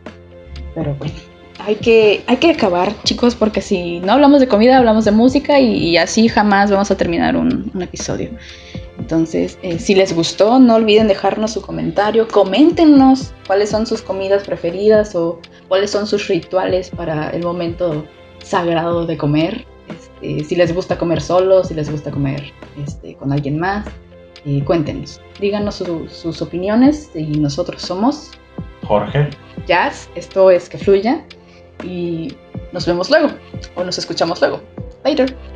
Pero 0.74 0.96
bueno, 0.96 1.14
hay 1.60 1.76
que, 1.76 2.24
hay 2.26 2.38
que 2.38 2.50
acabar, 2.52 2.94
chicos, 3.04 3.36
porque 3.36 3.62
si 3.62 4.00
no 4.00 4.14
hablamos 4.14 4.40
de 4.40 4.48
comida, 4.48 4.78
hablamos 4.78 5.06
de 5.06 5.12
música 5.12 5.60
y, 5.60 5.90
y 5.92 5.98
así 5.98 6.28
jamás 6.30 6.72
vamos 6.72 6.90
a 6.90 6.98
terminar 6.98 7.38
un, 7.38 7.70
un 7.74 7.82
episodio. 7.84 8.32
Entonces, 9.06 9.60
eh, 9.62 9.78
si 9.78 9.94
les 9.94 10.16
gustó, 10.16 10.58
no 10.58 10.74
olviden 10.74 11.08
dejarnos 11.08 11.54
su 11.54 11.62
comentario, 11.62 12.28
coméntenos 12.28 13.36
cuáles 13.46 13.70
son 13.70 13.86
sus 13.86 14.02
comidas 14.02 14.44
preferidas 14.46 15.14
o 15.14 15.40
cuáles 15.68 15.92
son 15.92 16.08
sus 16.08 16.28
rituales 16.28 16.90
para 16.90 17.30
el 17.30 17.44
momento 17.44 18.04
sagrado 18.44 19.06
de 19.06 19.16
comer. 19.16 19.64
Este, 19.90 20.44
si 20.44 20.56
les 20.56 20.74
gusta 20.74 20.98
comer 20.98 21.22
solos, 21.22 21.68
si 21.68 21.76
les 21.76 21.92
gusta 21.92 22.10
comer 22.10 22.52
este, 22.84 23.14
con 23.14 23.32
alguien 23.32 23.60
más, 23.60 23.86
eh, 24.44 24.64
cuéntenos. 24.66 25.22
Díganos 25.40 25.84
sus 26.10 26.42
opiniones 26.42 27.12
y 27.14 27.26
nosotros 27.38 27.84
somos 27.84 28.32
Jorge, 28.88 29.30
Jazz, 29.68 30.10
esto 30.16 30.50
es 30.50 30.68
que 30.68 30.80
fluya 30.80 31.24
y 31.84 32.36
nos 32.72 32.88
vemos 32.88 33.12
luego 33.12 33.30
o 33.76 33.84
nos 33.84 34.00
escuchamos 34.00 34.42
luego. 34.42 34.62
Later. 35.04 35.55